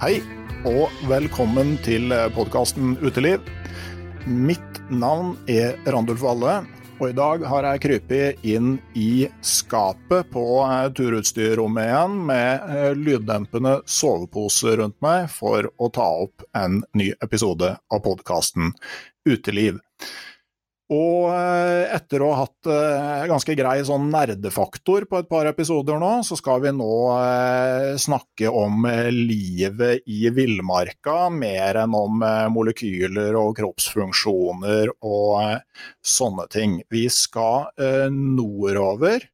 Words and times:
Hei, 0.00 0.14
og 0.64 0.88
velkommen 1.10 1.74
til 1.84 2.08
podkasten 2.32 2.94
Uteliv. 3.04 3.42
Mitt 4.24 4.78
navn 4.88 5.34
er 5.44 5.74
Randulf 5.92 6.22
Valle, 6.24 6.54
og 6.96 7.10
i 7.10 7.16
dag 7.18 7.44
har 7.50 7.68
jeg 7.68 7.82
krypet 7.84 8.46
inn 8.48 8.78
i 8.96 9.26
skapet 9.44 10.30
på 10.32 10.46
turutstyrrommet 10.96 11.90
igjen 11.90 12.16
med 12.30 12.72
eh, 12.72 12.88
lyddempende 12.96 13.74
sovepose 13.84 14.78
rundt 14.80 14.96
meg 15.04 15.28
for 15.34 15.68
å 15.76 15.92
ta 15.92 16.08
opp 16.24 16.48
en 16.56 16.80
ny 16.96 17.10
episode 17.20 17.74
av 17.76 18.04
podkasten 18.08 18.72
Uteliv. 19.28 19.82
Og 20.90 21.28
eh, 21.30 21.86
etter 21.94 22.22
å 22.24 22.32
ha 22.32 22.42
hatt 22.42 22.66
eh, 22.66 23.26
ganske 23.30 23.54
grei 23.58 23.76
sånn 23.86 24.08
nerdefaktor 24.10 25.06
på 25.06 25.20
et 25.20 25.28
par 25.30 25.46
episoder 25.46 26.00
nå, 26.02 26.10
så 26.26 26.34
skal 26.38 26.64
vi 26.64 26.72
nå 26.74 26.94
eh, 27.14 27.92
snakke 28.00 28.50
om 28.50 28.88
livet 29.14 30.02
i 30.10 30.24
villmarka, 30.34 31.28
mer 31.30 31.78
enn 31.84 31.94
om 31.94 32.24
molekyler 32.50 33.38
og 33.38 33.54
kroppsfunksjoner 33.60 34.90
og 35.06 35.62
sånne 36.02 36.48
ting. 36.50 36.80
Vi 36.90 37.06
skal 37.12 37.70
nordover, 38.10 39.28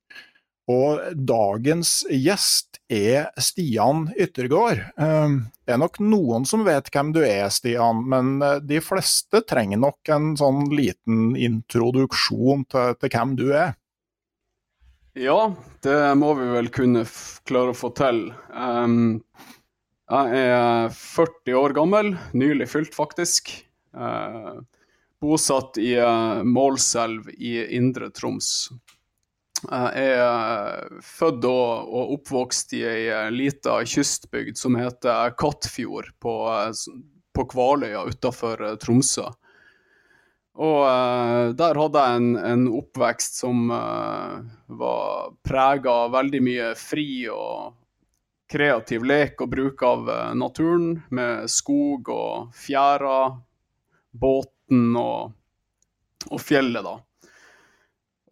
og 0.67 1.03
dagens 1.15 2.01
gjest 2.11 2.81
er 2.91 3.29
Stian 3.43 4.09
Yttergård. 4.19 4.83
Ehm, 4.99 5.39
det 5.67 5.75
er 5.75 5.81
nok 5.83 5.99
noen 6.03 6.47
som 6.47 6.65
vet 6.67 6.91
hvem 6.95 7.13
du 7.15 7.21
er, 7.27 7.47
Stian, 7.55 8.03
men 8.11 8.37
eh, 8.43 8.59
de 8.63 8.81
fleste 8.83 9.43
trenger 9.47 9.79
nok 9.83 10.11
en 10.15 10.33
sånn 10.39 10.67
liten 10.75 11.37
introduksjon 11.39 12.67
til, 12.71 12.97
til 12.99 13.15
hvem 13.15 13.35
du 13.39 13.47
er. 13.53 13.77
Ja, 15.17 15.55
det 15.87 15.97
må 16.21 16.35
vi 16.37 16.49
vel 16.53 16.69
kunne 16.75 17.07
klare 17.49 17.73
å 17.73 17.77
få 17.79 17.89
til. 17.97 18.27
Um, 18.53 19.23
jeg 20.13 20.43
er 20.43 20.91
40 20.93 21.57
år 21.57 21.75
gammel, 21.79 22.11
nylig 22.37 22.69
fylt 22.69 22.93
faktisk. 22.95 23.49
Uh, 23.97 24.61
bosatt 25.25 25.81
i 25.81 25.95
uh, 25.97 26.45
Målselv 26.45 27.31
i 27.33 27.57
Indre 27.79 28.11
Troms. 28.13 28.69
Jeg 29.67 30.13
er 30.15 31.01
født 31.03 31.47
og, 31.49 31.95
oppvokst 32.17 32.75
i 32.77 32.83
ei 32.87 33.07
eh, 33.11 33.31
lita 33.35 33.81
kystbygd 33.87 34.59
som 34.61 34.77
heter 34.79 35.33
Kattfjord 35.39 36.13
på, 36.23 36.35
eh, 36.53 37.03
på 37.35 37.47
Kvaløya 37.51 38.05
utafor 38.07 38.63
eh, 38.63 38.77
Tromsø. 38.83 39.27
Og 40.57 41.53
der 41.53 41.77
hadde 41.77 42.03
jeg 42.03 42.17
en, 42.17 42.29
en 42.41 42.63
oppvekst 42.79 43.43
som 43.43 43.67
var 43.69 45.27
prega 45.45 45.97
av 46.07 46.15
veldig 46.15 46.41
mye 46.47 46.71
fri 46.81 47.27
og 47.29 47.75
kreativ 48.49 49.05
lek 49.05 49.45
og 49.45 49.51
bruk 49.53 49.85
av 49.85 50.09
naturen, 50.33 50.95
med 51.13 51.53
skog 51.53 52.09
og 52.09 52.57
fjæra, 52.57 53.19
båten 54.17 54.97
og, 54.97 55.37
og 56.31 56.41
fjellet, 56.41 56.89
da. 56.89 56.97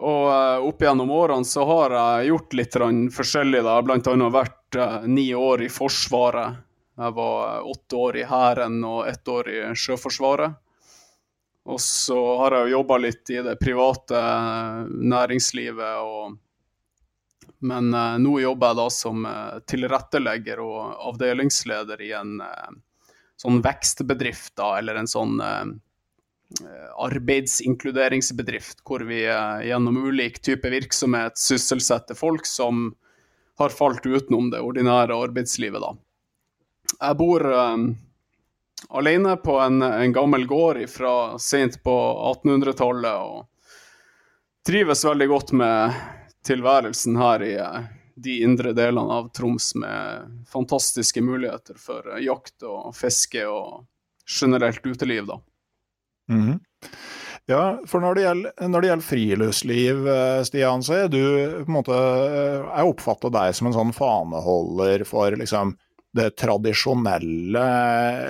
Og 0.04 0.24
uh, 0.28 0.66
opp 0.68 0.82
gjennom 0.82 1.10
årene 1.10 1.48
så 1.48 1.64
har 1.64 1.94
jeg 1.96 2.28
gjort 2.32 2.56
litt 2.58 2.76
forskjellig. 3.14 3.62
da, 3.64 3.78
Bl.a. 3.82 4.28
vært 4.34 4.76
uh, 4.76 5.06
ni 5.08 5.30
år 5.34 5.64
i 5.64 5.70
Forsvaret. 5.72 6.60
Jeg 6.98 7.16
var 7.16 7.38
uh, 7.62 7.70
åtte 7.72 7.96
år 7.96 8.18
i 8.20 8.26
Hæren 8.28 8.82
og 8.84 9.08
ett 9.08 9.28
år 9.28 9.48
i 9.48 9.58
Sjøforsvaret. 9.72 10.60
Og 11.64 11.80
så 11.80 12.18
har 12.42 12.52
jeg 12.52 12.66
jo 12.66 12.78
jobba 12.78 12.98
litt 13.00 13.30
i 13.32 13.40
det 13.40 13.56
private 13.56 14.20
næringslivet. 14.92 15.94
Og... 16.04 16.34
Men 17.64 17.88
nå 18.20 18.34
jobber 18.42 18.74
jeg 18.74 18.76
da 18.76 18.84
som 18.92 19.24
tilrettelegger 19.72 20.60
og 20.60 21.06
avdelingsleder 21.08 22.02
i 22.04 22.10
en 22.18 22.34
sånn 23.40 23.62
vekstbedrift, 23.64 24.52
da, 24.60 24.74
eller 24.82 25.00
en 25.00 25.08
sånn 25.08 25.40
Eh, 25.40 25.64
arbeidsinkluderingsbedrift, 26.96 28.78
hvor 28.86 29.00
vi 29.00 29.24
eh, 29.26 29.66
gjennom 29.68 29.96
ulik 30.06 30.42
type 30.42 30.70
virksomhet 30.70 31.38
sysselsetter 31.38 32.14
folk 32.14 32.46
som 32.46 32.94
har 33.58 33.68
falt 33.68 34.06
utenom 34.06 34.50
det 34.50 34.60
ordinære 34.60 35.14
arbeidslivet. 35.14 35.82
Da. 35.82 35.94
Jeg 37.00 37.18
bor 37.18 37.44
um, 37.46 37.88
alene 38.88 39.36
på 39.36 39.58
en, 39.62 39.82
en, 39.82 40.12
gammel 40.12 40.46
gård 40.50 40.80
fra 40.90 41.14
sent 41.38 41.80
på 41.86 41.94
1800-tallet 42.34 43.14
og 43.14 43.46
trives 44.66 45.04
veldig 45.06 45.28
godt 45.30 45.52
med 45.54 45.94
tilværelsen 46.44 47.16
her 47.20 47.46
i 47.46 47.54
de 48.14 48.40
indre 48.46 48.74
delene 48.74 49.20
av 49.20 49.30
Troms 49.34 49.72
med 49.78 50.44
fantastiske 50.50 51.22
muligheter 51.22 51.78
for 51.78 52.14
jakt 52.22 52.62
og 52.66 52.94
fiske 52.96 53.46
og 53.46 53.86
generelt 54.40 54.86
uteliv. 54.86 55.26
da. 55.30 55.40
Mm. 56.30 56.60
Ja, 57.46 57.80
for 57.86 58.00
når 58.00 58.16
det, 58.16 58.22
gjelder, 58.24 58.52
når 58.72 58.80
det, 58.80 58.88
gjelder, 58.88 59.04
friluftsliv, 59.04 60.06
eh, 60.08 60.42
Stian, 60.48 60.84
så 60.84 60.94
er 61.02 61.10
du 61.12 61.20
på 61.20 61.68
en 61.68 61.76
måte 61.76 61.96
eh, 61.96 62.62
Jeg 62.70 62.92
oppfatter 62.94 63.32
deg 63.34 63.56
som 63.56 63.68
en 63.68 63.76
sånn 63.76 63.92
faneholder 63.92 65.04
for 65.08 65.36
liksom 65.36 65.74
det 66.14 66.30
tradisjonelle, 66.38 67.64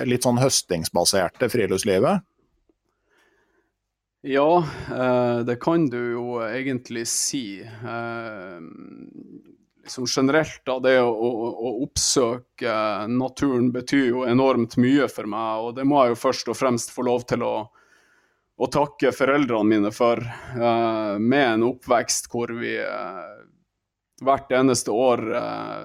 litt 0.09 0.25
sånn 0.25 0.41
høstingsbaserte 0.41 1.47
friluftslivet? 1.53 2.25
Ja, 4.25 4.49
eh, 4.89 5.39
det 5.47 5.55
kan 5.63 5.85
du 5.93 5.99
jo 6.17 6.41
egentlig 6.43 7.05
si. 7.07 7.61
Som 9.85 10.09
generelt, 10.09 10.59
da, 10.65 10.79
det 10.81 10.97
å, 11.05 11.13
å, 11.13 11.71
oppsøke 11.85 12.75
naturen 13.13 13.69
betyr 13.71 14.09
jo 14.09 14.27
enormt 14.27 14.75
mye 14.81 15.07
for 15.07 15.29
meg. 15.29 15.69
Og 15.69 15.75
det 15.77 15.87
må 15.87 16.01
jeg 16.01 16.15
jo 16.17 16.21
først 16.25 16.51
og 16.51 16.57
fremst 16.57 16.91
få 16.91 17.05
lov 17.05 17.23
til 17.29 17.45
å 17.45 17.55
å 18.55 18.69
takke 18.71 19.11
foreldrene 19.11 19.67
mine 19.67 19.91
for, 19.91 20.21
uh, 20.55 21.15
med 21.19 21.47
en 21.49 21.67
oppvekst 21.71 22.29
hvor 22.31 22.53
vi 22.55 22.77
uh, 22.79 23.43
hvert 24.23 24.51
eneste 24.55 24.93
år 24.95 25.23
uh, 25.35 25.81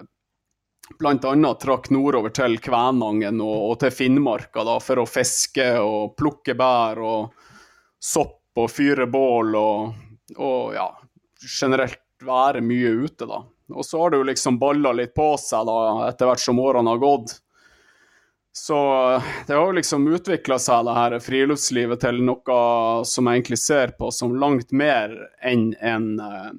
bl.a. 0.99 1.55
trakk 1.55 1.90
nordover 1.90 2.32
til 2.34 2.58
Kvænangen 2.62 3.40
og, 3.43 3.56
og, 3.70 3.78
til 3.82 3.94
Finnmarka 3.94 4.64
da, 4.67 4.78
for 4.82 5.02
å 5.02 5.08
fiske 5.08 5.72
og 5.82 6.14
plukke 6.19 6.55
bær 6.58 7.02
og 7.02 7.49
sopp 8.00 8.58
og 8.61 8.70
fyre 8.70 9.06
bål 9.11 9.55
og, 9.58 10.00
og 10.38 10.75
ja, 10.75 10.88
generelt 11.43 12.02
være 12.20 12.61
mye 12.64 12.90
ute, 13.06 13.26
da. 13.26 13.44
Og 13.70 13.87
så 13.87 14.00
har 14.00 14.11
det 14.11 14.20
jo 14.20 14.26
liksom 14.28 14.58
balla 14.58 14.93
litt 14.93 15.14
på 15.14 15.32
seg 15.40 15.69
da, 15.69 15.78
etter 16.08 16.28
hvert 16.28 16.43
som 16.43 16.58
årene 16.58 16.90
har 16.90 17.02
gått. 17.02 17.37
Så 18.52 18.76
det 19.47 19.55
har 19.55 19.67
jo 19.67 19.79
liksom 19.79 20.08
utvikla 20.11 20.58
seg, 20.58 20.85
det 20.88 20.97
her 20.97 21.17
friluftslivet, 21.23 22.02
til 22.02 22.19
noe 22.26 22.58
som 23.06 23.29
jeg 23.29 23.41
egentlig 23.41 23.61
ser 23.62 23.94
på 23.99 24.11
som 24.14 24.35
langt 24.43 24.75
mer 24.75 25.14
enn 25.47 25.70
en, 25.79 26.08
eh, 26.19 26.50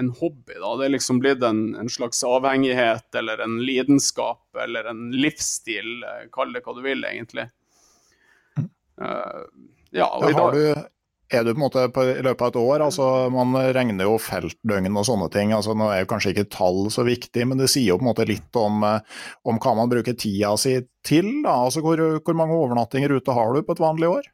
en 0.00 0.10
hobby. 0.16 0.56
da. 0.56 0.72
Det 0.80 0.86
er 0.86 0.94
liksom 0.96 1.20
blitt 1.20 1.44
en, 1.44 1.62
en, 1.76 1.92
slags 1.92 2.24
avhengighet 2.24 3.20
eller 3.20 3.44
en 3.44 3.58
lidenskap 3.64 4.62
eller 4.64 4.88
en 4.88 5.10
livsstil, 5.12 6.00
eh, 6.08 6.26
kall 6.32 6.56
det 6.56 6.64
hva 6.64 6.76
du 6.78 6.82
vil, 6.86 7.04
egentlig. 7.04 7.50
Uh, 8.96 9.44
ja, 9.92 10.08
og 10.08 10.30
i 10.30 10.36
dag 10.36 10.86
er 11.32 11.42
du 11.42 11.50
på 11.52 11.56
en 11.56 11.64
måte 11.64 11.84
på, 11.90 12.04
i 12.06 12.22
løpet 12.22 12.44
av 12.44 12.52
et 12.52 12.58
år, 12.60 12.84
altså 12.86 13.06
man 13.34 13.56
regner 13.74 14.06
jo 14.06 14.18
feltdøgn 14.22 14.94
og 14.94 15.06
sånne 15.08 15.28
ting. 15.34 15.54
altså 15.56 15.74
Nå 15.74 15.90
er 15.90 16.04
jo 16.04 16.10
kanskje 16.12 16.34
ikke 16.34 16.48
tall 16.54 16.86
så 16.94 17.06
viktig, 17.06 17.46
men 17.50 17.58
det 17.58 17.70
sier 17.72 17.90
jo 17.90 17.98
på 17.98 18.06
en 18.06 18.10
måte 18.12 18.28
litt 18.28 18.60
om, 18.60 18.84
eh, 18.86 19.20
om 19.48 19.58
hva 19.62 19.74
man 19.80 19.90
bruker 19.92 20.14
tida 20.14 20.54
si 20.60 20.78
til. 21.06 21.30
da, 21.42 21.58
altså 21.66 21.82
Hvor, 21.84 22.02
hvor 22.22 22.38
mange 22.38 22.58
overnattinger 22.58 23.18
ute 23.18 23.34
har 23.34 23.54
du 23.54 23.62
på 23.66 23.76
et 23.76 23.82
vanlig 23.82 24.10
år? 24.12 24.32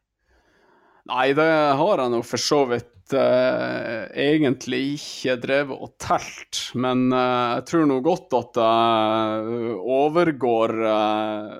Nei, 1.10 1.32
det 1.34 1.50
har 1.80 1.98
jeg 1.98 2.12
nå 2.12 2.20
for 2.22 2.38
så 2.38 2.60
vidt 2.70 3.14
eh, 3.16 4.04
egentlig 4.22 4.82
ikke 4.98 5.38
drevet 5.42 5.82
og 5.82 5.96
telt. 6.02 6.60
Men 6.78 7.08
eh, 7.10 7.56
jeg 7.56 7.66
tror 7.72 7.88
nå 7.90 7.98
godt 8.04 8.36
at 8.38 8.60
jeg 8.62 9.78
overgår 9.96 10.76
eh, 10.92 11.56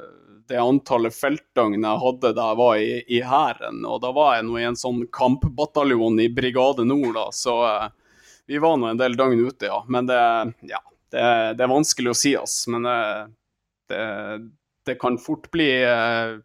det 0.53 0.61
antallet 0.61 1.15
feltdøgn 1.17 1.81
jeg 1.81 2.01
hadde 2.03 2.31
da 2.37 2.51
jeg 2.51 2.59
var 2.61 2.77
i, 2.77 2.93
i 3.17 3.21
Hæren. 3.25 3.81
Og 3.89 4.03
da 4.05 4.11
var 4.13 4.35
jeg 4.37 4.47
nå 4.49 4.59
i 4.61 4.67
en 4.69 4.77
sånn 4.77 5.07
kampbataljon 5.15 6.21
i 6.21 6.29
Brigade 6.33 6.85
Nord, 6.85 7.15
da, 7.17 7.27
så 7.33 7.55
uh, 7.65 7.87
vi 8.51 8.61
var 8.61 8.77
nå 8.77 8.91
en 8.91 9.01
del 9.01 9.17
døgn 9.17 9.47
ute, 9.47 9.71
ja. 9.71 9.79
Men 9.89 10.11
det, 10.11 10.21
ja, 10.69 10.83
det, 11.15 11.23
det 11.57 11.65
er 11.65 11.73
vanskelig 11.73 12.13
å 12.13 12.19
si, 12.19 12.35
ass. 12.37 12.59
Men 12.73 12.85
uh, 12.85 13.25
det, 13.89 14.03
det, 14.85 14.99
kan 15.01 15.17
fort 15.23 15.49
bli 15.55 15.71
uh, 15.89 16.37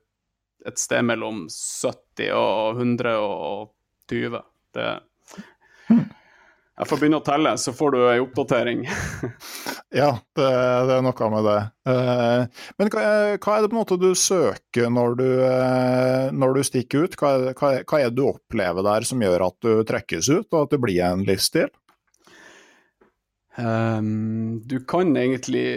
et 0.68 0.80
sted 0.80 1.04
mellom 1.04 1.46
70 1.52 2.32
og 2.38 2.80
120. 2.80 4.40
Det, 4.78 4.88
jeg 5.92 6.88
får 6.88 7.02
begynne 7.02 7.20
å 7.20 7.28
telle, 7.28 7.58
så 7.60 7.76
får 7.76 7.98
du 7.98 8.00
ei 8.06 8.22
oppdatering. 8.24 8.88
ja, 9.96 10.10
det, 10.36 10.48
det, 10.88 10.96
er 10.98 11.04
noe 11.06 11.30
med 11.32 11.46
det. 11.48 11.60
Uh, 11.88 12.66
men 12.80 12.90
hva, 12.92 13.04
hva, 13.40 13.54
er 13.56 13.64
det 13.64 13.70
på 13.72 13.78
en 13.78 13.80
måte 13.80 14.00
du 14.02 14.10
søker 14.20 14.92
når 14.92 15.16
du, 15.20 15.28
uh, 15.40 16.28
når 16.36 16.58
du 16.58 16.62
stikker 16.68 17.08
ut? 17.08 17.16
Hva, 17.20 17.54
hva, 17.54 17.72
hva, 17.80 18.02
er 18.02 18.12
det 18.12 18.20
du 18.20 18.26
opplever 18.28 18.84
der 18.84 19.08
som 19.08 19.24
gjør 19.24 19.48
at 19.48 19.58
du 19.64 19.72
trekkes 19.88 20.32
ut, 20.34 20.50
og 20.52 20.66
at 20.66 20.76
det 20.76 20.82
blir 20.84 21.04
en 21.08 21.24
livsstil? 21.28 21.72
Um, 23.58 24.60
du 24.68 24.82
kan 24.86 25.16
egentlig 25.18 25.68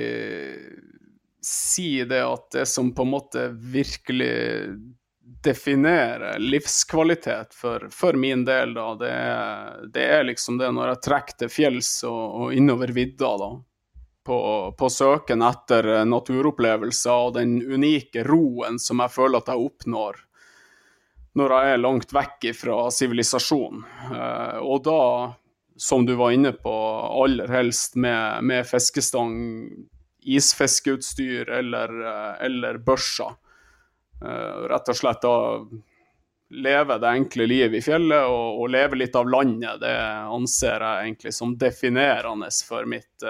si 1.41 2.03
det 2.05 2.21
at 2.21 2.51
det 2.53 2.67
som 2.69 2.91
på 2.93 3.07
en 3.07 3.15
måte 3.15 3.47
virkelig 3.55 4.35
definere 5.41 6.35
livskvalitet 6.43 7.55
for, 7.55 7.87
for 7.95 8.19
min 8.19 8.43
del, 8.45 8.75
da, 8.75 8.91
det 8.99 9.15
det 9.95 10.05
er, 10.19 10.27
liksom 10.29 10.59
det 10.59 10.69
når 10.75 10.97
jeg 10.97 11.05
trekker 11.07 11.39
til 11.45 11.53
fjells 11.61 11.93
og, 12.11 12.23
og 12.43 12.55
innover 12.59 12.93
vidda, 12.93 13.37
da. 13.39 13.51
På, 14.31 14.39
på, 14.79 14.87
søken 14.95 15.43
etter 15.43 16.05
naturopplevelser 16.07 17.25
og 17.27 17.33
den 17.35 17.57
unike 17.67 18.23
roen 18.23 18.77
som 18.79 19.03
jeg 19.03 19.11
føler 19.11 19.43
at 19.43 19.51
jeg 19.51 19.65
oppnår 19.65 20.21
når 21.39 21.55
jeg 21.55 21.75
er 21.75 21.83
langt 21.83 22.15
vekk 22.15 22.49
fra 22.59 22.79
sivilisasjon. 22.95 23.85
Eh, 24.11 24.59
og 24.63 24.83
da, 24.87 25.03
som 25.79 26.07
du 26.07 26.17
var 26.19 26.35
inne 26.35 26.53
på, 26.57 26.73
aller 27.25 27.51
helst 27.53 27.97
med, 27.97 28.43
med 28.47 28.67
fiskestang, 28.67 29.37
isfiskeutstyr 30.21 31.51
eller, 31.61 31.95
eh, 32.07 32.35
eller 32.49 32.81
børser. 32.83 33.39
Eh, 34.21 34.67
rett 34.73 34.91
og 34.91 34.99
slett 34.99 35.25
å 35.29 35.37
leve 36.51 36.99
det 36.99 37.15
enkle 37.15 37.47
livet 37.47 37.79
i 37.79 37.85
fjellet 37.85 38.27
og, 38.27 38.59
og, 38.59 38.71
leve 38.75 38.99
litt 38.99 39.15
av 39.15 39.29
landet, 39.31 39.79
det 39.85 39.95
anser 40.35 40.83
jeg 40.83 41.05
egentlig 41.05 41.33
som 41.37 41.55
definerende 41.55 42.49
for 42.67 42.89
mitt 42.91 43.23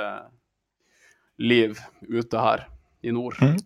liv 1.41 1.79
ute 2.09 2.41
her 2.41 2.67
i 3.03 3.13
nord. 3.13 3.37
Mm. 3.41 3.57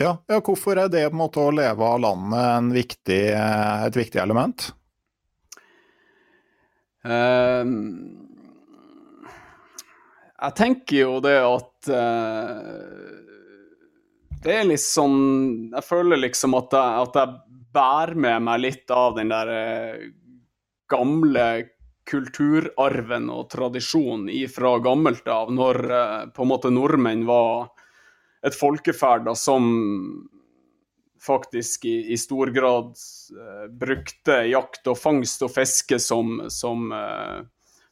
Ja, 0.00 0.14
ja, 0.30 0.40
hvorfor 0.40 0.78
er 0.78 0.88
det 0.88 1.08
på 1.10 1.16
en 1.16 1.20
måte 1.20 1.42
å 1.42 1.52
leve 1.52 1.84
av 1.84 2.00
landet 2.00 2.74
viktig, 2.76 3.22
eh, 3.34 3.86
et 3.88 3.98
viktig 3.98 4.22
element? 4.22 4.70
Uh, 7.00 7.64
jeg 10.40 10.56
tenker 10.58 10.96
jo 10.98 11.14
det 11.24 11.38
at 11.40 11.88
uh, 11.88 13.20
det 14.44 14.52
er 14.52 14.66
litt 14.68 14.82
sånn 14.84 15.70
Jeg 15.72 15.84
føler 15.86 16.20
liksom 16.20 16.58
at 16.58 16.76
jeg, 16.76 17.06
at 17.06 17.16
jeg 17.16 17.56
bærer 17.72 18.20
med 18.20 18.44
meg 18.48 18.62
litt 18.64 18.92
av 18.92 19.16
den 19.16 19.30
der 19.30 19.50
eh, 19.54 20.06
gamle 20.90 21.46
kulturarven 22.08 23.28
og 23.30 23.48
tradisjonen 23.52 24.30
fra 24.52 24.76
gammelt 24.82 25.28
av, 25.28 25.52
når 25.52 25.80
eh, 25.90 26.26
på 26.34 26.44
en 26.44 26.50
måte 26.50 26.72
nordmenn 26.72 27.26
var 27.28 27.70
et 28.46 28.56
folkeferd 28.56 29.28
som 29.36 29.66
faktisk 31.20 31.84
i, 31.84 31.96
i, 32.14 32.16
stor 32.16 32.48
grad 32.56 32.94
uh, 33.36 33.66
brukte 33.68 34.38
jakt 34.48 34.88
og 34.88 34.96
fangst 34.96 35.42
og 35.44 35.52
fiske 35.52 35.98
som, 36.00 36.38
som, 36.48 36.86
uh, 36.88 37.44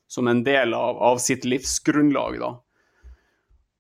som 0.08 0.30
en 0.32 0.40
del 0.46 0.72
av, 0.72 0.96
av, 1.10 1.20
sitt 1.20 1.44
livsgrunnlag. 1.44 2.38
da. 2.40 2.54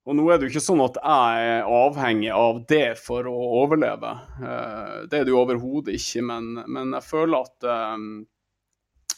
Og 0.08 0.16
nå 0.16 0.24
er 0.32 0.38
det 0.38 0.48
jo 0.48 0.54
ikke 0.54 0.64
sånn 0.64 0.80
at 0.80 0.96
jeg 1.00 1.48
er 1.52 1.66
avhengig 1.68 2.30
av 2.32 2.62
det 2.70 2.94
for 2.96 3.28
å 3.28 3.36
overleve. 3.60 4.14
Eh, 4.40 4.94
det 5.04 5.18
er 5.18 5.26
det 5.26 5.34
jo 5.34 5.42
overhodet 5.42 5.98
ikke, 5.98 6.22
men, 6.30 6.46
men, 6.64 6.94
jeg 6.96 7.04
føler 7.04 7.44
at 7.44 7.66
um, 7.92 8.06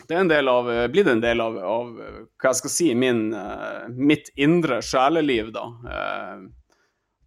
det 0.08 0.16
er 0.16 0.22
en 0.24 0.30
del 0.30 0.48
av, 0.50 0.70
blitt 0.92 1.10
en 1.10 1.22
del 1.22 1.42
av, 1.44 1.58
av 1.58 1.92
hva 1.98 2.50
jeg 2.50 2.58
skal 2.60 2.72
si, 2.72 2.88
min, 2.98 3.28
uh, 3.34 3.86
mitt 3.90 4.32
indre 4.36 4.80
sjeleliv. 4.84 5.52
da. 5.54 5.66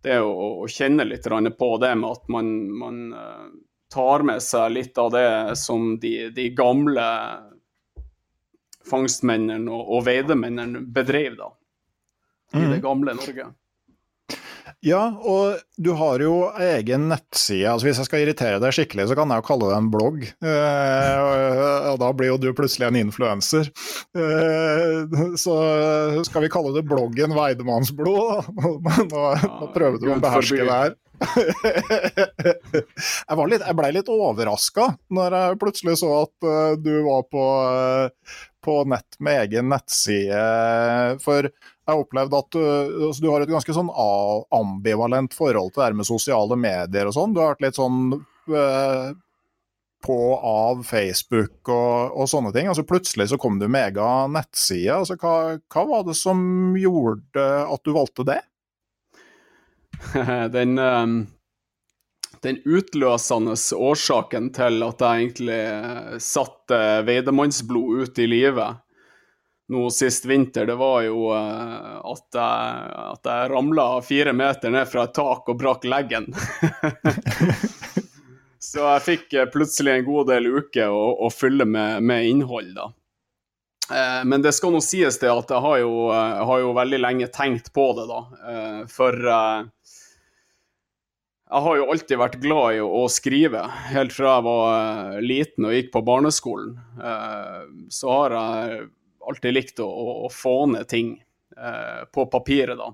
Det 0.04 0.20
å, 0.20 0.34
å, 0.64 0.68
kjenne 0.68 1.06
litt 1.08 1.28
på 1.58 1.70
det 1.80 1.94
med 1.96 2.10
at 2.10 2.30
man, 2.34 2.54
man 2.76 3.02
tar 3.94 4.26
med 4.28 4.44
seg 4.44 4.74
litt 4.76 4.98
av 5.00 5.14
det 5.16 5.56
som 5.56 5.94
de, 6.00 6.30
de 6.36 6.50
gamle 6.58 7.06
fangstmennene 8.90 9.72
og, 9.72 9.94
og 9.96 10.08
veidemennene 10.10 10.84
bedrev. 10.84 11.38
da 11.40 11.54
i 12.54 12.60
det 12.60 12.66
mm. 12.66 12.82
gamle 12.82 13.14
Norge. 13.14 13.46
Ja, 14.84 15.04
og 15.16 15.62
du 15.80 15.94
har 15.96 16.20
jo 16.20 16.50
egen 16.60 17.06
nettside. 17.08 17.70
altså 17.72 17.88
Hvis 17.88 18.02
jeg 18.02 18.08
skal 18.10 18.24
irritere 18.26 18.60
deg 18.60 18.76
skikkelig, 18.76 19.06
så 19.08 19.16
kan 19.16 19.32
jeg 19.32 19.40
jo 19.40 19.46
kalle 19.48 19.70
det 19.70 19.78
en 19.78 19.92
blogg. 19.94 20.26
Eh, 20.44 21.92
og 21.94 22.02
da 22.02 22.10
blir 22.12 22.34
jo 22.34 22.40
du 22.44 22.50
plutselig 22.58 22.90
en 22.90 23.00
influenser. 23.00 23.72
Eh, 24.12 25.16
så 25.40 25.56
skal 26.28 26.44
vi 26.44 26.52
kalle 26.52 26.76
det 26.76 26.84
bloggen 26.90 27.36
Weidemannsblod. 27.38 28.52
Nå, 29.14 29.24
nå 29.54 29.72
prøver 29.72 30.04
du 30.04 30.12
å 30.12 30.20
beherske 30.20 30.60
det 30.60 30.76
her. 30.76 31.00
jeg, 33.30 33.36
var 33.38 33.48
litt, 33.48 33.64
jeg 33.64 33.78
ble 33.78 33.92
litt 33.96 34.10
overraska 34.12 34.90
når 35.14 35.36
jeg 35.38 35.60
plutselig 35.62 35.96
så 36.02 36.10
at 36.24 36.48
uh, 36.48 36.74
du 36.76 36.92
var 37.06 37.24
på, 37.32 37.44
uh, 37.64 38.42
på 38.66 38.80
nett 38.92 39.20
med 39.24 39.46
egen 39.46 39.70
nettside. 39.72 40.42
For 41.24 41.48
jeg 41.84 42.00
opplevd 42.00 42.36
at 42.38 42.56
du, 42.56 42.64
altså, 43.10 43.20
du, 43.24 43.30
har 43.32 43.44
et 43.44 43.52
ganske 43.52 43.76
sånn 43.76 43.92
ambivalent 44.56 45.36
forhold 45.36 45.74
til 45.74 45.82
det 45.82 45.88
her 45.90 45.98
med 46.00 46.08
sosiale 46.08 46.58
medier 46.60 47.10
og 47.10 47.16
sånn. 47.18 47.36
Du 47.36 47.42
har 47.44 47.54
vært 47.54 47.66
litt 47.66 47.80
sånn 47.80 48.00
uh, 48.16 49.12
på 50.04 50.18
av 50.40 50.84
Facebook 50.88 51.72
og, 51.72 52.16
og, 52.16 52.26
sånne 52.32 52.54
ting. 52.56 52.70
Altså 52.72 52.86
Plutselig 52.88 53.30
så 53.32 53.40
kom 53.40 53.60
du 53.60 53.68
med 53.68 53.92
egen 53.92 54.36
nettside. 54.36 54.96
Altså, 54.96 55.18
hva, 55.20 55.60
hva 55.72 55.86
var 55.92 56.08
det 56.08 56.18
som 56.20 56.74
gjorde 56.80 57.48
at 57.64 57.84
du 57.84 57.94
valgte 57.96 58.28
det? 58.28 58.42
den, 60.56 60.76
um, 60.80 61.18
den 62.44 62.60
utløsende 62.68 63.56
årsaken 63.76 64.52
til 64.56 64.84
at 64.88 65.04
jeg 65.04 65.28
egentlig 65.28 65.60
eh, 65.60 66.16
satte 66.24 66.80
Veidemannsblod 67.08 68.04
ut 68.04 68.20
i 68.20 68.28
livet 68.28 68.83
nå 69.72 69.90
sist 69.96 70.26
vinter, 70.26 70.66
det 70.68 70.76
var 70.76 71.02
jo 71.06 71.30
uh, 71.32 72.00
at 72.12 72.36
jeg, 72.36 72.90
at 73.14 73.30
jeg 73.30 73.52
ramla 73.54 73.86
fire 74.04 74.34
meter 74.36 74.74
ned 74.74 74.90
fra 74.92 75.06
et 75.08 75.16
tak 75.16 75.48
og 75.50 75.60
brakk 75.60 75.88
leggen. 75.88 76.28
Så 78.64 78.82
jeg 78.82 79.06
fikk 79.06 79.38
plutselig 79.54 79.94
en 79.94 80.06
god 80.08 80.30
del 80.32 80.48
uker 80.50 80.90
å, 80.90 81.06
å 81.28 81.30
fylle 81.32 81.66
med, 81.68 82.04
med, 82.04 82.26
innhold, 82.32 82.74
da. 82.78 82.90
Men 84.24 84.42
det 84.42 84.54
skal 84.56 84.72
nå 84.74 84.80
sies 84.82 85.20
det 85.20 85.28
at 85.30 85.52
jeg 85.52 85.62
har 85.62 85.78
jo, 85.82 86.08
jeg 86.16 86.46
har 86.48 86.62
jo 86.64 86.70
veldig 86.74 87.00
lenge 87.04 87.28
tenkt 87.36 87.68
på 87.76 87.90
det, 87.98 88.06
da. 88.08 88.22
For 88.90 89.20
jeg 91.54 91.62
har 91.62 91.78
jo 91.78 91.90
alltid 91.94 92.18
vært 92.18 92.40
glad 92.42 92.76
i 92.80 92.82
å 92.82 93.04
skrive, 93.14 93.62
helt 93.92 94.14
fra 94.16 94.38
jeg 94.40 94.46
var 94.48 94.70
eh, 94.74 95.18
liten 95.22 95.68
og 95.70 95.76
gikk 95.76 95.92
på 95.94 96.02
barneskolen. 96.08 96.72
Eh, 96.98 97.60
så 97.94 98.10
har 98.10 98.34
jeg 98.38 98.80
alltid 99.30 99.56
likt 99.56 99.82
å, 99.84 99.88
å 100.26 100.30
få 100.32 100.58
ned 100.74 100.88
ting 100.92 101.16
eh, 101.58 102.04
på 102.14 102.28
papiret, 102.32 102.78
da. 102.80 102.92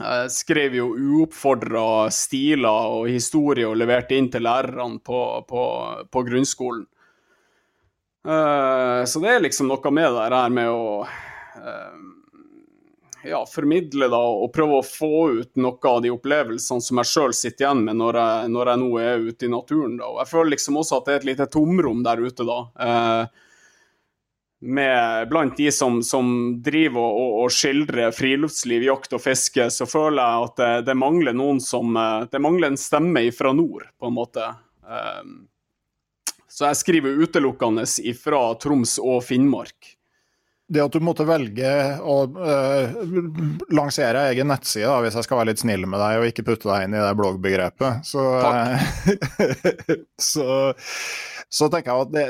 Jeg 0.00 0.30
skrev 0.32 0.76
jo 0.78 0.92
uoppfordra 0.94 2.06
stiler 2.14 2.92
og 2.94 3.08
historie 3.10 3.66
og 3.66 3.74
leverte 3.76 4.14
inn 4.16 4.30
til 4.32 4.46
lærerne 4.46 5.00
på, 5.04 5.18
på, 5.48 5.64
på 6.06 6.22
grunnskolen. 6.28 6.86
Så 8.22 9.20
det 9.24 9.32
er 9.32 9.42
liksom 9.42 9.66
noe 9.66 9.92
med 9.96 10.14
det 10.14 10.28
her 10.30 10.54
med 10.54 10.70
å 10.70 11.10
ja, 13.22 13.46
formidle 13.46 14.08
da, 14.08 14.20
og 14.20 14.52
prøve 14.54 14.80
å 14.80 14.86
få 14.86 15.12
ut 15.40 15.60
noe 15.60 15.92
av 15.92 16.00
de 16.04 16.12
opplevelsene 16.12 16.84
som 16.84 17.00
jeg 17.00 17.10
sjøl 17.10 17.36
sitter 17.36 17.66
igjen 17.66 17.84
med 17.86 17.98
når 18.00 18.18
jeg, 18.20 18.50
når 18.54 18.72
jeg, 18.72 18.82
nå 18.82 18.90
er 19.02 19.28
ute 19.28 19.46
i 19.46 19.52
naturen. 19.52 19.96
Da. 20.00 20.08
Og 20.08 20.20
jeg 20.22 20.32
føler 20.32 20.54
liksom 20.54 20.80
også 20.80 20.98
at 20.98 21.08
det 21.08 21.14
er 21.14 21.22
et 21.22 21.30
lite 21.32 21.48
tomrom 21.52 22.02
der 22.06 22.22
ute, 22.22 22.46
da. 22.48 22.58
Eh, 22.86 23.46
med, 24.60 25.28
blant 25.28 25.56
de 25.56 25.70
som, 25.72 26.02
som 26.02 26.32
driver 26.62 27.00
og, 27.00 27.36
og, 27.44 27.52
skildrer 27.54 28.12
friluftsliv, 28.12 28.84
jakt 28.84 29.14
og 29.16 29.22
fiske, 29.24 29.70
så 29.72 29.86
føler 29.88 30.20
jeg 30.20 30.48
at 30.48 30.58
det, 30.60 30.72
det, 30.90 30.96
mangler 31.00 31.36
noen 31.36 31.62
som 31.64 31.96
eh, 31.96 32.26
Det 32.30 32.42
mangler 32.42 32.72
en 32.72 32.80
stemme 32.80 33.24
fra 33.32 33.54
nord, 33.56 33.88
på 33.98 34.10
en 34.10 34.16
måte. 34.16 34.50
Um, 34.84 35.38
så 36.50 36.68
jeg 36.68 36.80
skriver 36.82 37.24
utelukkende 37.24 37.86
ifra 38.10 38.42
Troms 38.60 38.98
og 39.00 39.22
Finnmark 39.24 39.94
det 40.70 40.82
at 40.84 40.94
du 40.94 41.02
måtte 41.02 41.26
velge 41.26 41.70
å 41.98 42.16
uh, 42.30 42.92
lansere 43.74 44.28
egen 44.30 44.50
nettside, 44.52 44.86
da, 44.86 45.00
hvis 45.02 45.16
jeg 45.18 45.26
skal 45.26 45.40
være 45.40 45.50
litt 45.50 45.62
snill 45.62 45.86
med 45.90 45.98
deg 45.98 46.20
og 46.20 46.26
ikke 46.30 46.44
putte 46.46 46.70
deg 46.70 46.86
inn 46.86 46.94
i 46.94 47.02
det 47.02 47.14
bloggbegrepet, 47.18 48.06
så, 48.06 48.26
så, 50.30 50.46
så, 51.50 51.68
tenker 51.72 51.90
jeg 51.90 52.04
at 52.04 52.12
det, 52.14 52.26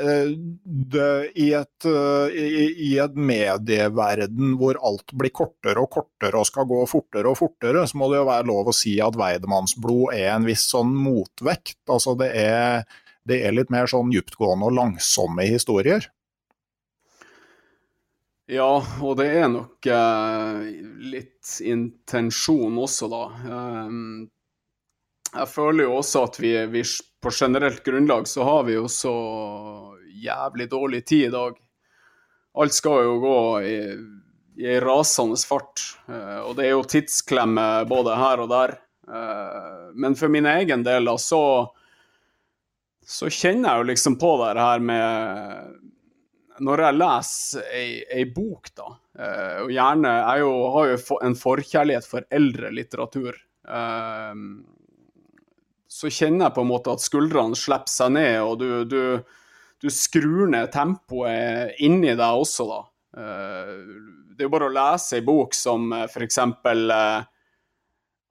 det, 0.95 1.09
i, 1.37 1.51
et, 1.59 1.85
uh, 1.85 2.33
i, 2.33 2.65
i 2.89 2.91
et 3.03 3.19
medieverden 3.31 4.55
hvor 4.57 4.79
alt 4.89 5.13
blir 5.13 5.33
kortere 5.37 5.83
og 5.83 5.91
kortere 5.93 6.41
og 6.41 6.49
skal 6.49 6.65
gå 6.71 6.81
fortere 6.89 7.29
og 7.29 7.37
fortere, 7.43 7.85
så 7.85 8.01
må 8.01 8.09
det 8.09 8.23
jo 8.23 8.29
være 8.31 8.49
lov 8.49 8.71
å 8.71 8.75
si 8.75 8.95
at 9.05 9.19
Weidemannsblod 9.21 10.15
er 10.17 10.31
en 10.33 10.49
viss 10.49 10.65
sånn 10.73 10.95
motvekt. 10.97 11.77
Altså 11.93 12.17
det 12.17 12.33
er, 12.41 12.89
det 13.29 13.43
er 13.45 13.53
litt 13.53 13.69
mer 13.73 13.85
sånn 13.91 14.09
dyptgående 14.15 14.71
og 14.71 14.79
langsomme 14.79 15.45
historier. 15.45 16.09
Ja, 18.51 18.81
og 18.99 19.15
det 19.15 19.29
er 19.31 19.47
nok 19.47 19.87
eh, 19.87 20.63
litt 21.07 21.53
intensjon 21.63 22.75
også, 22.83 23.07
da. 23.07 23.21
Eh, 23.47 23.93
jeg 25.31 25.47
føler 25.47 25.85
jo 25.85 25.93
også 26.01 26.25
at 26.27 26.39
vi, 26.43 26.51
vi, 26.73 26.81
på 27.23 27.31
generelt 27.31 27.79
grunnlag 27.85 28.27
så 28.27 28.43
har 28.43 28.65
vi 28.67 28.75
jo 28.75 28.89
så 28.91 29.13
jævlig 30.19 30.67
dårlig 30.73 31.05
tid 31.07 31.29
i 31.29 31.31
dag. 31.31 31.55
Alt 32.59 32.75
skal 32.75 33.05
jo 33.05 33.13
gå 33.23 33.39
i, 33.63 33.77
i 34.67 34.75
rasende 34.83 35.39
fart, 35.47 35.85
eh, 36.11 36.41
og 36.43 36.57
det 36.59 36.67
er 36.67 36.75
jo 36.75 36.89
tidsklemme 36.91 37.67
både 37.87 38.19
her 38.19 38.43
og 38.43 38.51
der. 38.51 38.75
Uh, 39.11 39.89
men 39.97 40.13
for 40.15 40.31
min 40.31 40.45
egen 40.45 40.83
del, 40.85 41.07
da, 41.07 41.15
så, 41.19 41.41
så 43.07 43.31
kjenner 43.31 43.71
jeg 43.71 43.79
jo 43.81 43.87
liksom 43.89 44.19
på 44.21 44.35
det 44.43 44.53
her 44.59 44.83
med 44.91 45.80
når 46.61 46.83
jeg 46.85 46.97
leser 46.97 47.71
ei, 47.73 48.25
bok, 48.29 48.69
da, 48.77 48.91
uh, 49.19 49.57
og 49.65 49.73
gjerne 49.73 50.11
Jeg 50.13 50.43
jo, 50.43 50.51
har 50.75 50.91
jo 50.91 51.17
en 51.25 51.37
forkjærlighet 51.37 52.07
for 52.07 52.27
eldre 52.33 52.71
litteratur. 52.75 53.37
Uh, 53.65 54.33
så 55.91 56.11
kjenner 56.13 56.47
jeg 56.47 56.55
på 56.55 56.63
en 56.63 56.71
måte 56.71 56.93
at 56.93 57.03
skuldrene 57.03 57.57
slipper 57.59 57.91
seg 57.91 58.15
ned, 58.15 58.37
og 58.45 58.61
du, 58.61 58.69
du, 58.87 59.01
du 59.81 59.89
skrur 59.91 60.47
ned 60.53 60.71
tempoet 60.73 61.81
inni 61.83 62.13
deg 62.13 62.45
også, 62.45 62.69
da. 62.69 62.81
Uh, 63.11 63.75
det 64.31 64.45
er 64.45 64.47
jo 64.47 64.53
bare 64.53 64.71
å 64.71 64.73
lese 64.73 65.19
ei 65.19 65.25
bok 65.25 65.53
som 65.57 65.91
f.eks. 66.07 66.39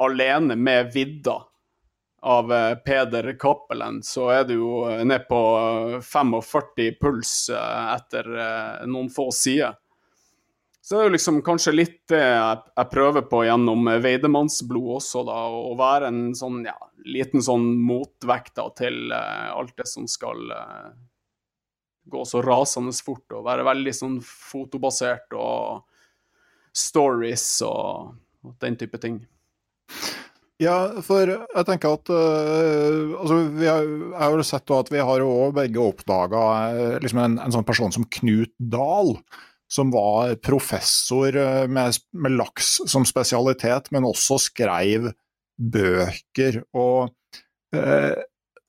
'Alene 0.00 0.56
med 0.56 0.94
vidda' 0.94 1.49
av 2.20 2.52
eh, 2.52 2.74
Peder 2.74 3.36
Cappelen, 3.38 4.02
så 4.02 4.28
er 4.30 4.44
du 4.44 4.54
jo 4.54 4.72
eh, 4.90 5.04
ned 5.04 5.26
på 5.28 5.40
45 6.04 6.82
eh, 6.84 6.96
puls 7.00 7.34
etter 7.50 8.28
noen 8.88 9.08
få 9.12 9.30
sider. 9.32 9.78
Så 10.80 10.96
det 10.96 11.00
er 11.00 11.08
jo 11.08 11.14
liksom 11.14 11.42
kanskje 11.44 11.74
litt 11.74 11.98
det 12.10 12.22
jeg, 12.24 12.86
prøver 12.90 13.26
på 13.28 13.42
gjennom 13.44 13.84
Veidemannsblod 14.02 14.96
også, 14.96 15.22
da. 15.28 15.36
Å 15.52 15.74
være 15.78 16.08
en 16.08 16.22
sånn 16.34 16.64
ja, 16.66 16.74
liten 17.04 17.44
sånn 17.44 17.68
motvekt 17.84 18.56
da, 18.56 18.64
til 18.74 19.12
alt 19.12 19.76
det 19.78 19.86
som 19.86 20.08
skal 20.10 20.40
gå 22.10 22.24
så 22.26 22.40
rasende 22.42 22.96
fort, 23.04 23.28
og 23.36 23.44
være 23.46 23.68
veldig 23.68 23.94
sånn 23.94 24.16
fotobasert 24.24 25.36
og 25.36 25.84
stories 26.74 27.46
og, 27.68 28.16
og 28.42 28.56
den 28.64 28.80
type 28.80 28.98
ting. 29.04 29.20
Ja, 30.60 30.76
for 31.00 31.24
jeg 31.24 31.66
tenker 31.68 31.94
at 31.96 32.10
uh, 32.12 33.14
altså, 33.16 33.36
vi 33.56 33.68
har, 33.68 33.86
Jeg 33.86 34.18
har 34.20 34.34
jo 34.36 34.44
sett 34.44 34.72
at 34.76 34.90
vi 34.92 35.04
har 35.08 35.22
jo 35.22 35.30
begge 35.56 35.80
oppdaga 35.80 36.42
eh, 36.68 36.96
liksom 37.00 37.22
en, 37.22 37.38
en, 37.40 37.54
sånn 37.54 37.64
person 37.64 37.94
som 37.94 38.04
Knut 38.18 38.52
Dahl, 38.60 39.14
som 39.72 39.92
var 39.94 40.34
professor 40.44 41.32
uh, 41.32 41.64
med, 41.64 41.96
med, 42.12 42.36
laks 42.36 42.74
som 42.90 43.08
spesialitet, 43.08 43.88
men 43.94 44.08
også 44.08 44.36
skrev 44.50 45.08
bøker. 45.56 46.60
Og 46.76 47.08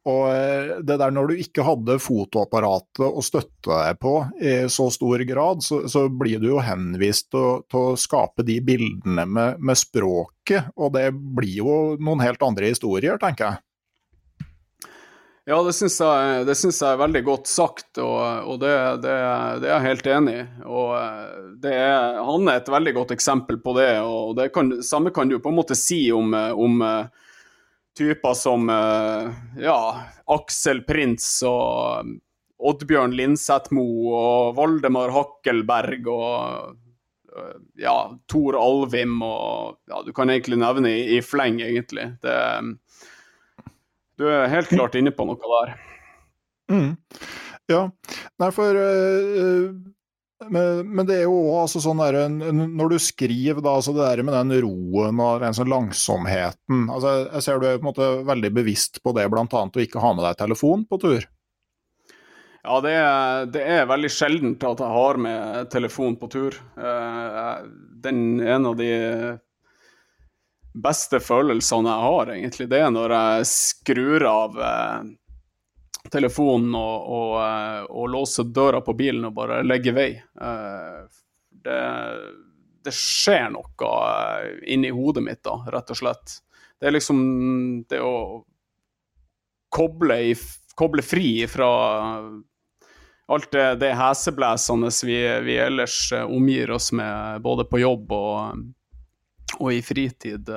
og 0.10 0.22
eh, 0.34 0.79
det 0.81 0.98
der 0.98 1.13
når 1.13 1.29
du 1.29 1.41
ikke 1.43 1.65
hadde 1.65 2.00
fotoapparatet 2.01 3.03
å 3.05 3.22
støtte 3.25 3.70
deg 3.70 4.00
på 4.01 4.15
i 4.41 4.53
så 4.72 4.88
stor 4.93 5.22
grad, 5.29 5.62
så, 5.62 5.84
så 5.91 6.08
blir 6.10 6.41
du 6.41 6.50
jo 6.55 6.62
henvist 6.65 7.29
til, 7.34 7.62
å 7.77 7.98
skape 8.00 8.46
de 8.48 8.58
bildene 8.65 9.27
med, 9.29 9.62
med, 9.62 9.77
språket, 9.77 10.72
og 10.75 10.96
det 10.98 11.12
blir 11.13 11.60
jo 11.62 11.75
noen 12.01 12.24
helt 12.25 12.41
andre 12.46 12.74
historier, 12.74 13.22
tenker 13.22 13.51
jeg. 13.51 13.65
Ja, 15.50 15.58
det 15.65 15.74
syns 15.74 15.98
jeg, 15.98 16.43
jeg, 16.46 16.86
er 16.86 17.00
veldig 17.01 17.22
godt 17.25 17.50
sagt, 17.50 17.89
og, 18.01 18.20
og 18.50 18.60
det, 18.62 18.74
det, 19.05 19.15
det, 19.62 19.70
er 19.70 19.74
jeg 19.74 19.88
helt 19.88 20.10
enig 20.15 20.36
i. 20.38 20.43
Og 20.70 20.91
er, 21.65 22.20
han 22.22 22.46
er 22.46 22.62
et 22.62 22.70
veldig 22.70 22.93
godt 23.00 23.13
eksempel 23.17 23.58
på 23.62 23.74
det, 23.77 23.89
og 24.05 24.38
det 24.38 24.51
kan, 24.53 24.79
samme 24.86 25.13
kan 25.13 25.29
du 25.29 25.39
på 25.41 25.50
en 25.50 25.58
måte 25.58 25.77
si 25.77 26.03
om, 26.13 26.34
om 26.38 26.86
typer 27.98 28.34
som 28.34 28.70
eh, 28.70 29.32
ja, 29.64 29.80
Aksel 30.32 30.84
Prins 30.88 31.28
og 31.48 32.06
um, 32.06 32.16
Oddbjørn 32.62 33.16
Linseth-Mo 33.18 33.86
og 34.14 34.56
Valdemar 34.60 35.14
Hakkelberg 35.16 36.10
og 36.12 36.76
eh, 37.36 37.56
ja, 37.82 37.96
Tor 38.30 38.58
Alvim 38.60 39.18
og 39.26 39.80
ja, 39.90 40.04
Du 40.06 40.14
kan 40.16 40.30
egentlig 40.30 40.62
nevne 40.62 40.94
i, 40.94 41.06
i 41.18 41.22
fleng, 41.26 41.62
egentlig. 41.66 42.12
Det, 42.22 42.36
du 44.22 44.28
er 44.30 44.52
helt 44.54 44.70
klart 44.70 44.98
inne 45.00 45.14
på 45.16 45.26
noe 45.28 45.42
der. 45.42 45.74
Mm. 46.72 46.92
Ja. 47.72 47.88
Nei, 48.40 48.52
for 48.56 48.78
uh, 48.78 49.72
men, 50.50 50.88
men, 50.90 51.06
det 51.06 51.20
er 51.20 51.28
jo 51.28 51.38
altså 51.60 51.82
sånn 51.84 52.02
der, 52.02 52.18
Når 52.30 52.94
du 52.94 52.98
skriver, 53.02 53.62
da, 53.62 53.76
altså 53.78 53.94
det 53.96 54.06
der 54.06 54.24
med 54.26 54.34
den 54.34 54.56
roen 54.66 55.20
og 55.22 55.44
den 55.44 55.58
sånn 55.58 55.70
langsomheten 55.70 56.88
altså 56.90 57.14
Jeg 57.28 57.46
ser 57.46 57.62
du 57.62 57.68
er 57.70 57.78
på 57.78 57.86
en 57.86 57.92
måte 57.92 58.10
veldig 58.30 58.52
bevisst 58.56 59.02
på 59.04 59.14
det, 59.18 59.28
bl.a. 59.30 59.46
å 59.46 59.86
ikke 59.86 60.02
ha 60.02 60.16
med 60.18 60.26
deg 60.26 60.40
telefon 60.42 60.88
på 60.90 61.02
tur? 61.04 61.28
Ja, 62.62 62.78
det 62.86 62.92
er, 62.94 63.46
det 63.50 63.62
er 63.74 63.88
veldig 63.90 64.12
sjeldent 64.14 64.66
at 64.70 64.82
jeg 64.84 64.94
har 64.94 65.18
med 65.18 65.70
telefon 65.74 66.18
på 66.22 66.30
tur. 66.30 66.58
Eh, 66.78 67.56
den 68.06 68.38
En 68.40 68.68
av 68.70 68.76
de 68.78 68.92
beste 70.72 71.20
følelsene 71.20 71.90
jeg 71.90 72.06
har, 72.06 72.34
egentlig, 72.36 72.68
det 72.72 72.84
er 72.84 72.94
når 72.94 73.16
jeg 73.18 73.50
skrur 73.50 74.28
av 74.30 74.62
eh, 74.62 75.10
telefonen 76.10 76.75
og, 76.75 77.10
og, 77.12 77.34
eh, 77.43 77.81
og, 77.89 78.10
låse 78.10 78.43
døra 78.43 78.81
på 78.81 78.93
bilen 78.98 79.25
og 79.29 79.36
bare 79.38 79.62
legge 79.63 79.93
vei. 79.96 80.12
Eh, 80.17 81.01
det, 81.63 81.81
det 82.86 82.93
skjer 82.96 83.51
noe 83.53 83.91
eh, 83.91 84.48
inni 84.74 84.91
hodet 84.93 85.24
mitt, 85.25 85.43
da, 85.46 85.60
rett 85.74 85.93
og 85.93 86.01
slett. 86.01 86.39
Det 86.79 86.89
er 86.89 86.96
liksom 86.98 87.20
det 87.89 88.01
å 88.01 88.15
koble, 89.72 90.17
i, 90.31 90.36
koble 90.75 91.05
fri 91.05 91.46
fra 91.48 91.70
alt 93.31 93.51
det, 93.53 93.67
det 93.79 93.93
heseblæsende 93.96 94.89
vi, 95.08 95.20
vi, 95.46 95.55
ellers 95.62 96.10
omgir 96.25 96.74
oss 96.75 96.89
med, 96.91 97.39
både 97.46 97.63
på 97.70 97.79
jobb 97.79 98.12
og, 98.17 98.65
og 99.60 99.70
i 99.72 99.79
fritid 99.86 100.50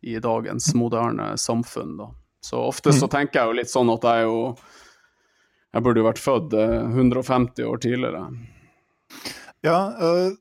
i 0.00 0.16
dagens 0.22 0.70
moderne 0.78 1.34
samfunn. 1.36 1.98
da. 1.98 2.08
Så 2.44 2.60
ofte 2.70 2.92
så 2.96 3.08
tenker 3.12 3.40
jeg 3.40 3.50
jo 3.50 3.58
litt 3.60 3.72
sånn 3.72 3.90
at 3.92 4.06
jeg 4.08 4.28
jo 4.28 4.38
Jeg 5.70 5.84
burde 5.86 6.00
jo 6.00 6.06
vært 6.08 6.22
født 6.22 6.54
eh, 6.58 6.78
150 6.88 7.66
år 7.68 7.82
tidligere. 7.82 8.24
Ja, 9.62 9.76
øh, 10.02 10.32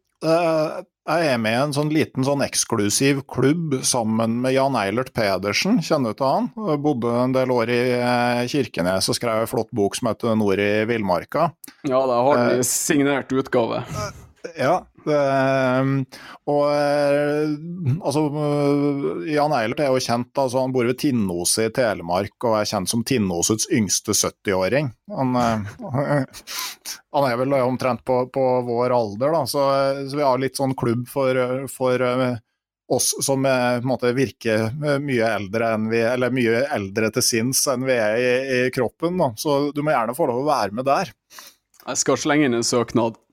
jeg 1.09 1.25
er 1.25 1.39
med 1.41 1.55
i 1.55 1.59
en 1.63 1.73
sånn 1.73 1.89
liten 1.93 2.25
sånn 2.25 2.43
eksklusiv 2.45 3.23
klubb 3.29 3.79
sammen 3.87 4.39
med 4.43 4.53
Jan 4.53 4.75
Eilert 4.77 5.11
Pedersen, 5.15 5.79
kjenner 5.85 6.13
du 6.13 6.19
til 6.19 6.27
han? 6.29 6.49
Jeg 6.69 6.81
bodde 6.85 7.13
en 7.23 7.33
del 7.33 7.53
år 7.53 7.71
i 7.73 7.79
eh, 7.97 8.41
Kirkenes 8.51 9.09
og 9.09 9.17
skrev 9.17 9.43
en 9.43 9.49
flott 9.49 9.71
bok 9.75 9.97
som 9.97 10.11
heter 10.11 10.37
Nord 10.37 10.61
i 10.61 10.71
villmarka. 10.89 11.49
Ja, 11.87 12.03
da 12.09 12.19
har 12.25 12.41
den 12.41 12.55
Eh, 12.59 12.63
i 12.63 12.67
signert 12.67 13.33
utgave. 13.33 13.83
Ja, 14.55 14.73
det, 15.03 15.19
og 16.49 16.61
eh, 16.71 17.51
altså 17.99 18.23
eh, 18.29 19.31
Jan 19.33 19.53
Eilert 19.55 19.81
er 19.83 19.91
jo 19.91 20.01
kjent, 20.03 20.31
altså 20.39 20.63
han 20.63 20.73
bor 20.75 20.87
ved 20.87 20.99
Tinnose 21.01 21.67
i 21.67 21.73
Telemark 21.75 22.47
og 22.47 22.59
er 22.59 22.69
kjent 22.69 22.91
som 22.91 23.03
Tinnosets 23.07 23.67
yngste 23.75 24.15
70-åring. 24.15 24.91
Han, 25.15 25.35
eh, 25.39 25.65
han 27.15 27.29
er 27.29 27.39
vel 27.41 27.57
omtrent 27.59 28.05
på, 28.07 28.21
på 28.33 28.45
vår 28.67 28.95
alder, 28.95 29.35
da, 29.35 29.43
så, 29.49 29.65
så 30.07 30.19
vi 30.19 30.27
har 30.27 30.41
litt 30.41 30.59
sånn 30.59 30.77
klubb 30.79 31.07
for, 31.11 31.43
for 31.71 32.05
oss 32.89 33.11
som 33.21 33.43
måte 33.85 34.15
virker 34.17 34.71
mye 35.03 35.27
eldre 35.35 35.75
vi, 35.91 35.99
mye 36.33 36.63
eldre 36.73 37.11
til 37.13 37.25
sinns 37.25 37.61
enn 37.69 37.85
vi 37.85 37.93
er 37.93 38.17
i, 38.17 38.31
i 38.55 38.59
kroppen. 38.73 39.19
Da. 39.19 39.33
Så 39.37 39.61
du 39.75 39.83
må 39.85 39.93
gjerne 39.93 40.17
få 40.17 40.31
lov 40.31 40.41
å 40.41 40.49
være 40.49 40.79
med 40.79 40.87
der. 40.89 41.13
Jeg 41.89 42.01
skal 42.03 42.19
slenge 42.21 42.47
inn 42.49 42.57
en 42.59 42.65
søknad. 42.67 43.17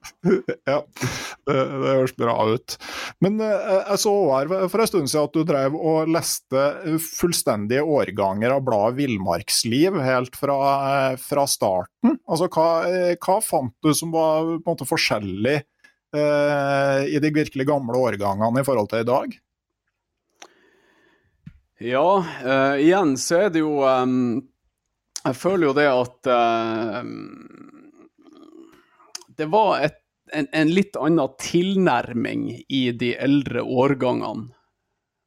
Ja, 0.67 0.81
det, 1.47 1.53
det 1.53 1.91
høres 1.91 2.13
bra 2.15 2.33
ut. 2.47 2.75
Men 3.23 3.41
eh, 3.43 3.71
jeg 3.91 3.99
så 4.01 4.13
her 4.31 4.51
for 4.71 4.83
en 4.83 4.89
stund 4.89 5.11
siden 5.11 5.27
at 5.27 5.35
du 5.35 5.41
drev 5.47 5.75
og 5.75 6.11
leste 6.11 6.63
fullstendige 7.03 7.83
årganger 7.83 8.55
av 8.55 8.63
bladet 8.67 8.97
Villmarksliv 9.01 9.99
helt 10.03 10.37
fra, 10.39 10.57
eh, 11.11 11.17
fra 11.19 11.43
starten. 11.49 12.17
Altså, 12.27 12.47
hva, 12.51 12.67
eh, 12.87 13.15
hva 13.19 13.39
fant 13.43 13.75
du 13.83 13.91
som 13.95 14.15
var 14.15 14.47
på 14.47 14.61
en 14.61 14.69
måte 14.69 14.87
forskjellig 14.87 15.57
eh, 15.57 17.01
i 17.11 17.19
de 17.23 17.33
virkelig 17.35 17.67
gamle 17.67 17.99
årgangene 17.99 18.63
i 18.63 18.67
forhold 18.67 18.91
til 18.93 19.03
i 19.03 19.11
dag? 19.11 19.37
Ja, 21.83 22.25
eh, 22.41 22.75
igjen 22.87 23.17
så 23.21 23.43
er 23.43 23.51
det 23.53 23.61
jo 23.61 23.83
em, 23.85 24.47
Jeg 25.27 25.35
føler 25.37 25.67
jo 25.67 25.75
det 25.77 25.89
at 25.91 26.29
em, 26.31 27.11
Det 29.37 29.45
var 29.53 29.79
et, 29.85 29.99
en, 30.33 30.47
en 30.51 30.71
litt 30.73 30.97
annen 30.99 31.35
tilnærming 31.41 32.47
i 32.67 32.83
de 32.91 33.13
eldre 33.15 33.63
årgangene 33.63 34.49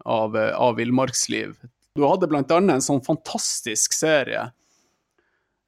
av, 0.04 0.36
av 0.36 0.76
villmarksliv. 0.80 1.54
Du 1.94 2.06
hadde 2.06 2.30
annet 2.30 2.74
en 2.76 2.82
sånn 2.84 3.04
fantastisk 3.04 3.94
serie 3.94 4.48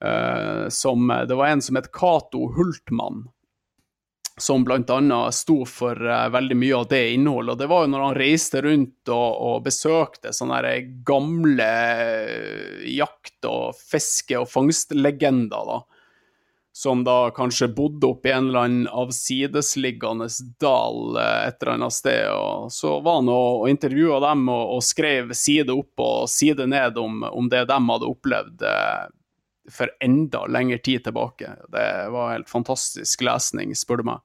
eh, 0.04 0.68
som 0.70 1.08
Det 1.28 1.38
var 1.38 1.52
en 1.52 1.62
som 1.62 1.78
het 1.78 1.90
Cato 1.92 2.48
Hultmann 2.56 3.26
som 4.40 4.64
bl.a. 4.64 5.32
sto 5.32 5.62
for 5.68 5.98
eh, 6.08 6.28
veldig 6.32 6.56
mye 6.56 6.76
av 6.76 6.88
det 6.90 7.02
innholdet. 7.14 7.54
Og 7.54 7.60
det 7.60 7.68
var 7.70 7.84
jo 7.84 7.92
når 7.92 8.04
han 8.06 8.18
reiste 8.18 8.62
rundt 8.64 9.12
og, 9.12 9.30
og 9.48 9.64
besøkte 9.66 10.32
sånne 10.34 10.74
gamle 11.06 11.68
eh, 11.68 12.86
jakt- 12.96 13.48
og 13.48 13.76
fiske- 13.78 14.40
og 14.40 14.48
fangstlegender, 14.50 15.68
da. 15.68 15.80
Som 16.74 17.04
da 17.04 17.30
kanskje 17.30 17.68
bodde 17.68 18.06
oppi 18.06 18.30
en 18.32 18.48
eller 18.48 18.58
annen 18.58 18.88
avsidesliggende 18.88 20.28
dal 20.60 21.18
eh, 21.20 21.48
et 21.48 21.62
eller 21.62 21.72
annet 21.74 21.92
sted. 21.92 22.30
Og 22.32 22.72
så 22.72 22.94
var 23.04 23.18
han 23.20 23.28
og, 23.28 23.64
og 23.64 23.68
intervjua 23.68 24.22
dem 24.24 24.46
og, 24.48 24.78
og 24.78 24.86
skrev 24.86 25.34
side 25.36 25.74
opp 25.74 26.00
og 26.00 26.30
side 26.32 26.66
ned 26.72 26.96
om, 27.00 27.26
om 27.28 27.50
det 27.52 27.66
de 27.68 27.78
hadde 27.90 28.08
opplevd 28.08 28.64
eh, 28.64 29.04
for 29.72 29.92
enda 30.00 30.46
lengre 30.48 30.80
tid 30.80 31.04
tilbake. 31.04 31.52
Det 31.68 31.86
var 32.16 32.32
helt 32.32 32.48
fantastisk 32.50 33.20
lesning, 33.28 33.76
spør 33.76 34.00
du 34.00 34.08
meg. 34.08 34.24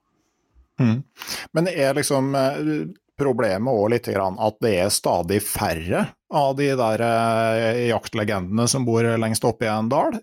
Men 1.52 1.68
er 1.68 2.00
liksom 2.00 2.32
eh, 2.32 2.74
problemet 3.20 3.76
òg 3.76 3.92
litt 3.92 4.08
at 4.16 4.60
det 4.64 4.76
er 4.86 4.92
stadig 4.94 5.44
færre 5.44 6.06
av 6.32 6.56
de 6.56 6.72
der 6.80 7.08
jaktlegendene 7.90 8.68
som 8.70 8.88
bor 8.88 9.04
lengst 9.20 9.44
oppe 9.44 9.68
i 9.68 9.72
en 9.72 9.92
dal? 9.92 10.22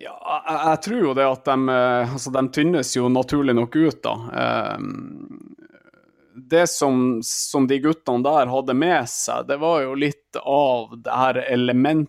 Ja, 0.00 0.14
jeg, 0.16 0.58
jeg 0.64 0.82
tror 0.86 1.00
jo 1.04 1.16
det 1.18 1.26
at 1.28 1.44
de, 1.50 1.56
eh, 1.76 2.12
altså, 2.14 2.32
de 2.32 2.42
tynnes 2.56 2.94
jo 2.96 3.08
naturlig 3.12 3.54
nok 3.58 3.76
ut, 3.76 3.98
da. 4.06 4.14
Eh, 4.42 4.78
Det 6.50 6.66
som, 6.70 7.20
som 7.26 7.66
de 7.68 7.76
guttene 7.84 8.24
der 8.24 8.48
hadde 8.48 8.74
med 8.74 9.08
seg, 9.12 9.44
det 9.50 9.58
var 9.60 9.82
jo 9.84 9.94
litt 9.98 10.38
av 10.40 10.94
det 11.04 11.18
her 11.20 11.40
elementet 11.42 12.08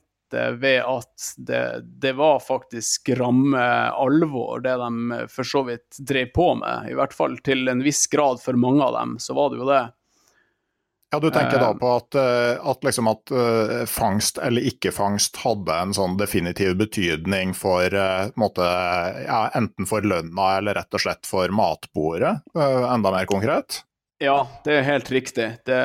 ved 0.61 0.79
at 0.87 1.25
det, 1.43 1.59
det 1.99 2.13
var 2.15 2.39
faktisk 2.39 3.09
ramme 3.19 3.59
alvor, 3.91 4.61
det 4.63 4.77
de 4.79 5.17
for 5.27 5.43
så 5.43 5.65
vidt 5.67 5.99
drev 6.07 6.31
på 6.33 6.45
med. 6.61 6.87
I 6.93 6.95
hvert 6.95 7.13
fall 7.13 7.35
til 7.43 7.67
en 7.67 7.83
viss 7.83 8.05
grad 8.07 8.39
for 8.39 8.55
mange 8.55 8.85
av 8.87 8.95
dem, 8.95 9.17
så 9.19 9.35
var 9.35 9.51
det 9.51 9.59
jo 9.59 9.67
det. 9.67 9.81
Ja, 11.11 11.19
Du 11.19 11.29
tenker 11.29 11.59
da 11.59 11.69
Eh. 11.71 11.77
på 11.77 11.89
at, 11.97 12.15
eh, 12.15 12.69
at, 12.71 12.83
liksom 12.87 13.07
at 13.11 13.31
eh, 13.35 13.85
fangst 13.85 14.37
eller 14.39 14.61
ikke 14.63 14.93
fangst 14.95 15.35
hadde 15.43 15.75
en 15.75 15.91
sånn 15.93 16.15
definitiv 16.17 16.77
betydning 16.79 17.51
for 17.57 17.83
en 17.91 18.31
måte, 18.39 18.63
ja, 19.25 19.41
enten 19.53 19.85
for 19.89 20.01
lønna 20.07 20.57
eller 20.57 20.79
rett 20.79 20.93
og 20.95 21.03
slett 21.03 21.27
for 21.27 21.51
matbordet, 21.51 22.37
enda 22.55 23.11
mer 23.11 23.27
konkret? 23.27 23.81
Ja, 24.23 24.47
det 24.63 24.77
er 24.79 24.87
helt 24.87 25.11
riktig. 25.11 25.49
Det, 25.65 25.81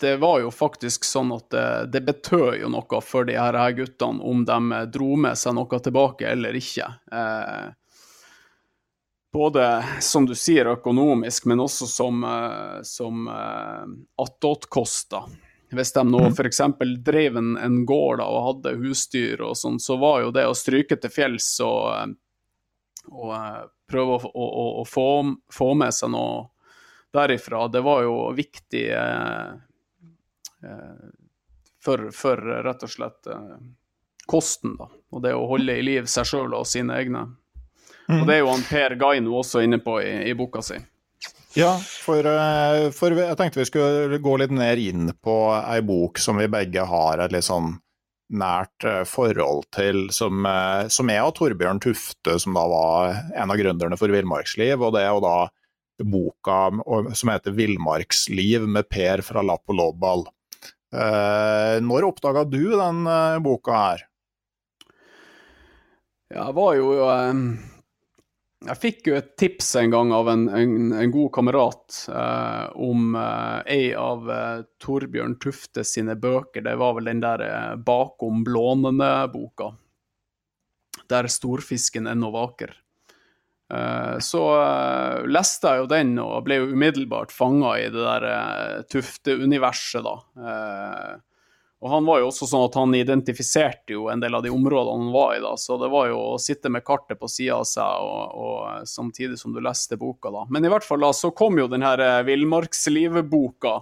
det 0.00 0.16
var 0.22 0.40
jo 0.40 0.50
faktisk 0.50 1.04
sånn 1.04 1.32
at 1.36 1.50
det, 1.52 1.66
det 1.92 2.00
betød 2.06 2.56
jo 2.60 2.70
noe 2.72 3.00
for 3.04 3.28
de 3.28 3.36
her 3.36 3.58
guttene 3.76 4.22
om 4.22 4.44
de 4.48 4.80
dro 4.94 5.12
med 5.16 5.36
seg 5.38 5.54
noe 5.58 5.80
tilbake 5.82 6.26
eller 6.32 6.56
ikke. 6.58 6.88
Eh, 7.12 7.68
både, 9.32 9.84
som 10.00 10.26
du 10.26 10.34
sier, 10.34 10.66
økonomisk, 10.66 11.46
men 11.50 11.60
også 11.60 11.86
som, 11.86 12.24
eh, 12.24 12.82
som 12.82 13.28
eh, 13.28 13.86
attåtkost. 14.22 15.14
Hvis 15.72 15.92
de 15.96 16.04
nå 16.04 16.26
f.eks. 16.28 16.60
drev 17.00 17.36
en, 17.40 17.56
en 17.56 17.78
gård 17.88 18.20
da, 18.20 18.28
og 18.28 18.46
hadde 18.48 18.76
husdyr 18.82 19.40
og 19.40 19.56
sånn, 19.56 19.80
så 19.80 19.96
var 19.96 20.20
jo 20.26 20.34
det 20.36 20.44
å 20.46 20.56
stryke 20.56 20.98
til 21.00 21.12
fjells 21.12 21.48
og, 21.64 21.88
eh, 21.96 22.12
og 23.12 23.32
prøve 23.88 24.18
å, 24.20 24.32
å, 24.32 24.66
å, 24.82 24.84
få, 24.88 25.08
få 25.52 25.72
med 25.80 25.96
seg 25.96 26.12
noe 26.12 26.48
derifra, 27.12 27.66
det 27.68 27.80
var 27.84 28.04
jo 28.04 28.16
viktig 28.36 28.86
eh, 28.96 29.52
for, 31.82 32.10
for 32.14 32.36
rett 32.36 32.84
og 32.84 32.90
slett 32.90 33.26
eh, 33.26 33.56
kosten, 34.26 34.76
da. 34.78 34.88
Og 35.12 35.22
det 35.24 35.34
å 35.36 35.46
holde 35.50 35.76
i 35.76 35.84
liv 35.84 36.08
seg 36.08 36.28
sjøl 36.28 36.54
og 36.56 36.68
sine 36.68 36.96
egne. 36.96 37.26
Og 38.20 38.26
det 38.28 38.34
er 38.36 38.42
jo 38.42 38.50
han 38.52 38.66
Per 38.68 38.96
Gaino 39.00 39.38
også 39.40 39.62
inne 39.64 39.78
på 39.82 40.00
i, 40.02 40.12
i 40.30 40.34
boka 40.38 40.62
si. 40.64 40.78
Ja, 41.54 41.74
for, 41.76 42.24
eh, 42.24 42.88
for 42.96 43.12
jeg 43.12 43.36
tenkte 43.36 43.60
vi 43.60 43.68
skulle 43.68 44.20
gå 44.24 44.36
litt 44.40 44.52
ned 44.56 44.80
inn 44.80 45.10
på 45.20 45.36
ei 45.60 45.82
bok 45.84 46.20
som 46.22 46.40
vi 46.40 46.48
begge 46.48 46.84
har 46.88 47.20
et 47.20 47.34
litt 47.34 47.44
sånn 47.44 47.74
nært 48.32 48.86
eh, 48.88 49.02
forhold 49.08 49.66
til, 49.76 50.06
som, 50.14 50.46
eh, 50.48 50.88
som 50.92 51.10
er 51.12 51.20
av 51.22 51.34
Torbjørn 51.36 51.82
Tufte, 51.84 52.38
som 52.40 52.56
da 52.56 52.62
var 52.72 53.18
en 53.36 53.52
av 53.52 53.60
gründerne 53.60 53.98
for 54.00 54.12
Villmarksliv. 54.12 54.80
Og 54.80 54.94
det 54.96 55.04
er 55.04 55.10
jo 55.12 55.24
da 55.24 55.36
boka 56.02 56.58
som 57.14 57.30
heter 57.30 57.52
'Villmarksliv' 57.52 58.66
med 58.66 58.88
Per 58.88 59.20
fra 59.22 59.42
Lapp 59.44 59.68
og 59.68 59.76
Låbbal. 59.76 60.24
Eh, 60.92 61.76
når 61.84 62.08
oppdaga 62.08 62.44
du 62.48 62.72
den 62.72 63.04
boka 63.44 63.76
her? 63.76 64.08
Ja, 66.32 66.46
jeg 66.48 66.54
var 66.56 66.74
jo 66.74 66.88
Jeg 68.62 68.78
fikk 68.78 69.08
jo 69.10 69.14
et 69.18 69.30
tips 69.40 69.72
en 69.80 69.90
gang 69.90 70.12
av 70.14 70.28
en, 70.30 70.44
en, 70.54 70.92
en 70.94 71.10
god 71.10 71.30
kamerat 71.34 71.96
eh, 72.12 72.66
om 72.78 73.16
eh, 73.18 73.72
ei 73.74 73.88
av 73.98 74.28
eh, 74.30 74.60
Torbjørn 74.82 75.34
Tufte 75.42 75.82
sine 75.86 76.14
bøker. 76.14 76.62
Det 76.62 76.76
var 76.78 76.94
vel 76.98 77.10
den 77.10 77.22
der 77.24 77.42
eh, 77.42 77.72
'Bakom 77.76 78.44
blånene'-boka. 78.46 79.72
Der 81.10 81.26
storfisken 81.26 82.06
ennå 82.06 82.30
vaker. 82.30 82.76
Eh, 83.74 84.16
så 84.22 84.44
eh, 84.60 85.26
leste 85.26 85.74
jeg 85.74 85.82
jo 85.82 85.90
den 85.90 86.14
og 86.22 86.46
ble 86.46 86.60
jo 86.60 86.70
umiddelbart 86.70 87.34
fanga 87.34 87.74
i 87.82 87.90
det 87.90 88.06
der 88.06 88.86
Tufte-universet, 88.94 90.06
da. 90.06 90.16
Eh, 91.82 91.86
og 91.86 91.90
han 91.90 92.06
var 92.06 92.22
jo 92.22 92.30
også 92.30 92.46
sånn 92.46 92.66
at 92.68 92.78
han 92.78 92.94
identifiserte 92.94 93.96
jo 93.96 94.08
en 94.12 94.22
del 94.22 94.38
av 94.38 94.44
de 94.46 94.52
områdene 94.54 95.08
han 95.08 95.14
var 95.14 95.36
i, 95.36 95.42
da, 95.42 95.56
så 95.58 95.78
det 95.82 95.90
var 95.92 96.10
jo 96.12 96.20
å 96.32 96.40
sitte 96.42 96.70
med 96.70 96.86
kartet 96.86 97.20
på 97.20 97.30
sida 97.30 97.58
av 97.58 97.66
seg 97.68 98.06
og, 98.06 98.36
og 98.38 98.88
samtidig 98.88 99.40
som 99.40 99.54
du 99.54 99.60
leste 99.62 99.98
boka, 100.00 100.30
da. 100.30 100.46
Men 100.50 100.64
i 100.64 100.70
hvert 100.72 100.86
fall 100.86 101.02
da 101.02 101.12
så 101.16 101.32
kom 101.34 101.58
jo 101.58 101.70
den 101.70 101.86
her 101.86 102.02
eh, 102.02 102.22
Villmarkslivet-boka 102.30 103.80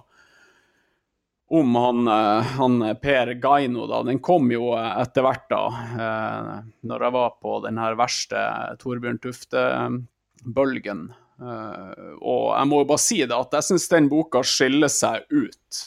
om 1.51 1.75
han, 1.75 2.07
eh, 2.07 2.41
han 2.41 2.95
Per 3.01 3.33
Gaino, 3.33 3.87
da. 3.87 4.03
Den 4.03 4.19
kom 4.19 4.51
jo 4.53 4.71
eh, 4.77 4.91
etter 5.01 5.25
hvert, 5.25 5.49
da, 5.51 5.63
eh, 5.99 6.51
når 6.87 7.03
jeg 7.05 7.15
var 7.17 7.33
på 7.43 7.57
den 7.65 7.81
her 7.81 7.97
verste 7.99 8.43
Torbjørn 8.79 9.19
Tufte-bølgen. 9.19 11.09
Og 11.41 12.43
jeg 12.53 12.69
må 12.69 12.83
jo 12.83 12.87
bare 12.91 13.01
si 13.01 13.17
det, 13.23 13.33
at 13.33 13.55
jeg 13.57 13.65
syns 13.65 13.87
den 13.89 14.07
boka 14.11 14.43
skiller 14.45 14.91
seg 14.93 15.25
ut. 15.33 15.79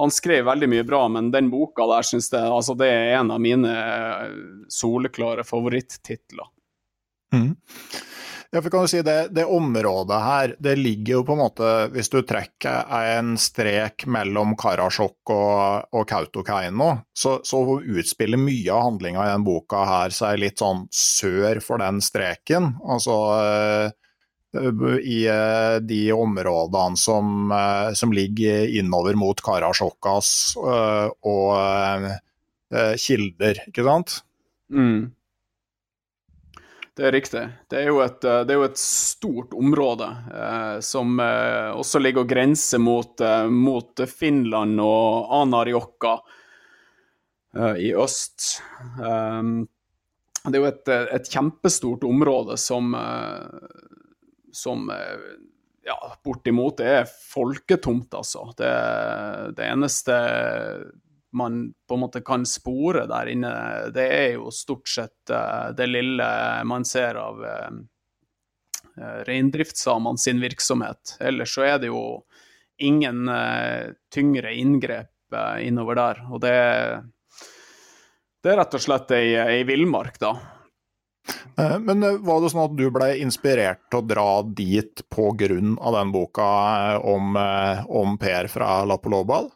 Han 0.00 0.10
skrev 0.10 0.48
veldig 0.48 0.68
mye 0.72 0.86
bra, 0.86 1.04
men 1.08 1.30
den 1.30 1.50
boka 1.52 1.86
der 1.86 2.06
synes 2.06 2.32
jeg 2.32 2.50
altså 2.50 2.74
det 2.78 2.88
er 2.90 3.20
en 3.20 3.30
av 3.30 3.42
mine 3.42 3.74
soleklare 4.72 5.44
favorittitler. 5.46 6.50
Mm. 7.34 7.54
Ja, 8.54 8.62
for 8.62 8.70
kan 8.70 8.84
du 8.86 8.88
si 8.88 9.00
det, 9.02 9.28
det, 9.34 9.44
området 9.50 10.18
her, 10.22 10.52
det 10.62 10.76
ligger 10.78 11.16
jo 11.16 11.22
på 11.26 11.34
en 11.34 11.40
måte 11.40 11.70
Hvis 11.90 12.10
du 12.12 12.20
trekker 12.22 12.84
en 12.86 13.32
strek 13.40 14.04
mellom 14.06 14.52
Karasjok 14.54 15.32
og, 15.34 15.88
og 15.90 16.04
Kautokeino, 16.06 16.92
så, 17.18 17.40
så 17.42 17.64
utspiller 17.82 18.38
mye 18.38 18.70
av 18.70 18.84
handlinga 18.86 19.24
i 19.26 19.32
den 19.32 19.46
boka 19.46 19.82
her 19.88 20.14
seg 20.14 20.38
litt 20.38 20.62
sånn 20.62 20.84
sør 20.94 21.58
for 21.66 21.82
den 21.82 21.98
streken. 22.04 22.76
Altså 22.86 23.18
eh, 23.40 23.90
i 24.54 25.18
eh, 25.30 25.78
de 25.82 26.00
områdene 26.12 27.00
som, 27.00 27.50
eh, 27.52 27.90
som 27.98 28.12
ligger 28.14 28.68
innover 28.78 29.18
mot 29.18 29.42
Karasjokkas 29.42 30.30
og 30.60 32.08
kilder, 32.98 33.60
ikke 33.68 33.84
sant? 33.86 34.16
Mm. 34.72 35.12
Det 36.94 37.08
er 37.08 37.14
riktig. 37.16 37.42
Det 37.70 37.78
er 37.80 37.88
jo 37.90 37.98
et, 38.04 38.22
eh, 38.22 38.44
er 38.46 38.54
jo 38.54 38.66
et 38.68 38.78
stort 38.78 39.54
område 39.58 40.06
eh, 40.30 40.76
som 40.86 41.18
eh, 41.18 41.74
også 41.74 41.98
ligger 41.98 42.22
og 42.22 42.30
grenser 42.30 42.78
mot, 42.78 43.18
eh, 43.20 43.46
mot 43.50 44.02
Finland 44.06 44.78
og 44.82 45.32
Anarjokka 45.40 46.12
eh, 47.58 47.80
i 47.88 47.90
øst. 47.98 48.60
Um, 49.00 49.66
det 50.44 50.54
er 50.54 50.60
jo 50.60 50.70
et, 50.70 50.92
et 51.18 51.32
kjempestort 51.32 52.06
område 52.06 52.60
som, 52.60 52.94
som 54.54 54.86
ja, 55.84 55.98
bortimot 56.24 56.80
er 56.80 57.04
folketomt, 57.06 58.14
altså. 58.14 58.46
Det, 58.56 58.70
det 59.56 59.66
eneste 59.66 60.18
man 61.34 61.74
på 61.88 61.94
en 61.94 62.00
måte 62.00 62.20
kan 62.20 62.46
spore 62.46 63.06
der 63.10 63.28
inne, 63.32 63.50
det 63.94 64.06
er 64.06 64.28
jo 64.36 64.52
stort 64.54 64.88
sett 64.88 65.32
uh, 65.34 65.74
det 65.76 65.88
lille 65.90 66.28
man 66.68 66.86
ser 66.86 67.18
av 67.18 67.42
uh, 67.42 67.72
reindriftssamene 69.26 70.18
sin 70.18 70.38
virksomhet. 70.40 71.16
Ellers 71.20 71.54
så 71.56 71.66
er 71.66 71.80
det 71.82 71.90
jo 71.90 72.22
ingen 72.78 73.26
tyngre 74.10 74.52
inngrep 74.54 75.34
innover 75.62 75.98
der. 75.98 76.20
Og 76.30 76.40
det, 76.42 76.54
det 78.42 78.52
er 78.52 78.58
rett 78.58 78.74
og 78.78 78.82
slett 78.82 79.10
ei, 79.14 79.34
ei 79.34 79.60
villmark, 79.66 80.18
da. 80.22 80.32
Men 81.56 82.02
var 82.26 82.42
det 82.42 82.50
sånn 82.52 82.66
at 82.66 82.76
du 82.76 82.88
ble 82.92 83.14
inspirert 83.22 83.84
til 83.88 84.02
å 84.02 84.06
dra 84.06 84.30
dit 84.44 85.02
pga. 85.08 85.46
den 85.46 86.12
boka 86.12 86.48
om, 87.00 87.36
om 87.88 88.18
Per 88.20 88.48
fra 88.52 88.82
Lapolobal? 88.84 89.48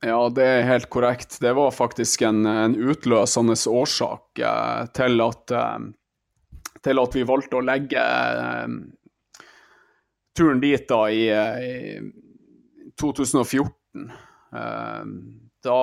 Ja, 0.00 0.28
det 0.30 0.44
er 0.46 0.68
helt 0.68 0.86
korrekt. 0.94 1.40
Det 1.42 1.52
var 1.58 1.74
faktisk 1.74 2.22
en, 2.22 2.46
en 2.46 2.76
utløsende 2.76 3.56
årsak 3.66 4.38
eh, 4.38 4.84
til, 4.94 5.20
at, 5.24 5.50
eh, 5.50 5.78
til, 6.84 7.00
at, 7.02 7.16
vi 7.18 7.26
valgte 7.26 7.58
å 7.58 7.64
legge 7.66 8.04
eh, 8.04 8.76
turen 10.38 10.62
dit 10.62 10.86
da 10.86 11.00
i, 11.10 11.24
i 11.34 11.98
2014. 13.02 14.06
Eh, 14.54 15.02
da, 15.66 15.80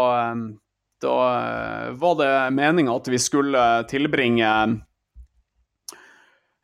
da 1.03 1.17
var 1.99 2.19
det 2.21 2.33
meninga 2.55 2.95
at 2.95 3.11
vi 3.11 3.19
skulle 3.19 3.67
tilbringe 3.91 4.53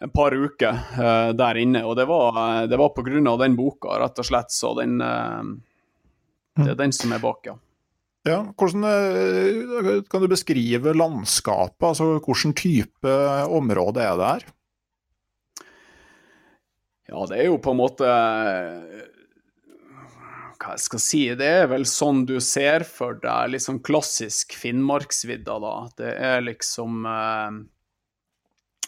et 0.02 0.14
par 0.14 0.34
uker 0.34 0.78
uh, 0.98 1.32
der 1.38 1.60
inne, 1.62 1.84
og 1.86 1.98
det 2.00 2.08
var, 2.10 2.66
det 2.68 2.80
var 2.80 2.94
av 2.96 3.42
den 3.44 3.58
boka, 3.58 4.00
rett 4.02 4.18
og 4.20 4.26
slett. 4.26 4.52
Så 4.52 4.74
den 4.80 4.98
uh, 5.02 5.44
det 6.60 6.74
er 6.74 6.80
den 6.80 6.96
som 6.96 7.14
er 7.16 7.22
bak, 7.24 7.46
ja. 7.48 7.58
Ja, 8.28 8.42
hvordan 8.54 8.84
eh, 8.86 10.02
Kan 10.10 10.22
du 10.22 10.28
beskrive 10.30 10.94
landskapet? 10.94 11.82
altså 11.88 12.20
Hvilken 12.20 12.54
type 12.54 13.14
område 13.50 14.04
er 14.06 14.20
det 14.20 14.28
her? 14.28 14.44
Ja, 17.10 17.24
det 17.32 17.40
er 17.40 17.50
jo 17.50 17.58
på 17.64 17.74
en 17.74 17.80
måte 17.82 18.12
Hva 20.62 20.76
jeg 20.76 20.84
skal 20.86 21.02
si 21.02 21.24
Det 21.40 21.50
er 21.64 21.66
vel 21.72 21.88
sånn 21.90 22.22
du 22.30 22.38
ser 22.46 22.86
for 22.86 23.18
deg 23.24 23.56
liksom 23.56 23.82
klassisk 23.82 24.54
Finnmarksvidda, 24.54 25.58
da. 25.64 25.76
Det 25.98 26.14
er 26.14 26.46
liksom 26.46 27.02
eh, 27.10 27.62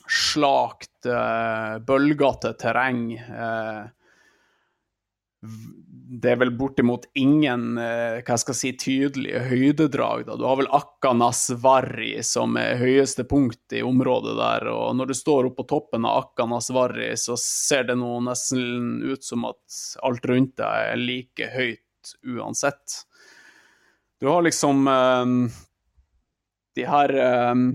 slakt, 0.09 1.05
uh, 1.07 1.79
bølgete 1.85 2.53
terreng. 2.59 3.05
Uh, 3.17 3.85
det 6.13 6.29
er 6.31 6.39
vel 6.39 6.53
bortimot 6.55 7.09
ingen 7.19 7.73
hva 7.75 8.21
hva 8.23 8.35
skal 8.39 8.53
jeg 8.53 8.59
si, 8.59 8.69
tydelige 8.79 9.41
høydedrag. 9.49 10.23
Da. 10.27 10.37
Du 10.39 10.45
har 10.47 10.55
vel 10.59 10.69
Akkanasvarri 10.71 12.13
som 12.23 12.55
er 12.61 12.79
høyeste 12.79 13.25
punkt 13.27 13.75
i 13.75 13.81
området 13.83 14.37
der. 14.37 14.69
og 14.71 14.95
Når 14.95 15.11
du 15.11 15.15
står 15.17 15.49
oppe 15.49 15.63
på 15.63 15.69
toppen 15.73 16.07
av 16.07 16.21
Akkanasvarri, 16.21 17.09
så 17.19 17.35
ser 17.39 17.89
det 17.89 17.97
nå 17.99 18.13
nesten 18.23 19.01
ut 19.03 19.25
som 19.25 19.49
at 19.49 19.81
alt 20.07 20.29
rundt 20.31 20.55
deg 20.61 20.93
er 20.93 21.01
like 21.01 21.49
høyt 21.57 22.15
uansett. 22.37 23.03
Du 24.23 24.27
har 24.27 24.41
liksom 24.41 24.87
um, 24.87 25.49
de 26.75 26.85
her 26.87 27.11
um, 27.51 27.73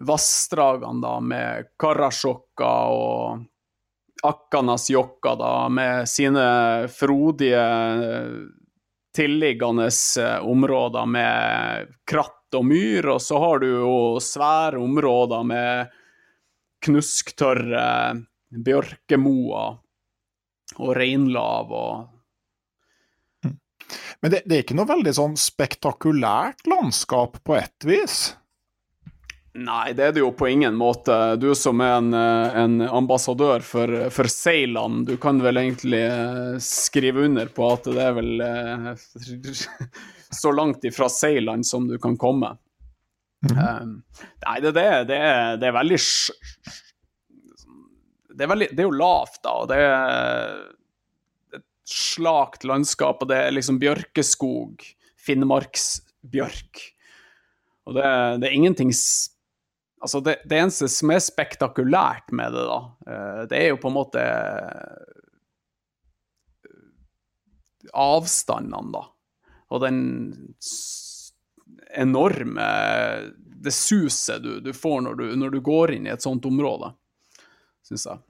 vassdragene 0.00 1.00
da 1.04 1.12
med 1.22 1.70
Karasjokka 1.78 2.72
og 2.90 3.44
Akkanasjokka, 4.22 5.34
da, 5.34 5.68
med 5.68 6.08
sine 6.08 6.88
frodige, 6.92 7.62
tilliggende 9.16 9.88
eh, 10.20 10.46
områder 10.46 11.06
med 11.06 11.88
kratt 12.10 12.54
og 12.56 12.66
myr, 12.66 13.08
og 13.14 13.22
så 13.22 13.38
har 13.42 13.62
du 13.62 13.68
jo 13.68 13.96
svære 14.22 14.78
områder 14.78 15.44
med 15.46 15.96
knusktørre 16.84 17.84
bjørkemoer 18.50 19.78
og 20.80 20.90
reinlav 20.96 21.72
og 21.74 22.08
hm. 23.44 23.56
Men 24.22 24.32
det, 24.32 24.42
det, 24.46 24.54
er 24.54 24.64
ikke 24.64 24.78
noe 24.78 24.90
veldig 24.90 25.14
sånn 25.16 25.36
spektakulært 25.38 26.66
landskap 26.70 27.40
på 27.44 27.58
ett 27.58 27.88
vis? 27.88 28.20
Nei, 29.58 29.92
det 29.98 30.04
er 30.04 30.12
det 30.14 30.22
jo 30.22 30.30
på 30.30 30.46
ingen 30.46 30.76
måte. 30.78 31.14
Du 31.42 31.48
som 31.58 31.80
er 31.82 31.96
en, 31.96 32.12
eh, 32.14 32.58
en 32.62 32.82
ambassadør 32.86 33.64
for, 33.66 33.90
for 34.14 34.30
Ceylan, 34.30 35.02
du 35.08 35.16
kan 35.18 35.40
vel 35.42 35.58
egentlig 35.58 36.04
eh, 36.06 36.58
skrive 36.62 37.24
under 37.26 37.50
på 37.50 37.66
at 37.72 37.88
det 37.90 38.04
er 38.04 38.14
vel 38.14 38.44
eh, 38.46 38.92
så 40.42 40.52
langt 40.54 40.86
ifra 40.86 41.08
Ceylan 41.10 41.66
som 41.66 41.88
du 41.90 41.98
kan 41.98 42.16
komme. 42.16 42.56
Mm 43.40 43.56
-hmm. 43.56 43.82
um, 43.82 44.02
nei, 44.46 44.60
det, 44.60 44.72
det, 44.72 45.04
det, 45.08 45.16
er, 45.16 45.56
det 45.56 45.66
er 45.66 45.72
veldig 45.72 45.98
det 48.36 48.44
er, 48.44 48.48
veldig, 48.48 48.68
det 48.70 48.82
er 48.82 48.88
jo 48.88 49.00
lavt, 49.00 49.42
da, 49.42 49.50
og 49.50 49.68
det 49.68 49.76
er 49.76 51.56
et 51.56 51.64
slakt 51.84 52.64
landskap, 52.64 53.22
og 53.22 53.28
det 53.28 53.36
er 53.36 53.50
liksom 53.50 53.80
bjørkeskog, 53.80 54.84
finnmarksbjørk. 55.16 56.84
Og 57.86 57.94
det, 57.94 58.04
det 58.40 58.48
er 58.48 58.54
ingenting 58.54 58.92
Altså, 60.00 60.20
det, 60.24 60.38
det, 60.48 60.56
eneste 60.56 60.88
som 60.88 61.10
er 61.12 61.20
spektakulært 61.20 62.32
med 62.32 62.54
det, 62.56 62.62
da, 62.64 62.78
eh, 63.06 63.40
det 63.50 63.58
er 63.58 63.68
jo 63.74 63.80
på 63.82 63.90
en 63.90 63.96
måte 63.98 64.22
eh, 64.24 65.10
avstandene, 67.92 68.92
da. 68.94 69.04
Og 69.70 69.84
den 69.84 69.98
enorme 71.94 72.66
Det 73.60 73.72
suset 73.74 74.42
du, 74.42 74.60
du 74.64 74.72
får 74.74 75.00
når 75.04 75.14
du, 75.18 75.24
når 75.36 75.50
du, 75.52 75.60
går 75.60 75.92
inn 75.94 76.06
i 76.08 76.12
et 76.14 76.24
sånt 76.24 76.46
område, 76.48 76.92
syns 77.86 78.06
jeg. 78.08 78.22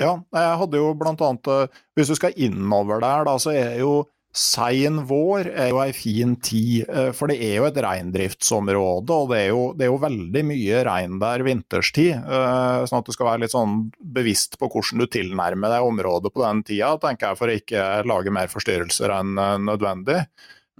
Ja, 0.00 0.12
jeg 0.34 0.58
hadde 0.60 0.80
jo 0.80 0.92
blant 0.98 1.20
annet 1.24 1.48
eh, 1.52 1.80
Hvis 1.96 2.12
du 2.12 2.16
skal 2.18 2.36
innover 2.36 3.00
der, 3.00 3.24
da, 3.28 3.38
så 3.40 3.54
er 3.56 3.78
jo 3.80 4.02
Sein 4.32 5.02
vår 5.04 5.50
er 5.50 5.66
jo 5.74 5.80
ei 5.82 5.90
fin 5.92 6.38
tid, 6.40 6.86
eh, 6.88 7.10
for 7.12 7.28
det 7.28 7.36
er 7.44 7.58
jo 7.58 7.66
et 7.66 7.80
reindriftsområde, 7.84 9.12
og 9.12 9.28
det 9.28 9.40
er 9.42 9.50
jo, 9.50 9.66
det 9.76 9.84
er 9.84 9.90
jo 9.90 9.98
veldig 10.00 10.42
mye 10.48 10.78
rein 10.88 11.18
der 11.20 11.44
vinterstid. 11.44 12.14
Eh, 12.16 12.84
sånn 12.88 13.02
at 13.02 13.10
du 13.10 13.12
skal 13.12 13.28
være 13.28 13.42
litt 13.44 13.52
sånn 13.52 13.90
bevisst 14.00 14.56
på 14.56 14.70
hvordan 14.72 15.04
du 15.04 15.10
tilnærmer 15.12 15.74
deg 15.74 15.90
området 15.90 16.32
på 16.32 16.46
den 16.46 16.64
tida, 16.64 16.94
tenker 17.02 17.28
jeg, 17.28 17.40
for 17.42 17.52
å 17.52 17.58
ikke 17.60 17.84
lage 18.08 18.32
mer 18.32 18.48
forstyrrelser 18.48 19.12
enn 19.18 19.36
eh, 19.36 19.54
nødvendig. 19.68 20.18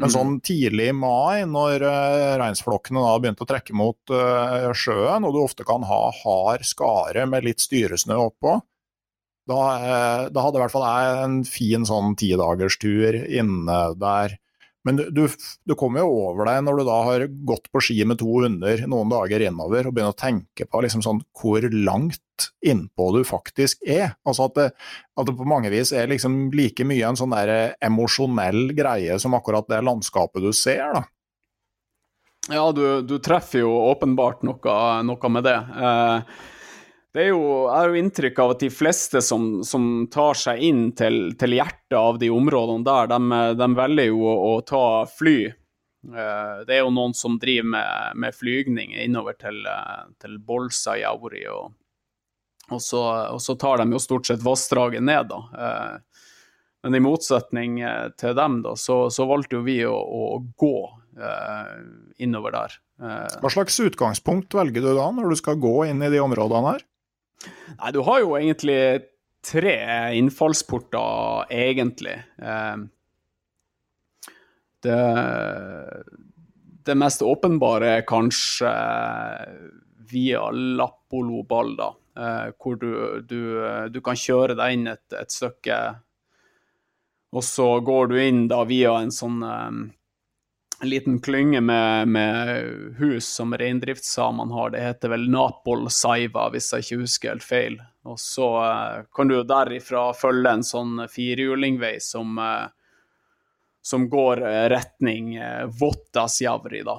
Men 0.00 0.08
mm. 0.08 0.14
sånn 0.16 0.34
tidlig 0.40 0.88
i 0.88 0.96
mai, 0.96 1.44
når 1.44 1.84
reinsflokkene 2.40 3.02
da 3.04 3.18
begynte 3.20 3.44
å 3.44 3.50
trekke 3.50 3.74
mot 3.76 4.12
sjøen, 4.72 5.26
og 5.28 5.34
du 5.36 5.42
ofte 5.42 5.66
kan 5.68 5.84
ha 5.84 6.06
hard 6.22 6.64
skare 6.64 7.26
med 7.28 7.44
litt 7.44 7.60
styresnø 7.60 8.16
oppå, 8.30 8.56
da, 9.52 9.64
eh, 9.78 10.28
da, 10.32 10.44
hadde 10.44 10.58
i 10.58 10.62
hvert 10.64 10.74
fall 10.74 10.86
jeg 10.86 11.18
en 11.24 11.42
fin 11.48 11.84
sånn 11.88 12.16
tidagerstur 12.18 13.22
inne 13.24 13.82
der 14.00 14.38
Men 14.82 14.96
du, 14.98 15.04
du, 15.14 15.20
du 15.62 15.76
kommer 15.78 16.02
jo 16.02 16.10
over 16.24 16.48
deg 16.48 16.64
når 16.66 16.80
du 16.80 16.84
da 16.88 16.96
har 17.06 17.24
gått 17.46 17.68
på 17.70 17.82
ski 17.86 18.00
med 18.02 18.18
to 18.18 18.26
hunder 18.42 18.80
noen 18.90 19.12
dager 19.12 19.44
innover, 19.46 19.86
og 19.86 19.94
begynner 19.94 20.10
å 20.10 20.18
tenke 20.18 20.66
på 20.66 20.80
liksom 20.82 21.04
sånn, 21.06 21.20
hvor 21.38 21.62
langt 21.70 22.48
innpå 22.66 23.12
du 23.14 23.20
faktisk 23.22 23.78
er. 23.86 24.16
Altså 24.26 24.48
at 24.48 24.58
det, 24.58 24.66
at 25.14 25.28
det 25.28 25.36
på 25.38 25.46
mange 25.46 25.70
vis 25.70 25.94
er 25.94 26.10
liksom 26.10 26.48
like 26.58 26.82
mye 26.82 27.12
en 27.12 27.20
sånn 27.20 27.30
der 27.30 27.76
emosjonell 27.78 28.74
greie 28.74 29.20
som 29.22 29.38
akkurat 29.38 29.70
det 29.70 29.84
landskapet 29.86 30.42
du 30.42 30.50
ser. 30.50 30.82
da. 30.98 31.04
Ja, 32.50 32.64
du, 32.74 33.02
du 33.06 33.20
treffer 33.22 33.62
jo 33.62 33.70
åpenbart 33.92 34.42
noe, 34.42 34.78
noe 35.06 35.30
med 35.30 35.46
det. 35.46 35.58
Eh, 35.62 36.40
det 37.12 37.26
er 37.26 37.34
jo, 37.34 37.40
jeg 37.68 37.76
har 37.76 37.90
jo 37.90 37.98
inntrykk 38.00 38.38
av 38.40 38.50
at 38.54 38.62
de 38.62 38.68
fleste 38.72 39.20
som, 39.24 39.48
som 39.68 40.06
tar 40.12 40.38
seg 40.38 40.62
inn 40.64 40.84
til, 40.96 41.34
til, 41.36 41.58
hjertet 41.58 41.96
av 41.98 42.16
de 42.20 42.30
områdene 42.32 42.86
der, 42.86 43.10
de, 43.12 43.40
de 43.60 43.68
velger 43.76 44.06
jo 44.08 44.22
å, 44.24 44.36
å, 44.48 44.52
ta 44.64 44.84
fly. 45.12 45.36
Eh, 46.08 46.54
det 46.64 46.78
er 46.78 46.80
jo 46.80 46.94
noen 46.96 47.12
som 47.16 47.36
driver 47.40 47.68
med, 47.74 48.16
med 48.24 48.36
flygning 48.36 48.94
innover 48.96 49.36
til, 49.36 49.60
til 50.24 50.38
Bolsa 50.40 50.96
Jauri, 51.02 51.42
og, 51.52 51.74
og, 52.70 52.80
så, 52.80 53.02
og, 53.34 53.42
så, 53.44 53.58
tar 53.60 53.82
de 53.82 53.92
jo 53.92 54.00
stort 54.00 54.30
sett 54.30 54.44
vassdraget 54.46 55.04
ned, 55.04 55.28
da. 55.34 55.42
Eh, 55.52 56.24
men 56.82 56.96
i 56.96 57.02
motsetning 57.04 57.76
eh, 57.84 58.06
til 58.16 58.32
dem, 58.38 58.62
da, 58.64 58.72
så, 58.80 59.02
så 59.12 59.26
valgte 59.28 59.58
jo 59.58 59.66
vi 59.66 59.82
å, 59.84 59.92
å 59.92 60.40
gå 60.56 60.74
innover 62.24 62.54
der. 62.54 62.74
Hva 63.42 63.50
slags 63.52 63.74
utgangspunkt 63.84 64.54
velger 64.56 64.80
du 64.80 64.94
da, 64.96 65.10
når 65.12 65.34
du 65.34 65.36
skal 65.36 65.58
gå 65.60 65.74
inn 65.90 66.00
i 66.00 66.08
de 66.08 66.22
områdene 66.24 66.70
her? 66.70 66.86
Nei, 67.78 67.92
du 67.94 68.02
har 68.06 68.22
jo 68.22 68.36
egentlig 68.38 68.80
tre 69.42 69.76
innfallsporter, 70.18 71.46
egentlig. 71.50 72.18
Eh, 72.38 72.76
det, 74.82 74.98
det 76.86 76.98
mest 76.98 77.22
åpenbare 77.22 77.96
er 77.98 78.06
kanskje 78.08 78.70
via 80.12 80.44
Lappolo 80.52 81.42
Balda, 81.48 81.92
eh, 82.18 82.48
hvor 82.58 82.78
du, 82.80 82.92
du, 83.26 83.42
du, 83.90 84.00
kan 84.04 84.18
kjøre 84.18 84.56
deg 84.58 84.76
inn 84.76 84.90
et, 84.92 85.06
et, 85.16 85.32
stykke, 85.32 85.80
og 87.32 87.46
så 87.46 87.68
går 87.80 88.10
du 88.12 88.16
inn 88.20 88.46
da 88.50 88.62
via 88.68 88.98
en 89.00 89.14
sånn 89.14 89.42
eh, 89.46 89.70
en 90.82 90.88
liten 90.88 91.20
klynge 91.20 91.60
med, 91.60 92.08
med 92.08 92.64
hus 92.98 93.26
som 93.26 93.54
reindriftssamene 93.54 94.52
har. 94.52 94.70
Det 94.70 94.80
heter 94.80 95.12
vel 95.12 95.28
Napol 95.30 95.86
Saiva, 95.90 96.48
hvis 96.50 96.72
jeg 96.72 96.82
ikke 96.82 96.96
husker 97.04 97.30
helt 97.30 97.44
feil. 97.46 97.76
Og 98.02 98.18
så 98.18 98.48
uh, 98.58 99.04
kan 99.14 99.30
du 99.30 99.36
derifra 99.46 100.08
følge 100.18 100.50
en 100.50 100.64
sånn 100.66 101.04
firehjulingvei 101.06 102.00
som, 102.02 102.34
uh, 102.34 102.66
som 103.78 104.08
går 104.10 104.42
uh, 104.42 104.64
retning 104.72 105.36
uh, 105.38 105.68
Votasjavri, 105.70 106.82
da. 106.88 106.98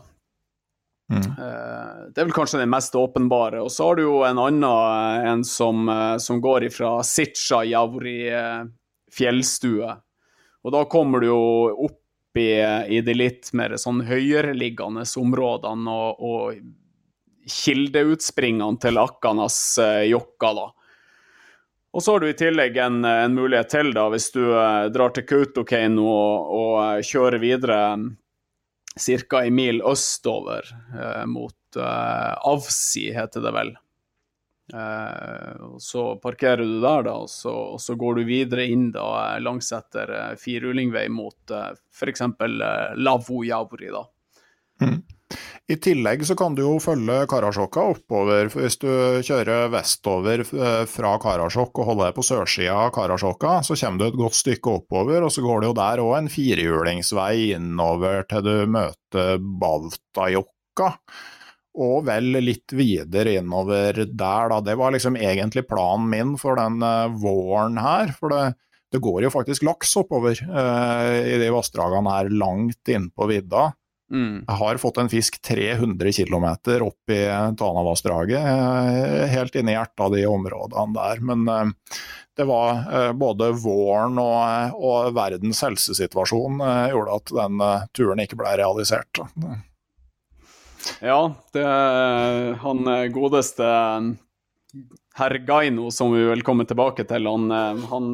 Mm. 1.13 1.25
det 1.35 2.21
er 2.21 2.25
vel 2.25 2.33
kanskje 2.33 2.61
den 2.61 2.71
mest 2.71 2.95
åpenbare. 2.95 3.59
Og 3.61 3.67
så 3.69 3.89
har 3.89 3.99
du 3.99 4.05
jo 4.05 4.21
en 4.25 4.39
annen 4.39 5.27
en 5.27 5.43
som, 5.45 5.91
som 6.17 6.39
går 6.41 6.69
ifra 6.69 6.93
Sitcha 7.05 7.59
Javri 7.67 8.15
fjellstue. 9.13 9.91
Og 10.63 10.73
da 10.73 10.85
kommer 10.89 11.21
du 11.21 11.27
jo 11.27 11.43
opp 11.85 11.99
i, 12.37 12.51
i 12.97 13.01
de 13.01 13.13
litt 13.15 13.51
mer 13.53 13.75
sånn 13.77 14.03
høyereliggende 14.07 15.05
områdene 15.19 15.91
og, 15.91 16.23
og 16.23 17.49
kildeutspringene 17.49 18.79
til 18.81 18.99
Akkanas 19.01 19.59
eh, 19.81 20.07
da. 20.39 20.71
Og 21.93 22.01
så 22.01 22.15
har 22.15 22.23
du 22.23 22.29
i 22.29 22.37
tillegg 22.37 22.77
en, 22.81 23.03
en 23.05 23.35
mulighet 23.35 23.69
til, 23.69 23.91
da, 23.93 24.07
hvis 24.09 24.31
du 24.33 24.41
eh, 24.47 24.89
drar 24.93 25.13
til 25.13 25.27
Kautokeino 25.29 26.07
og, 26.09 26.53
og 26.57 26.75
eh, 26.87 27.03
kjører 27.05 27.41
videre 27.43 27.79
ca. 29.29 29.43
en 29.43 29.55
mil 29.55 29.81
østover 29.85 30.69
eh, 30.71 31.25
mot 31.29 31.77
eh, 31.77 32.33
Avsi, 32.49 33.11
heter 33.13 33.45
det 33.45 33.53
vel. 33.53 33.75
Eh, 34.71 35.63
og 35.67 35.81
så 35.83 36.15
parkerer 36.23 36.63
du 36.63 36.79
der, 36.79 37.03
da, 37.09 37.17
og 37.25 37.29
så, 37.29 37.51
og 37.75 37.81
så 37.83 37.97
går 37.99 38.21
du 38.21 38.27
videre 38.27 38.67
inn 38.71 38.91
da, 38.95 39.35
langs 39.43 39.73
etter 39.75 40.13
uh, 40.13 40.29
firhjulingvei 40.39 41.09
mot 41.11 41.51
uh, 41.51 41.73
f.eks. 41.91 42.23
Uh, 42.39 42.93
Lavojavri. 42.95 43.91
da. 43.91 44.05
Mm. 44.83 45.01
I 45.71 45.75
tillegg 45.81 46.25
så 46.27 46.35
kan 46.37 46.55
du 46.55 46.61
jo 46.61 46.73
følge 46.83 47.23
Karasjokka 47.31 47.83
oppover. 47.93 48.49
Hvis 48.53 48.75
du 48.81 48.89
kjører 49.25 49.71
vestover 49.73 50.43
fra 50.45 51.13
Karasjok 51.23 51.79
og 51.79 51.87
holder 51.87 52.09
deg 52.09 52.17
på 52.17 52.25
sørsida 52.27 52.75
av 52.83 52.91
Karasjokka, 52.93 53.53
så 53.65 53.77
kommer 53.79 54.03
du 54.03 54.05
et 54.09 54.19
godt 54.19 54.37
stykke 54.37 54.75
oppover, 54.81 55.23
og 55.23 55.31
så 55.33 55.41
går 55.41 55.63
det 55.63 55.71
jo 55.71 55.77
der 55.79 56.03
òg 56.03 56.17
en 56.17 56.29
firehjulingsvei 56.29 57.55
innover 57.55 58.27
til 58.29 58.43
du 58.45 58.53
møter 58.75 59.39
Baltajokka 59.63 60.91
og 61.73 62.05
vel 62.05 62.35
litt 62.43 62.73
videre 62.75 63.37
innover 63.39 63.97
der, 64.05 64.49
da. 64.51 64.59
Det 64.61 64.75
var 64.77 64.93
liksom 64.93 65.17
egentlig 65.17 65.65
planen 65.69 66.09
min 66.11 66.35
for 66.41 66.59
den 66.59 66.83
uh, 66.85 67.09
våren 67.09 67.79
her. 67.81 68.13
For 68.17 68.33
det, 68.33 68.43
det, 68.93 69.01
går 69.01 69.25
jo 69.25 69.33
faktisk 69.33 69.65
laks 69.65 69.95
oppover 69.97 70.37
eh, 70.37 71.31
i 71.33 71.39
de 71.41 71.47
vassdragene 71.53 72.13
her 72.13 72.29
langt 72.29 72.91
innpå 72.93 73.25
vidda. 73.31 73.71
Mm. 74.13 74.43
Jeg 74.45 74.57
har 74.59 74.77
fått 74.77 74.99
en 75.01 75.09
fisk 75.09 75.39
300 75.41 76.13
km 76.13 76.45
opp 76.85 77.09
i 77.15 77.23
Tanavassdraget, 77.57 78.37
eh, 78.37 79.33
helt 79.33 79.57
inne 79.57 79.73
i 79.73 79.77
hjertet 79.79 80.05
av 80.05 80.13
de 80.13 80.27
områdene 80.29 80.93
der. 80.99 81.25
Men 81.25 81.73
det 82.37 82.45
var 82.49 83.13
både 83.17 83.49
våren 83.65 84.21
og, 84.21 84.77
og 84.77 85.13
verdens 85.17 85.65
helsesituasjon 85.65 86.61
gjorde 86.93 87.17
at 87.17 87.37
den 87.41 87.67
turen 87.97 88.21
ikke 88.21 88.37
ble 88.37 88.53
realisert. 88.61 89.25
Ja, 91.01 91.35
det 91.53 91.65
han 92.61 92.87
eh, 92.87 93.05
godeste 93.13 93.65
eh, 93.67 94.01
herr 95.15 95.35
Gaino, 95.47 95.91
som 95.91 96.13
vi 96.13 96.23
vil 96.25 96.43
komme 96.43 96.65
tilbake 96.65 97.05
til, 97.09 97.27
han, 97.27 97.51
eh, 97.51 97.83
han 97.89 98.11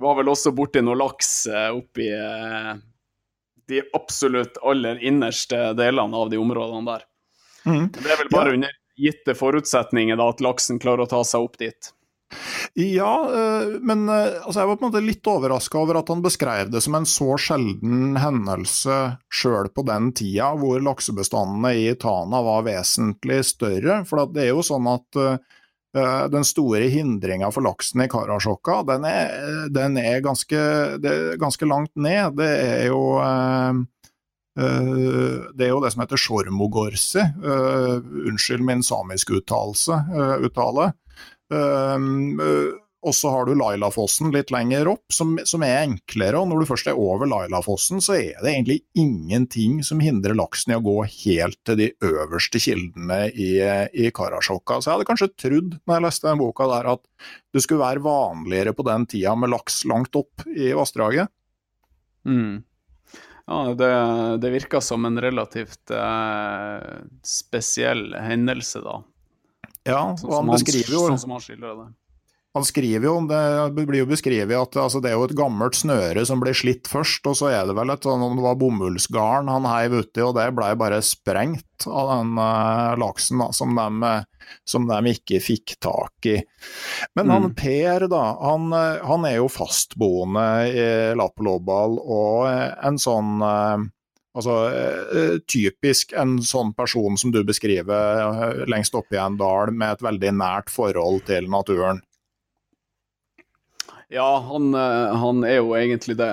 var 0.00 0.18
vel 0.18 0.32
også 0.32 0.52
borti 0.56 0.82
noe 0.82 0.98
laks 0.98 1.46
oppi 1.72 2.08
de 3.68 3.80
absolutt 3.96 4.58
aller 4.66 4.98
innerste 5.04 5.72
delene 5.78 6.16
av 6.16 6.30
de 6.30 6.40
områdene 6.40 6.84
der. 6.88 7.04
Mm. 7.64 7.86
Det 7.94 8.10
er 8.10 8.18
vel 8.20 8.32
bare 8.32 8.50
ja. 8.50 8.56
under 8.58 8.74
gitte 9.00 9.34
forutsetninger 9.34 10.18
da, 10.20 10.28
at 10.34 10.42
laksen 10.44 10.80
klarer 10.82 11.06
å 11.06 11.10
ta 11.10 11.22
seg 11.24 11.46
opp 11.46 11.56
dit. 11.62 11.92
Ja, 12.74 13.14
eh, 13.34 13.80
men 13.80 14.08
eh, 14.08 14.40
altså, 14.42 14.60
jeg 14.60 14.68
var 14.70 14.78
på 14.78 14.86
en 14.86 14.90
måte 14.90 15.02
litt 15.04 15.28
overraska 15.30 15.78
over 15.78 16.00
at 16.00 16.10
han 16.10 16.22
beskrev 16.24 16.72
det 16.72 16.82
som 16.84 16.96
en 16.98 17.06
så 17.08 17.36
sjelden 17.40 18.16
hendelse 18.18 18.98
sjøl 19.32 19.70
på 19.74 19.84
den 19.86 20.10
tida, 20.16 20.52
hvor 20.58 20.82
laksebestandene 20.82 21.74
i 21.78 21.92
Tana 22.00 22.42
var 22.44 22.66
vesentlig 22.66 23.42
større. 23.46 24.02
For 24.08 24.26
det 24.34 24.46
er 24.46 24.52
jo 24.52 24.64
sånn 24.66 24.88
at 24.90 25.20
uh, 25.20 25.36
den 26.30 26.46
store 26.46 26.88
hindringa 26.90 27.52
for 27.54 27.62
laksen 27.66 28.02
i 28.02 28.08
Karasjokka, 28.10 28.80
den 28.88 29.06
er, 29.06 29.30
den 29.70 29.98
er, 30.00 30.18
ganske, 30.24 30.58
er 30.98 31.38
ganske, 31.38 31.68
langt 31.70 31.94
ned. 31.94 32.34
Det 32.40 32.50
er 32.50 32.88
jo 32.88 33.02
uh, 33.22 33.84
det 34.54 35.66
er 35.66 35.72
jo 35.72 35.80
det 35.82 35.94
som 35.94 36.02
heter 36.04 36.20
Shormogorsi, 36.20 37.22
uh, 37.46 38.02
unnskyld 38.26 38.66
min 38.66 38.82
samiske 38.86 39.38
uttalelse, 39.40 40.02
uh, 40.14 40.36
uttale. 40.46 40.92
Um, 41.52 42.40
og 43.04 43.12
så 43.12 43.28
har 43.28 43.44
du 43.44 43.52
Lailafossen 43.58 44.30
litt 44.32 44.48
lenger 44.54 44.88
opp, 44.94 45.04
som, 45.12 45.34
som, 45.44 45.62
er 45.66 45.82
enklere. 45.82 46.40
Og 46.40 46.48
når 46.48 46.62
du 46.62 46.68
først 46.70 46.88
er 46.88 47.00
over 47.00 47.28
Lailafossen, 47.28 48.00
så 48.04 48.16
er 48.16 48.40
det 48.40 48.54
egentlig 48.54 48.78
ingenting 48.96 49.82
som 49.84 50.00
hindrer 50.00 50.36
laksen 50.38 50.72
i 50.72 50.78
å 50.78 50.84
gå 50.84 50.96
helt 51.04 51.58
til 51.68 51.78
de 51.82 51.90
øverste 52.04 52.62
kildene 52.64 53.26
i, 53.28 53.50
i 53.92 54.08
Karasjokka. 54.14 54.80
Så 54.80 54.88
jeg 54.88 54.96
hadde 54.96 55.08
kanskje 55.10 55.32
trodd, 55.36 55.78
når 55.84 55.98
jeg 55.98 56.06
leste 56.06 56.30
den 56.30 56.40
boka 56.40 56.68
der, 56.72 56.92
at 56.96 57.32
det 57.52 57.64
skulle 57.64 57.84
være 57.84 58.06
vanligere 58.06 58.76
på 58.76 58.88
den 58.88 59.04
tida 59.12 59.36
med 59.36 59.52
laks 59.52 59.82
langt 59.90 60.16
opp 60.16 60.46
i 60.48 60.72
vassdraget. 60.72 61.28
Mm. 62.24 62.62
Ja, 63.44 63.64
det, 63.76 63.94
det 64.40 64.54
virka 64.54 64.80
som 64.80 65.04
en 65.04 65.20
relativt 65.20 65.92
eh, 65.92 66.94
spesiell 67.20 68.14
hendelse, 68.16 68.80
da. 68.80 69.02
Ja, 69.84 70.14
og 70.14 70.32
han 70.32 70.48
beskriver 70.54 70.96
jo 70.96 71.04
Sånn 71.10 71.20
som 71.20 71.36
han 71.36 71.44
skildrer 71.44 71.76
det. 71.82 71.92
Han 72.54 72.62
skriver 72.62 73.08
jo, 73.08 73.14
Det 73.26 73.82
blir 73.82 74.04
jo 74.04 74.06
beskrevet 74.06 74.54
at 74.54 74.76
altså, 74.78 75.00
det 75.02 75.10
er 75.10 75.16
jo 75.18 75.26
et 75.26 75.34
gammelt 75.34 75.74
snøre 75.74 76.22
som 76.28 76.38
blir 76.42 76.54
slitt 76.54 76.86
først, 76.86 77.26
og 77.26 77.34
så 77.40 77.50
er 77.50 77.64
det 77.66 77.74
vel 77.74 77.90
et 77.90 78.06
sånn 78.06 78.22
om 78.22 78.36
det 78.38 78.44
var 78.44 78.60
bomullsgarn 78.60 79.50
han 79.50 79.66
heiv 79.66 79.96
uti, 80.04 80.22
og 80.22 80.36
det 80.38 80.52
blei 80.54 80.70
bare 80.78 81.00
sprengt 81.02 81.88
av 81.90 82.12
den 82.12 82.38
uh, 82.38 82.94
laksen 83.02 83.42
da, 83.42 83.48
som, 83.58 83.74
de, 83.74 84.12
som, 84.70 84.86
de, 84.86 85.16
ikke 85.16 85.42
fikk 85.42 85.74
tak 85.82 86.30
i. 86.30 86.36
Men 87.18 87.26
mm. 87.26 87.34
han 87.34 87.50
Per, 87.58 88.06
da, 88.14 88.22
han, 88.38 88.70
han, 88.70 89.26
er 89.26 89.40
jo 89.40 89.50
fastboende 89.50 90.46
i 90.70 90.86
Lappelåbal 91.18 91.98
og 91.98 92.46
en 92.54 93.02
sånn 93.02 93.42
uh, 93.42 93.82
Altså, 94.34 94.54
eh, 95.14 95.36
typisk 95.46 96.12
en 96.18 96.40
sånn 96.42 96.72
person 96.74 97.14
som 97.20 97.30
du 97.30 97.44
beskriver 97.46 98.22
eh, 98.24 98.64
lengst 98.70 98.96
oppe 98.98 99.14
i 99.14 99.20
en 99.22 99.36
dal, 99.38 99.70
med 99.70 99.94
et 99.94 100.02
veldig 100.02 100.32
nært 100.40 100.72
forhold 100.74 101.22
til 101.28 101.46
naturen. 101.50 102.02
Ja, 104.10 104.26
han, 104.48 104.74
eh, 104.74 105.14
han 105.22 105.46
er 105.46 105.60
jo 105.60 105.76
egentlig 105.78 106.16
det. 106.18 106.32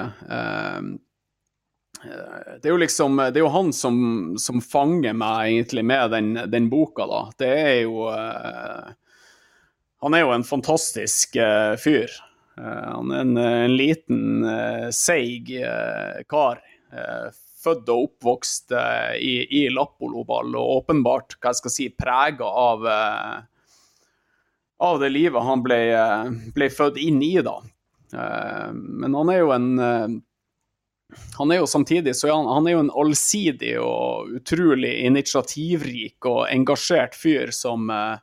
det 2.57 2.65
er 2.65 2.73
jo 2.73 2.81
liksom 2.81 3.21
Det 3.21 3.37
er 3.37 3.43
jo 3.45 3.53
han 3.53 3.69
som, 3.73 4.01
som 4.41 4.61
fanger 4.65 5.13
meg 5.13 5.51
egentlig 5.51 5.85
med 5.85 6.11
den, 6.15 6.33
den, 6.49 6.71
boka, 6.73 7.05
da. 7.05 7.21
Det 7.37 7.51
er 7.53 7.79
jo 7.83 8.09
Han 10.01 10.17
er 10.17 10.25
jo 10.25 10.33
en 10.33 10.43
fantastisk 10.43 11.37
fyr. 11.77 12.09
han 12.57 13.11
er 13.13 13.21
en, 13.21 13.37
en 13.37 13.77
liten, 13.77 14.49
seig 14.89 15.53
kar. 16.25 16.65
Født 17.61 17.89
og 17.93 18.07
oppvokst 18.07 18.73
i, 19.21 19.35
i 19.61 19.67
Lappoloball 19.73 20.55
og 20.57 20.81
åpenbart 20.81 21.37
hva 21.37 21.51
jeg 21.53 21.61
skal 21.61 21.73
si, 21.75 21.87
prega 21.93 22.47
av 22.47 22.87
av 24.81 24.97
det 24.99 25.11
livet 25.13 25.45
han 25.45 25.61
ble, 25.61 25.77
ble 26.55 26.67
født 26.73 26.97
inn 26.97 27.21
i, 27.21 27.35
da. 27.45 27.59
Eh, 28.13 28.73
men 28.73 29.15
han 29.15 29.31
er 29.31 29.41
jo 29.43 29.53
en 29.55 29.71
eh, 29.79 30.19
han 31.35 31.51
er 31.51 31.59
jo 31.59 31.67
samtidig 31.67 32.13
så 32.15 32.29
han, 32.31 32.47
han 32.47 32.67
er 32.67 32.77
jo 32.77 32.83
en 32.85 32.93
allsidig 33.03 33.73
og 33.83 34.31
utrolig 34.37 34.93
initiativrik 35.03 36.23
og 36.29 36.45
engasjert 36.47 37.17
fyr 37.19 37.51
som 37.55 37.89
eh, 37.91 38.19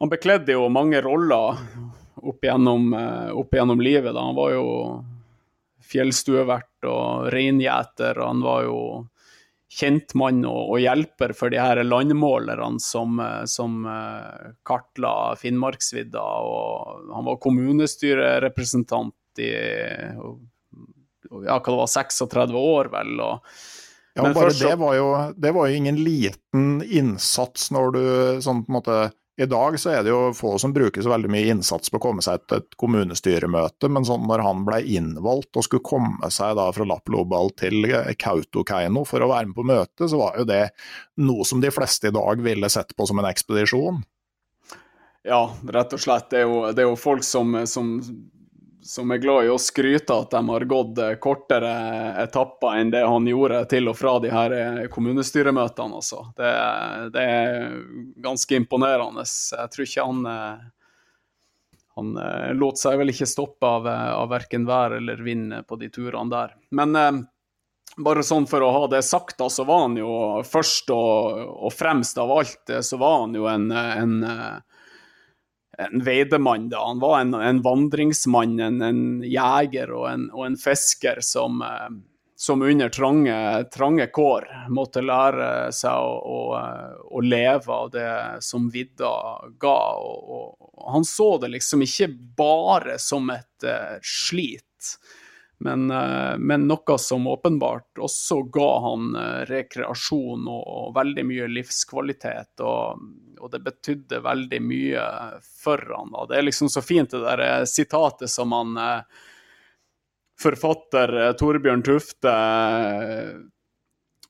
Han 0.00 0.10
bekledde 0.12 0.52
jo 0.52 0.66
mange 0.68 1.00
roller 1.00 1.56
opp 2.16 2.42
gjennom, 2.44 2.90
opp 3.32 3.54
gjennom 3.56 3.80
livet. 3.80 4.10
Da. 4.12 4.20
Han 4.26 4.36
var 4.36 4.50
jo 4.52 4.64
fjellstuevert 5.86 6.88
og 6.88 7.28
reingjeter. 7.34 8.18
Han 8.22 8.42
var 8.44 8.66
jo 8.66 8.80
kjentmann 9.76 10.44
og, 10.46 10.70
og, 10.70 10.78
hjelper 10.80 11.34
for 11.36 11.52
de 11.52 11.60
her 11.60 11.82
landmålerne 11.84 12.80
som, 12.82 13.20
som 13.50 13.86
uh, 13.88 14.52
kartla 14.66 15.34
Finnmarksvidda. 15.40 16.22
og 16.22 17.10
Han 17.12 17.26
var 17.28 17.40
kommunestyrerepresentant 17.42 19.42
i 19.42 19.52
ja, 21.26 21.58
hva 21.58 21.60
det 21.60 21.80
var, 21.80 21.90
36 21.90 22.56
år, 22.56 22.88
vel. 22.92 23.20
og 23.20 23.34
ja, 24.16 24.22
men 24.22 24.32
bare 24.32 24.54
det 24.56 24.76
var, 24.80 24.94
jo, 24.96 25.08
det 25.36 25.50
var 25.52 25.68
jo 25.68 25.76
ingen 25.76 25.98
liten 26.00 26.80
innsats 26.80 27.68
når 27.74 27.90
du 27.92 28.04
sånn 28.44 28.62
på 28.64 28.70
en 28.70 28.76
måte 28.78 28.98
i 29.36 29.46
dag 29.46 29.74
så 29.80 29.90
er 29.92 30.04
det 30.04 30.12
jo 30.12 30.32
få 30.36 30.54
som 30.60 30.72
bruker 30.72 31.04
så 31.04 31.10
veldig 31.12 31.28
mye 31.32 31.50
innsats 31.52 31.92
på 31.92 31.98
å 31.98 32.02
komme 32.06 32.24
seg 32.24 32.46
til 32.48 32.62
et 32.62 32.76
kommunestyremøte, 32.80 33.90
men 33.92 34.06
sånn 34.08 34.24
når 34.28 34.42
han 34.46 34.62
ble 34.64 34.80
innvalgt 34.96 35.58
og 35.58 35.66
skulle 35.66 35.84
komme 35.84 36.30
seg 36.32 36.56
da 36.56 36.70
fra 36.72 36.86
Lapplobal 36.88 37.52
til 37.60 37.84
Kautokeino 38.16 39.04
for 39.08 39.20
å 39.20 39.28
være 39.34 39.50
med 39.50 39.58
på 39.58 39.66
møtet, 39.68 40.06
så 40.08 40.20
var 40.22 40.40
jo 40.40 40.46
det 40.48 40.62
noe 41.20 41.44
som 41.48 41.60
de 41.60 41.72
fleste 41.74 42.08
i 42.08 42.16
dag 42.16 42.40
ville 42.44 42.70
sett 42.72 42.96
på 42.96 43.08
som 43.08 43.20
en 43.20 43.28
ekspedisjon. 43.28 44.00
Ja, 45.26 45.42
rett 45.74 45.92
og 45.92 46.00
slett. 46.00 46.30
Det 46.30 46.40
er 46.40 46.46
jo, 46.46 46.58
det 46.72 46.84
er 46.84 46.88
jo 46.88 46.96
folk 47.00 47.24
som, 47.26 47.58
som 47.68 47.96
som 48.86 49.10
er 49.10 49.18
glad 49.18 49.46
i 49.46 49.50
å 49.50 49.58
skryte 49.58 50.14
at 50.14 50.30
de 50.30 50.40
har 50.48 50.64
gått 50.70 50.98
eh, 51.02 51.16
kortere 51.22 51.72
etapper 52.22 52.78
enn 52.80 52.92
det 52.94 53.02
han 53.06 53.26
gjorde 53.26 53.64
til 53.70 53.90
og 53.90 53.98
fra 53.98 54.16
de 54.22 54.30
her 54.32 54.54
eh, 54.54 54.80
kommunestyremøtene. 54.92 55.98
Altså. 55.98 56.22
Det, 56.38 56.52
det, 57.14 57.24
er 57.24 57.76
ganske 58.22 58.58
imponerende. 58.60 59.26
Jeg 59.26 59.72
tror 59.74 59.88
ikke 59.88 60.08
han 60.08 60.32
eh, 60.32 60.64
Han 61.96 62.10
lot 62.60 62.76
seg 62.76 62.98
vel 63.00 63.08
ikke 63.08 63.24
stoppe 63.24 63.64
av, 63.64 63.86
av 63.88 64.26
verken 64.28 64.66
vær 64.68 64.98
eller 64.98 65.22
vind 65.24 65.54
på 65.64 65.78
de 65.80 65.88
turene 65.88 66.28
der. 66.28 66.50
Men 66.76 66.92
bare 67.96 68.20
sånn 68.20 68.44
for 68.50 68.60
å 68.60 68.68
ha 68.74 68.82
det 68.92 69.00
sagt, 69.00 69.38
da, 69.38 69.48
så 69.48 69.64
var 69.64 69.86
han 69.86 69.96
jo 69.96 70.10
først 70.44 70.92
og, 70.92 71.40
og 71.56 71.72
fremst 71.72 72.20
av 72.20 72.34
alt 72.34 72.74
så 72.84 72.98
var 73.00 73.22
han 73.22 73.38
jo 73.40 73.48
en, 73.48 73.70
en 73.72 74.12
en 75.78 76.04
veidemann. 76.04 76.68
da. 76.68 76.86
Han 76.86 76.98
var 76.98 77.20
en, 77.20 77.34
en 77.34 77.62
vandringsmann, 77.62 78.60
en, 78.60 78.82
en 78.82 79.22
jeger 79.24 79.92
og 79.92 80.10
en, 80.10 80.28
og 80.32 80.46
en, 80.46 80.58
fisker 80.60 81.20
som, 81.24 81.62
eh, 81.62 81.88
som 82.36 82.62
under 82.62 82.92
trange, 82.92 83.64
trange, 83.74 84.06
kår 84.06 84.48
måtte 84.72 85.04
lære 85.04 85.72
seg 85.76 85.92
å, 85.92 86.16
å, 86.16 86.40
å, 87.10 87.24
leve 87.24 87.72
av 87.72 87.90
det 87.92 88.14
som 88.44 88.70
vidda 88.72 89.12
ga. 89.60 89.78
Og, 90.00 90.32
og, 90.38 90.72
han 90.92 91.04
så 91.04 91.34
det 91.42 91.52
liksom 91.56 91.84
ikke 91.84 92.10
bare 92.38 92.98
som 93.02 93.30
et 93.34 93.64
uh, 93.66 93.96
slit. 94.04 94.62
Men, 95.64 95.88
men, 96.36 96.66
noe 96.68 96.98
som 97.00 97.24
åpenbart 97.32 97.96
også 98.04 98.42
ga 98.52 98.68
han 98.84 99.06
rekreasjon 99.48 100.44
og, 100.44 100.60
og, 100.60 100.90
veldig 100.98 101.24
mye 101.24 101.46
livskvalitet. 101.48 102.60
Og, 102.60 103.00
og 103.38 103.50
det 103.52 103.62
betydde 103.64 104.20
veldig 104.24 104.60
mye 104.62 105.06
for 105.42 105.82
han. 105.96 106.12
Da. 106.12 106.26
Det 106.30 106.38
er 106.38 106.46
liksom 106.48 106.70
så 106.72 106.82
fint 106.82 107.10
det 107.10 107.22
der 107.24 107.42
eh, 107.44 107.64
sitatet 107.68 108.30
som 108.30 108.54
han 108.56 108.76
eh, 108.80 109.20
forfatter 110.40 111.14
eh, 111.22 111.32
Torbjørn 111.38 111.84
Tufte 111.86 112.34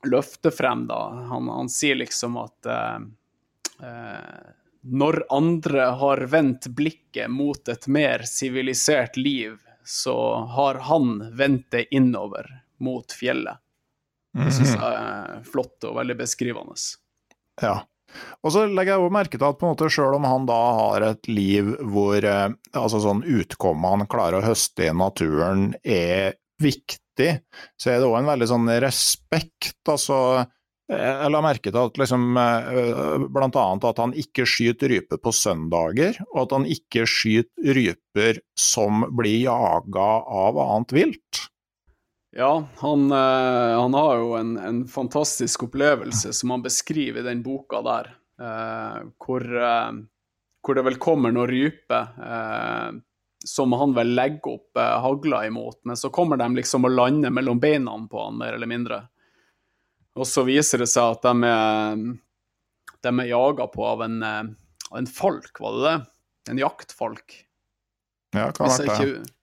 løfter 0.07 0.55
frem, 0.55 0.87
da. 0.87 1.01
Han, 1.33 1.49
han 1.49 1.69
sier 1.73 1.99
liksom 1.99 2.37
at 2.39 2.69
eh, 2.71 2.99
når 4.87 5.25
andre 5.35 5.91
har 5.99 6.27
vendt 6.31 6.69
blikket 6.79 7.31
mot 7.31 7.69
et 7.69 7.89
mer 7.91 8.23
sivilisert 8.29 9.17
liv, 9.17 9.59
så 9.85 10.35
har 10.35 10.75
han 10.75 11.37
vendt 11.37 11.71
det 11.71 11.87
innover 11.95 12.47
mot 12.79 13.13
fjellet. 13.13 13.59
Det 14.37 14.53
syns 14.53 14.75
mhm. 14.77 14.83
jeg 14.83 14.97
er 15.01 15.45
flott 15.49 15.85
og 15.89 15.97
veldig 15.97 16.17
beskrivende. 16.19 16.77
Ja. 17.63 17.77
Og 18.45 18.53
så 18.55 18.65
legger 18.67 18.95
jeg 18.95 19.03
også 19.03 19.17
merke 19.17 19.39
til 19.39 19.47
at 19.49 19.59
på 19.61 19.67
en 19.67 19.75
måte 19.75 19.91
selv 19.93 20.19
om 20.19 20.27
han 20.29 20.49
da 20.49 20.59
har 20.81 21.07
et 21.11 21.31
liv 21.31 21.73
hvor 21.83 22.17
eh, 22.23 22.49
altså 22.73 23.03
sånn 23.03 23.25
utkommet 23.27 23.97
han 23.97 24.11
klarer 24.11 24.41
å 24.41 24.47
høste 24.47 24.89
i 24.89 24.97
naturen 24.97 25.73
er 25.83 26.37
viktig, 26.63 27.33
så 27.77 27.91
er 27.93 27.99
det 28.01 28.09
òg 28.09 28.21
en 28.21 28.31
veldig 28.31 28.49
sånn 28.49 28.71
respekt. 28.81 29.75
altså 29.85 30.47
jeg 30.87 31.31
la 31.35 31.41
merke 31.43 31.73
til 31.73 31.81
at 31.81 31.97
liksom, 31.99 32.37
eh, 32.39 33.25
annet 33.35 33.87
at 33.89 33.99
han 33.99 34.13
ikke 34.15 34.47
skyter 34.47 34.93
rype 34.93 35.19
på 35.19 35.33
søndager, 35.35 36.21
og 36.31 36.45
at 36.45 36.55
han 36.55 36.67
ikke 36.71 37.03
skyter 37.11 37.75
ryper 37.75 38.39
som 38.55 39.03
blir 39.19 39.49
jaga 39.49 40.11
av 40.23 40.61
annet 40.63 40.95
vilt. 40.95 41.43
Ja, 42.39 42.69
han, 42.77 43.13
uh, 43.13 43.81
han 43.81 43.95
har 43.95 44.17
jo 44.17 44.35
en, 44.37 44.59
en, 44.59 44.89
fantastisk 44.89 45.63
opplevelse 45.63 46.33
som 46.33 46.51
han 46.51 46.63
beskriver 46.63 47.21
i 47.21 47.25
den 47.25 47.43
boka 47.43 47.81
der, 47.81 48.11
uh, 48.43 48.99
hvor, 49.25 49.41
uh, 49.41 49.95
hvor, 50.61 50.77
det 50.77 50.83
vel 50.85 50.99
kommer 51.01 51.33
noen 51.33 51.49
ryper 51.49 53.01
som 53.47 53.73
han 53.79 53.95
vel 53.95 54.11
legger 54.19 54.59
opp 54.59 54.81
hagla 55.05 55.45
imot, 55.47 55.79
men 55.89 55.97
så 55.97 56.11
kommer 56.11 56.37
de 56.37 56.49
liksom 56.59 56.85
og 56.89 56.93
lander 56.93 57.33
mellom 57.33 57.61
beina 57.63 57.95
på 58.11 58.25
han, 58.25 58.37
mer 58.41 58.57
eller 58.59 58.69
mindre. 58.69 58.99
Og 60.19 60.27
så 60.29 60.43
viser 60.45 60.83
det 60.83 60.89
seg 60.91 61.15
at 61.15 61.25
de 61.25 61.53
er, 61.53 62.03
de 63.07 63.13
er 63.15 63.31
jaga 63.31 63.69
på 63.71 63.87
av 63.87 64.03
en, 64.09 64.19
en 64.27 65.09
falk, 65.09 65.63
var 65.63 65.79
det 65.79 65.87
det? 65.87 65.97
En 66.53 66.63
jaktfalk. 66.65 67.39
Ja, 68.35 68.51
hva 68.51 68.67
var 68.67 69.05
det? 69.07 69.36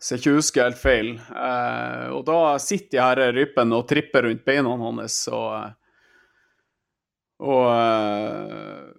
Så 0.00 0.14
jeg 0.14 0.22
ikke 0.22 0.38
husker 0.38 0.64
helt 0.64 0.80
feil. 0.80 1.10
Eh, 1.20 2.06
og 2.16 2.24
da 2.28 2.56
sitter 2.62 2.96
de 2.96 3.04
her 3.04 3.34
rypene 3.36 3.76
og 3.76 3.88
tripper 3.90 4.24
rundt 4.26 4.46
beina 4.46 4.72
hans 4.80 5.22
og 5.28 5.76
Og 7.40 7.70
eh, 7.72 8.90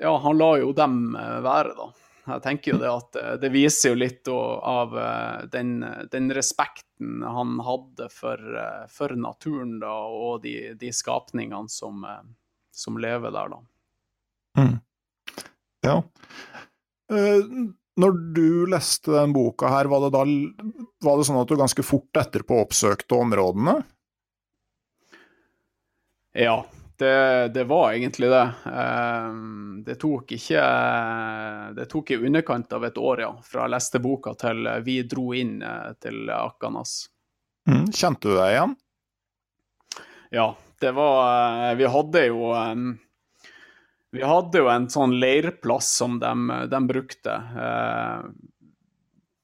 Ja, 0.00 0.16
han 0.18 0.40
lar 0.40 0.58
jo 0.60 0.72
dem 0.76 1.14
eh, 1.16 1.38
være, 1.44 1.76
da. 1.78 1.90
Jeg 2.24 2.40
tenker 2.44 2.72
jo 2.72 2.78
det 2.80 2.88
at 2.90 3.18
eh, 3.20 3.34
det 3.42 3.50
viser 3.52 3.92
jo 3.92 4.00
litt 4.00 4.28
av 4.32 4.96
den, 5.52 5.76
den, 6.12 6.30
respekten 6.32 7.20
han 7.24 7.58
hadde 7.64 8.08
for, 8.12 8.40
for 8.92 9.16
naturen 9.16 9.76
da, 9.82 9.92
og 10.08 10.42
de, 10.44 10.72
de 10.80 10.92
skapningene 10.92 11.72
som, 11.72 12.04
som, 12.72 13.00
lever 13.00 13.34
der, 13.34 13.52
da. 13.52 13.60
Mm. 14.60 14.76
Ja. 15.84 15.96
Uh, 17.12 17.74
når 18.00 18.16
du 18.34 18.66
leste 18.70 19.12
den 19.14 19.34
boka 19.34 19.70
her, 19.70 19.88
var 19.90 20.06
det 20.06 20.12
da 20.14 20.24
var 21.04 21.18
det 21.18 21.26
sånn 21.28 21.40
at 21.40 21.50
du 21.50 21.58
ganske 21.58 21.84
fort 21.86 22.18
etterpå 22.18 22.58
oppsøkte 22.64 23.18
områdene? 23.18 23.76
Ja, 26.34 26.56
det, 26.98 27.48
det 27.54 27.64
var 27.70 27.92
egentlig 27.92 28.30
det. 28.32 28.44
Ehm, 28.70 29.82
det 29.86 29.94
tok 30.02 30.34
ikke 30.34 30.62
Det 31.76 31.86
tok 31.90 32.10
i 32.10 32.18
underkant 32.18 32.72
av 32.72 32.84
et 32.86 32.98
år, 32.98 33.22
ja, 33.22 33.30
fra 33.46 33.66
jeg 33.66 33.74
leste 33.74 34.02
boka 34.02 34.34
til 34.38 34.66
vi 34.86 35.00
dro 35.06 35.28
inn 35.34 35.60
eh, 35.62 35.92
til 36.02 36.30
Akanas. 36.34 37.04
Mm, 37.70 37.86
kjente 37.94 38.28
du 38.28 38.34
deg 38.36 38.56
igjen? 38.56 38.74
Ja, 40.34 40.48
det 40.82 40.92
var 40.98 41.70
eh, 41.70 41.74
Vi 41.78 41.90
hadde 41.96 42.26
jo 42.26 42.42
vi 44.14 44.22
hadde 44.22 44.60
jo 44.62 44.68
en 44.70 44.88
sånn 44.90 45.16
leirplass 45.18 45.88
som 45.98 46.18
de, 46.22 46.32
de 46.70 46.80
brukte, 46.86 47.34
eh, 47.34 48.20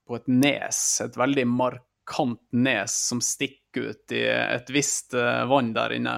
på 0.06 0.18
et 0.18 0.28
nes. 0.30 0.82
Et 1.04 1.16
veldig 1.18 1.46
markant 1.50 2.42
nes 2.54 2.94
som 3.08 3.22
stikker 3.22 3.90
ut 3.90 4.14
i 4.14 4.22
et 4.30 4.70
visst 4.70 5.16
eh, 5.18 5.42
vann 5.50 5.72
der 5.74 5.96
inne. 5.98 6.14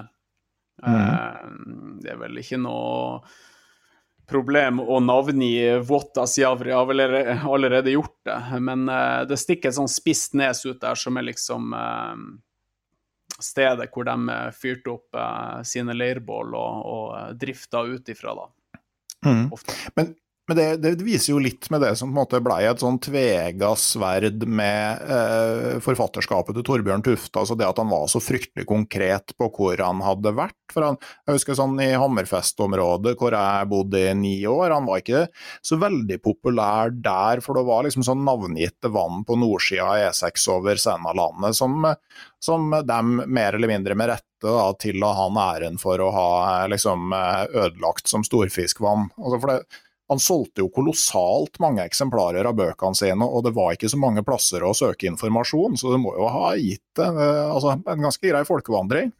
Mm. 0.85 0.99
Eh, 0.99 1.49
det 2.03 2.13
er 2.13 2.21
vel 2.21 2.37
ikke 2.43 2.61
noe 2.61 3.23
problem 4.29 4.79
å 4.79 4.99
navngi 5.03 5.79
Vuotas 5.83 6.37
Javri. 6.37 6.71
Jeg 6.71 6.77
har 6.77 6.87
vel 6.89 7.03
allerede 7.03 7.93
gjort 7.93 8.19
det. 8.25 8.39
Men 8.63 8.87
uh, 8.89 9.25
det 9.27 9.37
stikker 9.41 9.69
et 9.69 9.77
sånn 9.77 9.91
spisst 9.91 10.37
nes 10.39 10.63
ut 10.65 10.79
der, 10.81 10.95
som 10.97 11.19
er 11.19 11.27
liksom 11.27 11.73
uh, 11.75 12.15
stedet 13.39 13.89
hvor 13.93 14.05
de 14.07 14.37
fyrte 14.57 14.93
opp 14.93 15.17
uh, 15.17 15.61
sine 15.65 15.95
leirbål 15.95 16.53
og, 16.57 16.91
og 16.93 17.39
drifta 17.39 17.85
ut 17.87 18.09
ifra, 18.13 18.35
da. 18.37 18.49
Mm. 19.25 19.45
Men, 19.95 20.13
men 20.53 20.81
det, 20.81 20.95
det, 20.97 21.03
viser 21.03 21.33
jo 21.33 21.41
litt 21.41 21.65
med 21.73 21.81
det 21.81 21.95
som 21.97 22.11
på 22.11 22.13
en 22.13 22.19
måte 22.19 22.39
ble 22.43 22.59
et 22.69 22.81
sånn 22.81 22.99
tvega 23.01 23.71
sverd 23.79 24.43
med 24.45 25.01
eh, 25.01 25.79
forfatterskapet 25.81 26.53
til 26.57 26.65
Torbjørn 26.67 27.03
Tufte. 27.05 27.41
altså 27.41 27.57
Det 27.57 27.65
at 27.65 27.79
han 27.81 27.89
var 27.89 28.05
så 28.11 28.21
fryktelig 28.21 28.67
konkret 28.69 29.33
på 29.39 29.49
hvor 29.53 29.81
han 29.81 30.03
hadde 30.05 30.35
vært. 30.37 30.59
for 30.73 30.85
han, 30.85 30.99
Jeg 31.25 31.39
husker 31.39 31.57
sånn 31.57 31.73
i 31.81 31.89
Hammerfest-området 31.97 33.15
hvor 33.17 33.33
jeg 33.33 33.69
bodde 33.71 34.01
i 34.01 34.11
ni 34.17 34.35
år. 34.49 34.75
Han 34.75 34.85
var 34.89 35.01
ikke 35.01 35.23
så 35.65 35.79
veldig 35.81 36.19
populær 36.21 36.93
der, 36.93 37.41
for 37.41 37.57
det 37.57 37.65
var 37.69 37.87
liksom 37.87 38.05
sånn 38.05 38.25
navngitte 38.27 38.91
vann 38.93 39.23
på 39.25 39.37
nordsida 39.39 39.87
av 39.89 40.11
E6 40.11 40.45
over 40.53 40.81
Sennalandet 40.81 41.57
som, 41.57 41.87
som 42.41 42.69
dem 42.85 43.23
mer 43.25 43.57
eller 43.57 43.73
mindre 43.73 43.97
med 43.97 44.13
rette 44.13 44.29
da, 44.43 44.69
til 44.77 45.01
å 45.01 45.09
ha 45.17 45.31
æren 45.55 45.81
for 45.81 46.01
å 46.03 46.11
ha 46.13 46.29
liksom, 46.69 47.09
ødelagt 47.13 48.11
som 48.11 48.25
storfiskvann. 48.27 49.09
Altså 49.17 49.39
for 49.39 49.53
det, 49.53 49.81
han 50.13 50.21
solgte 50.21 50.61
jo 50.61 50.69
kolossalt 50.73 51.57
mange 51.63 51.83
eksemplarer 51.87 52.45
av 52.45 52.57
bøkene 52.59 52.97
sine, 52.97 53.25
og 53.25 53.47
det 53.47 53.55
var 53.57 53.73
ikke 53.73 53.89
så 53.89 53.99
mange 53.99 54.23
plasser 54.25 54.63
å 54.63 54.75
søke 54.77 55.09
informasjon, 55.09 55.79
så 55.79 55.95
det 55.95 56.01
må 56.03 56.13
jo 56.17 56.29
ha 56.29 56.53
gitt 56.59 56.85
det, 56.99 57.09
eh, 57.09 57.43
altså, 57.49 57.79
en 57.81 58.07
ganske 58.07 58.29
grei 58.29 58.43
folkevandring. 58.47 59.13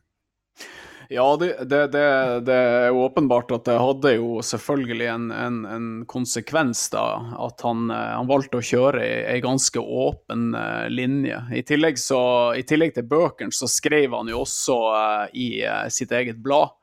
Ja, 1.14 1.26
det, 1.38 1.48
det, 1.70 1.80
det, 1.94 2.06
det, 2.48 2.56
er 2.56 2.96
åpenbart 2.98 3.52
at 3.54 3.66
det 3.68 3.76
hadde 3.78 4.14
jo 4.16 4.38
selvfølgelig 4.46 5.10
en, 5.12 5.26
en, 5.36 5.58
en 5.70 5.90
konsekvens, 6.10 6.86
da. 6.94 7.04
At 7.44 7.62
han, 7.66 7.90
eh, 7.94 8.14
han 8.14 8.30
valgte 8.30 8.62
å 8.62 8.66
kjøre 8.66 9.02
ei, 9.04 9.18
ei 9.36 9.42
ganske 9.44 9.82
åpen 9.82 10.54
uh, 10.58 10.86
linje. 10.90 11.42
I 11.54 11.66
tillegg, 11.68 12.00
så, 12.02 12.22
I 12.58 12.64
tillegg, 12.70 12.96
til 12.96 13.10
bøkene 13.10 13.54
så 13.54 13.70
skrev 13.70 14.16
han 14.16 14.32
jo 14.32 14.42
også 14.46 14.80
uh, 14.94 15.26
i 15.34 15.50
uh, 15.66 15.86
sitt 15.94 16.14
eget 16.16 16.42
blad 16.42 16.74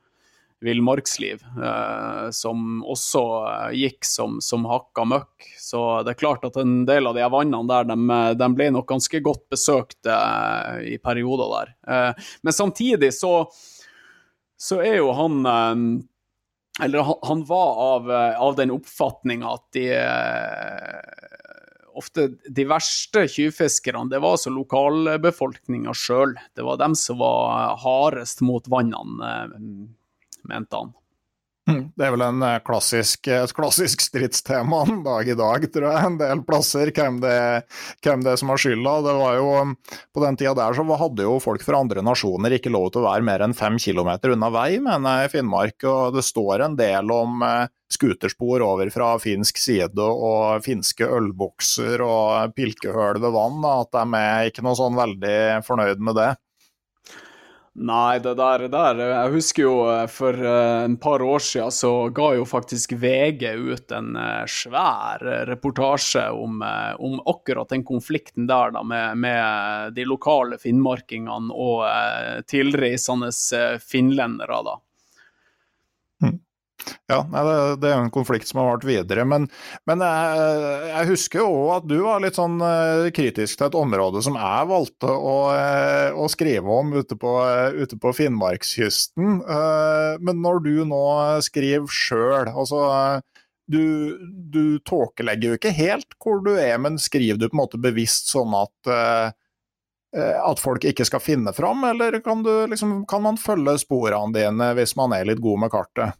villmarksliv, 0.61 1.42
eh, 1.64 2.30
som 2.30 2.82
også 2.84 3.22
eh, 3.48 3.76
gikk 3.80 4.04
som, 4.04 4.38
som 4.44 4.66
hakka 4.68 5.06
møkk. 5.08 5.48
Så 5.58 6.02
det 6.04 6.14
er 6.14 6.20
klart 6.20 6.44
at 6.44 6.58
en 6.61 6.84
del 6.88 7.08
av 7.08 7.16
de 7.16 7.24
vannene 7.32 7.68
der, 7.70 7.88
de, 7.88 8.20
de 8.36 8.48
ble 8.56 8.68
nok 8.76 8.88
ganske 8.90 9.22
godt 9.24 9.46
besøkt 9.52 10.08
eh, 10.11 10.94
i 10.94 10.98
perioder 11.02 11.54
der. 11.54 11.74
Eh, 11.88 12.30
men 12.44 12.56
samtidig 12.56 13.12
så, 13.16 13.34
så 14.61 14.82
er 14.84 15.00
jo 15.00 15.12
han 15.16 15.40
eh, 15.46 15.84
Eller 16.84 17.02
han, 17.04 17.16
han 17.28 17.44
var 17.44 17.80
av, 17.94 18.11
eh, 18.11 18.40
av 18.40 18.56
den 18.56 18.70
oppfatninga 18.76 19.56
at 19.56 19.64
de 19.76 19.88
ofte 22.00 22.28
de 22.48 22.64
verste 22.70 23.24
tjuvfiskerne, 23.28 24.08
det 24.12 24.20
var 24.22 24.36
altså 24.36 24.52
lokalbefolkninga 24.54 25.92
sjøl. 25.96 26.36
Det 26.56 26.64
var 26.64 26.78
dem 26.80 26.94
som 26.96 27.18
var 27.20 27.74
hardest 27.82 28.40
mot 28.46 28.68
vannene 28.70 29.32
mente 30.49 30.76
han. 30.76 30.95
Mm, 31.70 31.82
det 31.95 32.07
er 32.07 32.14
vel 32.14 32.24
eh, 32.24 32.57
klassisk, 32.66 33.28
et 33.30 33.53
klassisk 33.55 34.03
stridstema 34.03 34.80
en 34.88 35.03
dag 35.05 35.28
i 35.28 35.36
dag, 35.38 35.66
tror 35.72 35.86
jeg. 35.86 36.07
En 36.09 36.16
del 36.18 36.43
plasser, 36.47 36.91
hvem 36.97 37.20
det, 37.22 37.36
hvem 38.03 38.24
det 38.24 38.32
er 38.32 38.41
som 38.41 38.51
har 38.51 38.62
skylda. 38.62 38.95
Det 39.05 39.16
var 39.20 39.36
jo, 39.38 39.51
På 40.14 40.24
den 40.24 40.38
tida 40.41 40.55
der 40.57 40.76
så 40.76 40.86
hadde 41.03 41.26
jo 41.28 41.36
folk 41.43 41.64
fra 41.66 41.82
andre 41.84 42.03
nasjoner 42.07 42.57
ikke 42.57 42.72
lov 42.72 42.91
til 42.91 43.05
å 43.05 43.11
være 43.11 43.26
mer 43.28 43.45
enn 43.45 43.57
fem 43.57 43.78
kilometer 43.78 44.34
unna 44.34 44.51
vei, 44.55 44.80
mener 44.82 45.20
jeg, 45.20 45.30
i 45.30 45.34
Finnmark. 45.36 45.86
Og 45.86 46.16
det 46.16 46.26
står 46.26 46.66
en 46.66 46.76
del 46.80 47.14
om 47.14 47.45
eh, 47.47 47.70
skuterspor 47.93 48.64
over 48.64 48.91
fra 48.95 49.12
finsk 49.22 49.61
side 49.61 50.01
og 50.01 50.64
finske 50.64 51.07
ølbokser 51.07 52.03
og 52.07 52.57
pilkehull 52.57 53.20
ved 53.20 53.36
vann. 53.36 53.62
At 53.68 53.93
de 53.95 54.22
er 54.24 54.51
ikke 54.51 54.64
noe 54.66 54.78
sånn 54.78 54.99
veldig 54.99 55.61
fornøyd 55.68 56.09
med 56.09 56.18
det. 56.18 56.32
Nei, 57.79 58.18
det 58.18 58.33
der, 58.35 58.64
der 58.66 58.99
Jeg 58.99 59.31
husker 59.31 59.62
jo 59.62 59.75
eh, 59.93 60.07
for 60.11 60.35
eh, 60.35 60.85
en 60.89 60.97
par 60.99 61.23
år 61.23 61.39
siden 61.39 61.71
så 61.71 61.93
ga 62.11 62.33
jo 62.35 62.43
faktisk 62.49 62.97
VG 62.99 63.45
ut 63.55 63.95
en 63.95 64.16
eh, 64.18 64.43
svær 64.51 65.23
reportasje 65.47 66.25
om, 66.35 66.59
om 66.99 67.21
akkurat 67.31 67.71
den 67.71 67.87
konflikten 67.87 68.51
der 68.51 68.75
da, 68.75 68.83
med, 68.83 69.23
med 69.23 69.95
de 69.95 70.05
lokale 70.05 70.59
finnmarkingene 70.59 71.55
og 71.55 71.87
tilreisende 72.51 73.31
finlendere. 73.87 74.62
da. 74.66 74.77
Ja, 77.11 77.20
det, 77.81 77.89
er 77.89 77.97
jo 77.99 78.05
en 78.07 78.12
konflikt 78.14 78.49
som 78.49 78.61
har 78.61 78.70
vart 78.70 78.87
videre. 78.87 79.24
Men, 79.28 79.49
men 79.89 80.03
jeg, 80.05 80.61
jeg, 80.91 81.09
husker 81.11 81.43
jo 81.43 81.55
at 81.74 81.89
du 81.91 81.97
var 82.05 82.22
litt 82.22 82.39
sånn 82.39 82.61
eh, 82.64 83.09
kritisk 83.14 83.59
til 83.59 83.68
et 83.68 83.78
område 83.78 84.22
som 84.24 84.39
jeg 84.39 84.68
valgte 84.70 85.11
å, 85.11 85.35
eh, 85.55 86.14
å 86.14 86.28
skrive 86.33 86.78
om 86.81 86.95
ute 86.97 87.18
på, 87.20 87.35
ute 87.76 87.99
på, 88.01 88.14
Finnmarkskysten. 88.20 89.41
Eh, 89.43 90.14
men 90.22 90.41
når 90.45 90.62
du 90.66 90.72
nå 90.89 91.03
skriver 91.47 91.91
sjøl, 91.91 92.51
altså 92.51 92.81
du, 93.70 94.16
du 94.51 94.81
tåkelegger 94.87 95.53
jo 95.53 95.61
ikke 95.61 95.76
helt 95.76 96.16
hvor 96.22 96.43
du 96.47 96.55
er, 96.57 96.74
men 96.83 96.99
skriver 96.99 97.39
du 97.39 97.49
på 97.49 97.55
en 97.55 97.62
måte 97.64 97.83
bevisst 97.83 98.33
sånn 98.33 98.57
at 98.59 99.37
at 100.11 100.59
folk 100.59 100.83
ikke 100.91 101.05
skal 101.07 101.20
finne 101.22 101.53
fram, 101.55 101.85
eller 101.87 102.16
kan, 102.18 102.41
du, 102.43 102.51
liksom, 102.66 103.05
kan 103.07 103.22
man 103.22 103.37
følge 103.39 103.76
sporene 103.78 104.35
dine 104.35 104.72
hvis 104.74 104.97
man 104.99 105.14
er 105.14 105.28
litt 105.28 105.39
god 105.39 105.61
med 105.62 105.70
kartet? 105.70 106.16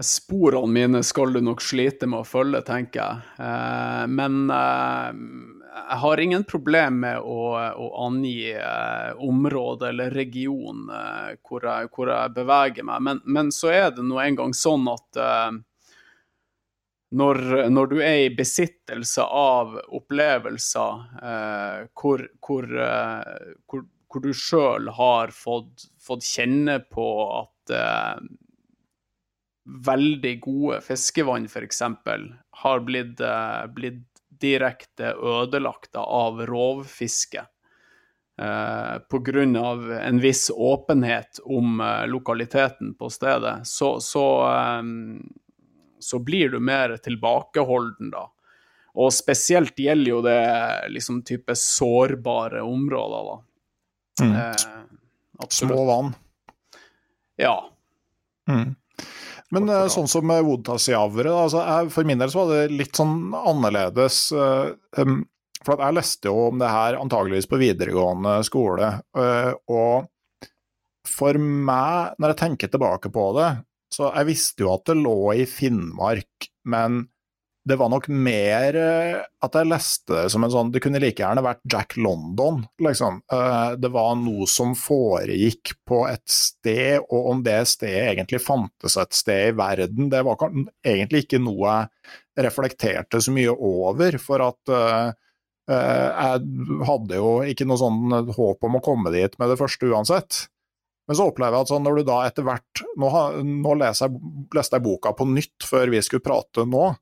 Sporene 0.00 0.72
mine 0.72 1.02
skal 1.02 1.32
du 1.32 1.40
nok 1.42 1.62
slite 1.62 2.06
med 2.06 2.22
å 2.22 2.26
følge, 2.26 2.60
tenker 2.66 3.00
jeg. 3.00 3.30
Eh, 3.42 4.04
men 4.06 4.46
eh, 4.54 5.08
jeg 5.78 5.98
har 6.04 6.22
ingen 6.22 6.44
problem 6.46 7.00
med 7.02 7.18
å, 7.18 7.56
å 7.58 7.88
angi 8.06 8.52
eh, 8.52 9.10
område 9.18 9.90
eller 9.90 10.14
region 10.14 10.86
hvor 10.86 11.66
jeg, 11.66 11.90
hvor, 11.94 12.12
jeg, 12.14 12.34
beveger 12.36 12.86
meg. 12.86 13.02
Men, 13.08 13.22
men 13.26 13.50
så 13.54 13.72
er 13.74 13.90
det 13.96 14.06
nå 14.06 14.20
engang 14.22 14.54
sånn 14.54 14.86
at 14.92 15.22
når, 17.18 17.44
når, 17.72 17.90
du 17.90 18.00
er 18.04 18.26
i 18.26 18.32
besittelse 18.36 19.24
av 19.24 19.78
opplevelser 19.96 21.06
hvor, 21.96 22.26
hvor, 22.44 22.66
hvor, 22.68 23.86
hvor, 24.12 24.26
du 24.26 24.34
sjøl 24.36 24.90
har 24.98 25.32
fått, 25.32 25.88
fått, 26.04 26.26
kjenne 26.28 26.82
på 26.92 27.08
at 27.40 27.78
veldig 29.68 30.40
gode 30.40 30.80
fiskevann 30.80 31.44
f.eks. 31.44 31.82
har 32.62 32.80
blitt, 32.80 33.20
eh, 33.20 33.66
blitt, 33.74 34.04
direkte 34.38 35.16
ødelagt 35.18 35.96
av 35.98 36.44
rovfiske. 36.46 37.42
Eh, 38.38 38.98
Pga. 39.10 39.42
en 40.02 40.20
viss 40.20 40.50
åpenhet 40.54 41.40
om 41.44 41.80
eh, 41.80 42.06
lokaliteten 42.06 42.94
på 42.94 43.10
stedet, 43.10 43.66
så, 43.66 44.00
så, 44.00 44.26
eh, 44.46 44.82
så, 45.98 46.18
blir 46.18 46.48
du 46.48 46.60
mer 46.60 46.96
tilbakeholden 46.96 48.12
da. 48.14 48.28
Og 48.94 49.12
spesielt 49.12 49.78
gjelder 49.78 50.10
jo 50.10 50.22
det 50.22 50.38
liksom 50.94 51.22
type 51.26 51.54
sårbare 51.58 52.62
områder, 52.62 53.32
da. 53.32 53.42
Mm. 54.22 54.36
Eh, 54.36 55.48
Små 55.48 55.84
vann. 55.84 56.14
Ja. 57.36 57.70
Mm. 58.48 58.74
Men 59.54 59.70
uh, 59.72 59.86
sånn 59.92 60.10
som 60.10 60.26
med 60.28 60.44
Woodtassiavere, 60.44 61.32
altså, 61.32 61.64
for 61.92 62.08
min 62.08 62.20
del 62.20 62.30
så 62.32 62.44
var 62.44 62.54
det 62.54 62.76
litt 62.76 62.98
sånn 62.98 63.32
annerledes. 63.32 64.26
Uh, 64.34 64.74
um, 65.00 65.22
for 65.64 65.80
jeg 65.82 65.96
leste 65.96 66.30
jo 66.30 66.48
om 66.50 66.60
det 66.60 66.70
her 66.70 66.98
antageligvis 67.00 67.48
på 67.50 67.60
videregående 67.60 68.38
skole. 68.46 68.92
Uh, 69.16 69.52
og 69.72 70.08
for 71.08 71.38
meg, 71.40 72.18
når 72.20 72.34
jeg 72.34 72.40
tenker 72.42 72.72
tilbake 72.72 73.10
på 73.12 73.30
det, 73.38 73.50
så 73.94 74.10
jeg 74.12 74.28
visste 74.28 74.64
jo 74.66 74.74
at 74.74 74.84
det 74.90 74.98
lå 75.00 75.16
i 75.40 75.46
Finnmark, 75.48 76.50
men 76.68 77.06
det 77.68 77.76
var 77.76 77.90
nok 77.92 78.06
mer 78.08 78.76
eh, 78.80 79.18
at 79.44 79.56
jeg 79.58 79.68
leste 79.68 80.14
det 80.14 80.30
som 80.32 80.44
en 80.44 80.52
sånn 80.52 80.70
Det 80.72 80.80
kunne 80.82 81.00
like 81.02 81.20
gjerne 81.20 81.44
vært 81.44 81.60
Jack 81.68 81.96
London, 82.00 82.62
liksom. 82.82 83.20
Eh, 83.32 83.72
det 83.80 83.90
var 83.92 84.14
noe 84.20 84.48
som 84.48 84.72
foregikk 84.78 85.74
på 85.88 86.02
et 86.08 86.24
sted, 86.32 87.04
og 87.04 87.30
om 87.34 87.42
det 87.44 87.60
stedet 87.68 88.14
egentlig 88.14 88.40
fantes 88.44 88.96
et 89.00 89.16
sted 89.16 89.50
i 89.50 89.56
verden, 89.58 90.08
det 90.12 90.22
var 90.26 90.48
egentlig 90.48 91.26
ikke 91.26 91.42
noe 91.44 91.74
jeg 91.74 92.46
reflekterte 92.48 93.20
så 93.20 93.34
mye 93.34 93.52
over, 93.52 94.16
for 94.22 94.44
at 94.44 94.70
uh, 94.70 95.08
jeg 95.68 96.84
hadde 96.86 97.18
jo 97.18 97.32
ikke 97.50 97.66
noe 97.66 97.80
sånn 97.80 98.14
håp 98.36 98.62
om 98.68 98.78
å 98.78 98.82
komme 98.84 99.10
dit 99.12 99.34
med 99.40 99.50
det 99.50 99.58
første 99.58 99.90
uansett. 99.90 100.38
Men 101.08 101.18
så 101.18 101.26
opplever 101.28 101.56
jeg 101.56 101.66
at 101.66 101.72
sånn, 101.72 101.84
når 101.84 101.98
du 101.98 102.06
da 102.06 102.20
etter 102.28 102.46
hvert 102.46 102.82
Nå, 103.00 103.10
nå 103.42 103.74
leser 103.80 104.06
jeg, 104.06 104.22
leste 104.54 104.76
jeg 104.78 104.84
boka 104.84 105.14
på 105.16 105.26
nytt 105.28 105.66
før 105.66 105.90
vi 105.90 106.02
skulle 106.04 106.24
prate 106.24 106.64
nå, 106.68 106.92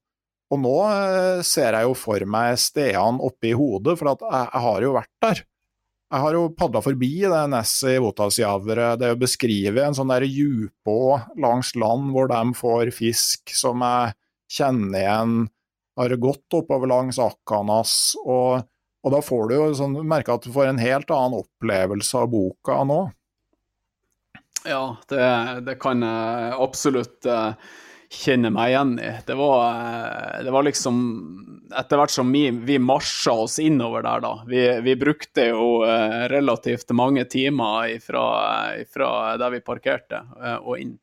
og 0.53 0.63
nå 0.63 0.77
eh, 0.87 1.43
ser 1.47 1.75
jeg 1.75 1.89
jo 1.89 1.97
for 1.99 2.23
meg 2.31 2.55
stedene 2.61 3.23
oppi 3.27 3.53
hodet, 3.57 3.97
for 3.99 4.13
jeg, 4.13 4.23
jeg, 4.31 4.63
har 4.67 4.87
jo 4.87 4.93
vært 4.95 5.13
der. 5.25 5.43
jeg 6.15 6.25
har 6.27 6.39
jo 6.39 6.45
padla 6.55 6.83
forbi 6.85 7.11
det 7.25 7.43
nesset 7.51 7.97
i 7.97 8.03
Votasjavere. 8.03 8.93
Det 9.01 9.09
er 9.09 9.17
jo 9.17 9.25
beskrevet 9.25 9.83
en 9.83 9.99
sånn 9.99 10.13
der 10.15 10.29
djupå 10.29 11.01
langs 11.43 11.75
land 11.79 12.15
hvor 12.15 12.31
de 12.31 12.43
får 12.59 12.95
fisk 12.95 13.55
som 13.59 13.83
jeg 13.83 14.17
kjenner 14.59 15.03
igjen 15.03 15.37
har 15.97 16.17
gått 16.21 16.55
oppover 16.55 16.91
langs 16.91 17.19
Akanas. 17.19 18.15
Og, 18.23 18.63
og 19.03 19.15
da 19.15 19.23
får 19.25 19.49
du 19.49 19.55
jo 19.57 19.69
sånn, 19.79 19.99
merke 20.07 20.37
at 20.37 20.47
du 20.47 20.53
får 20.55 20.71
en 20.71 20.83
helt 20.83 21.11
annen 21.11 21.41
opplevelse 21.43 22.23
av 22.23 22.31
boka 22.33 22.83
nå. 22.87 23.01
Ja, 24.67 24.97
det, 25.11 25.27
det 25.67 25.77
kan 25.83 26.03
jeg 26.03 26.55
absolutt 26.59 27.27
uh, 27.31 27.55
kjenne 28.13 28.51
meg 28.55 28.73
igjen 28.73 28.97
i. 29.03 29.13
Det 29.27 29.35
var, 29.39 30.43
det 30.45 30.53
var 30.55 30.67
liksom 30.67 30.99
etter 31.75 31.99
hvert 31.99 32.11
som 32.11 32.33
vi, 32.33 32.51
vi 32.51 32.79
marsja 32.79 33.33
oss 33.33 33.59
innover 33.59 34.03
der, 34.03 34.21
da 34.21 34.33
Vi, 34.47 34.81
vi 34.81 34.97
brukte 34.97 35.49
jo 35.51 35.71
eh, 35.87 36.27
relativt 36.31 36.91
mange 36.97 37.25
timer 37.25 37.97
fra 38.03 39.37
der 39.39 39.57
vi 39.57 39.65
parkerte 39.65 40.23
eh, 40.43 40.59
og 40.61 40.79
inn. 40.81 40.95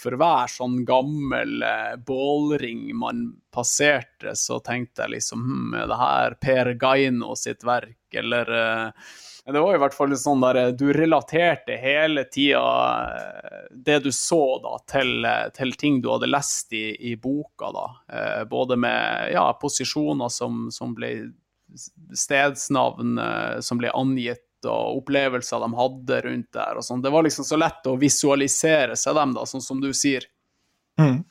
For 0.00 0.16
hver 0.16 0.48
sånn 0.48 0.80
gammel 0.88 1.62
eh, 1.62 1.96
bålring 2.06 2.88
man 2.96 3.26
passerte, 3.52 4.34
så 4.34 4.60
tenkte 4.64 5.04
jeg 5.04 5.18
liksom 5.18 5.44
hm, 5.44 5.74
er 5.82 5.90
det 5.90 6.00
her 6.00 6.38
Per 6.40 6.72
Gaino 6.80 7.36
sitt 7.38 7.66
verk, 7.66 7.98
eller 8.16 8.48
det 9.50 9.60
var 9.60 9.74
i 9.74 9.80
hvert 9.82 9.94
fall 9.96 10.12
sånn 10.18 10.42
der 10.42 10.72
du 10.78 10.90
relaterte 10.94 11.76
hele 11.80 12.26
tida 12.30 13.59
det 13.70 13.98
du 14.04 14.10
så 14.12 14.58
da, 14.62 14.74
til, 14.90 15.24
eh, 15.24 15.48
til 15.56 15.72
ting 15.78 16.00
du 16.02 16.10
hadde 16.12 16.30
lest 16.30 16.72
i, 16.76 16.94
i 17.12 17.16
boka. 17.16 17.70
da. 17.74 17.86
Både 18.50 18.76
med 18.80 19.30
ja, 19.34 19.46
posisjoner 19.60 20.32
som, 20.32 20.68
som 20.74 20.94
ble 20.96 21.14
Stedsnavn 22.18 23.20
som 23.62 23.78
ble 23.78 23.92
angitt, 23.94 24.48
og 24.66 24.96
opplevelser 25.04 25.62
de 25.62 25.68
hadde 25.78 26.16
rundt 26.24 26.48
der. 26.56 26.80
og 26.80 26.84
sånn. 26.84 27.02
Det 27.04 27.12
var 27.14 27.22
liksom 27.22 27.46
så 27.46 27.58
lett 27.60 27.86
å 27.86 27.94
visualisere 28.00 28.96
seg 28.98 29.14
dem, 29.16 29.36
da, 29.38 29.46
sånn 29.46 29.62
som 29.62 29.78
du 29.80 29.92
sier. 29.94 30.26
Mm 30.98 31.22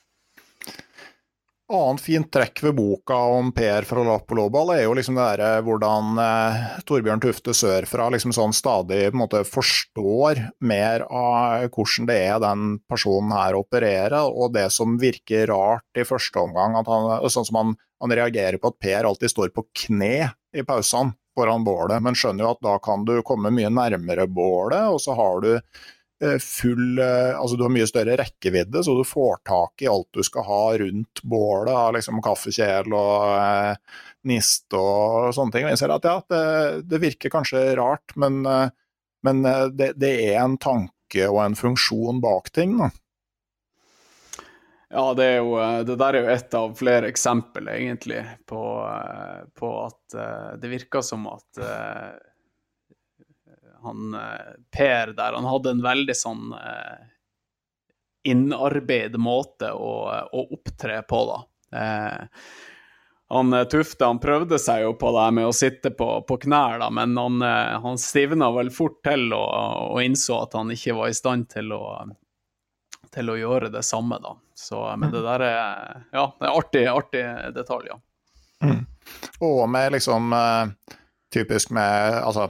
annet 1.70 2.02
fint 2.02 2.32
trekk 2.34 2.64
ved 2.64 2.76
boka 2.78 3.16
om 3.16 3.52
Per 3.56 3.86
fra 3.86 4.04
Lappolobal 4.06 4.72
er 4.74 4.84
jo 4.84 4.96
liksom 4.98 5.18
det 5.20 5.46
eh, 5.46 5.60
hvordan 5.66 6.22
eh, 6.24 6.64
Torbjørn 6.90 7.22
Tufte 7.24 7.54
sørfra 7.54 8.08
liksom 8.14 8.34
sånn 8.36 8.56
stadig 8.56 9.12
måte 9.18 9.44
forstår 9.48 10.42
mer 10.66 11.06
av 11.06 11.68
hvordan 11.70 12.10
det 12.10 12.18
er 12.32 12.42
den 12.44 12.66
personen 12.90 13.36
her 13.36 13.60
opererer, 13.60 14.18
og 14.26 14.56
det 14.56 14.70
som 14.74 14.98
virker 15.02 15.50
rart 15.52 16.00
i 16.00 16.08
første 16.08 16.42
omgang. 16.42 16.80
han, 16.80 17.30
Sånn 17.30 17.48
som 17.48 17.62
han, 17.62 17.78
han 18.02 18.18
reagerer 18.18 18.58
på 18.58 18.74
at 18.74 18.82
Per 18.82 19.10
alltid 19.12 19.34
står 19.34 19.54
på 19.54 19.68
kne 19.86 20.32
i 20.56 20.66
pausene 20.66 21.14
foran 21.38 21.64
bålet, 21.64 22.02
men 22.04 22.18
skjønner 22.18 22.46
jo 22.48 22.52
at 22.56 22.66
da 22.66 22.76
kan 22.84 23.06
du 23.08 23.20
komme 23.24 23.54
mye 23.54 23.70
nærmere 23.72 24.26
bålet, 24.28 24.90
og 24.90 25.00
så 25.04 25.16
har 25.16 25.46
du 25.46 25.54
full 26.40 27.00
eh, 27.00 27.40
Altså 27.40 27.56
du 27.56 27.64
har 27.64 27.74
mye 27.74 27.88
større 27.88 28.18
rekkevidde, 28.20 28.84
så 28.84 28.96
du 28.98 29.06
får 29.08 29.42
tak 29.48 29.84
i 29.84 29.90
alt 29.92 30.10
du 30.16 30.24
skal 30.26 30.46
ha 30.48 30.62
rundt 30.82 31.24
bålet 31.24 31.74
av 31.74 31.94
liksom 31.96 32.22
kaffekjel 32.24 32.92
og 32.92 33.36
eh, 33.40 34.00
niste 34.30 34.80
og 34.80 35.34
sånne 35.36 35.56
ting. 35.56 35.68
Og 35.68 35.74
jeg 35.74 35.82
ser 35.82 35.96
at 35.96 36.08
ja, 36.10 36.18
det, 36.30 36.46
det 36.92 37.02
virker 37.04 37.34
kanskje 37.34 37.64
rart, 37.80 38.16
men, 38.20 38.42
eh, 38.46 38.68
men 39.26 39.44
det, 39.76 39.94
det, 40.00 40.16
er 40.32 40.42
en 40.44 40.58
tanke 40.60 41.28
og 41.30 41.44
en 41.44 41.58
funksjon 41.60 42.20
bak 42.24 42.52
ting. 42.56 42.78
Da. 42.80 42.92
Ja, 44.90 45.06
det, 45.14 45.30
jo, 45.38 45.54
det, 45.86 46.00
der 46.02 46.18
er 46.18 46.26
jo 46.26 46.34
et 46.34 46.56
av 46.58 46.72
flere 46.80 47.12
eksempler, 47.12 47.76
egentlig, 47.76 48.24
på, 48.50 48.62
på 49.60 49.74
at 49.84 50.20
det 50.60 50.72
virker 50.72 51.06
som 51.06 51.28
at 51.30 51.62
han 53.86 54.18
eh, 54.20 54.52
Per 54.74 55.14
der, 55.18 55.38
han 55.38 55.48
hadde 55.48 55.76
en 55.76 55.86
veldig 55.86 56.16
sånn 56.18 56.52
eh, 56.58 57.08
innarbeidet 58.24 59.20
måte 59.20 59.72
å, 59.72 59.94
å, 60.32 60.48
opptre 60.54 61.02
på, 61.02 61.22
da. 61.26 61.80
Eh, 61.80 62.26
han 63.30 63.54
eh, 63.54 63.64
Tufte 63.64 64.06
han 64.06 64.20
prøvde 64.20 64.60
seg 64.60 64.84
jo 64.84 64.94
på 65.00 65.12
det 65.16 65.28
med 65.38 65.48
å 65.48 65.56
sitte 65.56 65.92
på, 65.96 66.10
på 66.28 66.40
knær, 66.46 66.80
da, 66.84 66.90
men 66.94 67.18
han, 67.18 67.42
eh, 67.46 67.80
han 67.84 67.98
stivna 68.02 68.52
vel 68.56 68.72
fort 68.74 69.00
til 69.06 69.30
og, 69.34 69.50
og, 69.94 70.02
innså 70.04 70.42
at 70.44 70.58
han 70.60 70.74
ikke 70.76 70.98
var 70.98 71.12
i 71.12 71.18
stand 71.18 71.50
til 71.54 71.74
å, 71.76 71.84
til 73.14 73.32
å 73.32 73.40
gjøre 73.40 73.72
det 73.74 73.86
samme. 73.88 74.20
da. 74.24 74.36
Så, 74.54 74.84
men 75.00 75.14
det 75.14 75.24
der 75.24 75.46
er 75.48 76.06
ja, 76.12 76.30
det 76.36 76.50
er 76.50 76.56
artig, 76.56 76.86
artig 76.92 77.26
detalj, 77.56 77.94
ja. 77.94 78.00
Mm. 78.60 78.84
Og 79.48 79.62
med 79.72 79.94
liksom 79.96 80.34
typisk 81.32 81.72
med 81.72 82.18
altså 82.20 82.50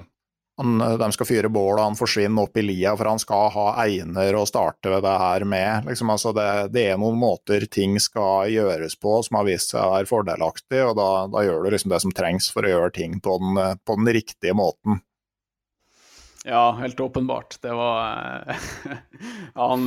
han, 0.59 0.79
de 0.99 1.11
skal 1.15 1.27
fyre 1.27 1.49
bål, 1.49 1.77
og 1.77 1.85
han 1.85 1.95
forsvinner 1.95 2.43
opp 2.43 2.57
i 2.59 2.63
lia 2.65 2.91
for 2.99 3.07
han 3.07 3.21
skal 3.21 3.51
ha 3.53 3.67
einer 3.85 4.35
å 4.35 4.45
starte 4.47 4.91
det 4.91 5.13
her 5.21 5.45
med. 5.47 5.87
Liksom, 5.87 6.09
altså 6.11 6.33
det, 6.35 6.47
det, 6.75 6.83
er 6.91 6.97
noen 6.99 7.19
måter 7.19 7.63
ting 7.71 7.95
skal 8.03 8.51
gjøres 8.51 8.97
på 8.99 9.21
som 9.23 9.39
har 9.39 9.47
vist 9.47 9.71
seg 9.71 9.85
å 9.85 9.93
være 9.93 10.09
fordelaktig, 10.09 10.81
og 10.83 10.97
da, 10.99 11.11
da 11.31 11.45
gjør 11.47 11.63
du 11.63 11.69
liksom 11.75 11.93
det 11.93 12.01
som 12.03 12.15
trengs 12.15 12.49
for 12.51 12.67
å 12.67 12.73
gjøre 12.73 12.95
ting 12.97 13.21
på 13.23 13.37
den, 13.39 13.61
på 13.87 13.95
den 14.01 14.11
riktige 14.19 14.57
måten. 14.57 14.99
Ja, 16.43 16.71
helt 16.79 16.99
åpenbart. 16.99 17.57
Det 17.63 17.71
var 17.75 18.43
Han 19.59 19.85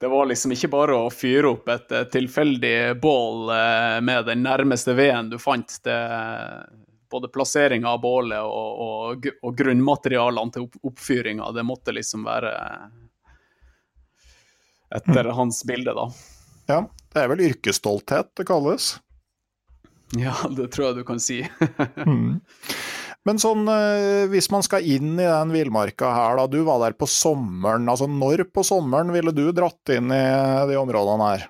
Det 0.00 0.10
var 0.10 0.26
liksom 0.30 0.54
ikke 0.54 0.70
bare 0.70 0.98
å 0.98 1.12
fyre 1.14 1.54
opp 1.54 1.70
et 1.72 1.94
tilfeldig 2.12 2.98
bål 3.02 3.54
eh, 3.54 3.94
med 4.04 4.26
den 4.28 4.42
nærmeste 4.44 4.94
veden 4.98 5.30
du 5.30 5.38
fant. 5.42 5.78
Det 5.86 5.96
både 7.10 7.30
plasseringa 7.32 7.90
av 7.90 8.00
bålet 8.02 8.42
og, 8.42 8.82
og, 8.86 9.28
og, 9.42 9.56
grunnmaterialene 9.58 10.54
til 10.54 10.66
opp, 10.66 10.78
oppfyringa. 10.90 11.50
Det 11.56 11.64
måtte 11.66 11.94
liksom 11.96 12.26
være 12.26 12.52
etter 14.96 15.30
mm. 15.30 15.34
hans 15.36 15.64
bilde, 15.66 15.94
da. 15.96 16.06
Ja, 16.70 16.80
det 17.14 17.22
er 17.22 17.32
vel 17.32 17.44
yrkesstolthet 17.48 18.32
det 18.38 18.46
kalles? 18.48 18.96
Ja, 20.14 20.36
det 20.50 20.70
tror 20.74 20.90
jeg 20.90 21.00
du 21.00 21.06
kan 21.06 21.22
si. 21.22 21.40
mm. 22.06 22.38
Men 23.26 23.40
sånn, 23.42 23.66
eh, 23.66 24.28
hvis 24.30 24.46
man 24.54 24.62
skal 24.62 24.86
inn 24.86 25.16
i 25.18 25.26
den 25.26 25.50
villmarka 25.54 26.12
her, 26.14 26.38
da. 26.38 26.46
Du 26.46 26.60
var 26.66 26.78
der 26.84 26.94
på 26.94 27.08
sommeren. 27.10 27.88
altså 27.90 28.06
Når 28.06 28.44
på 28.54 28.62
sommeren 28.66 29.10
ville 29.14 29.34
du 29.34 29.48
dratt 29.54 29.94
inn 29.96 30.12
i 30.14 30.24
de 30.70 30.78
områdene 30.78 31.32
her? 31.32 31.48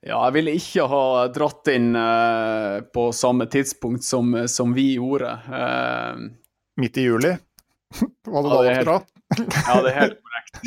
Ja, 0.00 0.16
jeg 0.30 0.32
ville 0.38 0.56
ikke 0.56 0.86
ha 0.88 1.04
dratt 1.28 1.68
inn 1.68 1.92
uh, 1.92 2.80
på 2.88 3.10
samme 3.12 3.44
tidspunkt 3.52 4.04
som, 4.06 4.32
som 4.48 4.72
vi 4.72 4.94
gjorde. 4.94 5.34
Uh, 5.44 6.30
Midt 6.80 6.96
i 6.96 7.04
juli? 7.04 7.34
Var 8.30 8.46
det 8.46 8.54
ja, 8.54 8.56
da 8.56 8.62
dere 8.64 8.96
Ja, 9.66 9.76
det 9.84 9.92
er 9.92 9.98
helt 9.98 10.18
korrekt. 10.24 10.64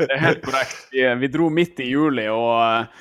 det 0.00 0.08
er 0.08 0.22
helt 0.24 0.42
korrekt. 0.46 0.80
Vi, 0.94 1.04
vi 1.20 1.30
dro 1.34 1.50
midt 1.52 1.84
i 1.84 1.90
juli, 1.90 2.24
og, 2.32 2.96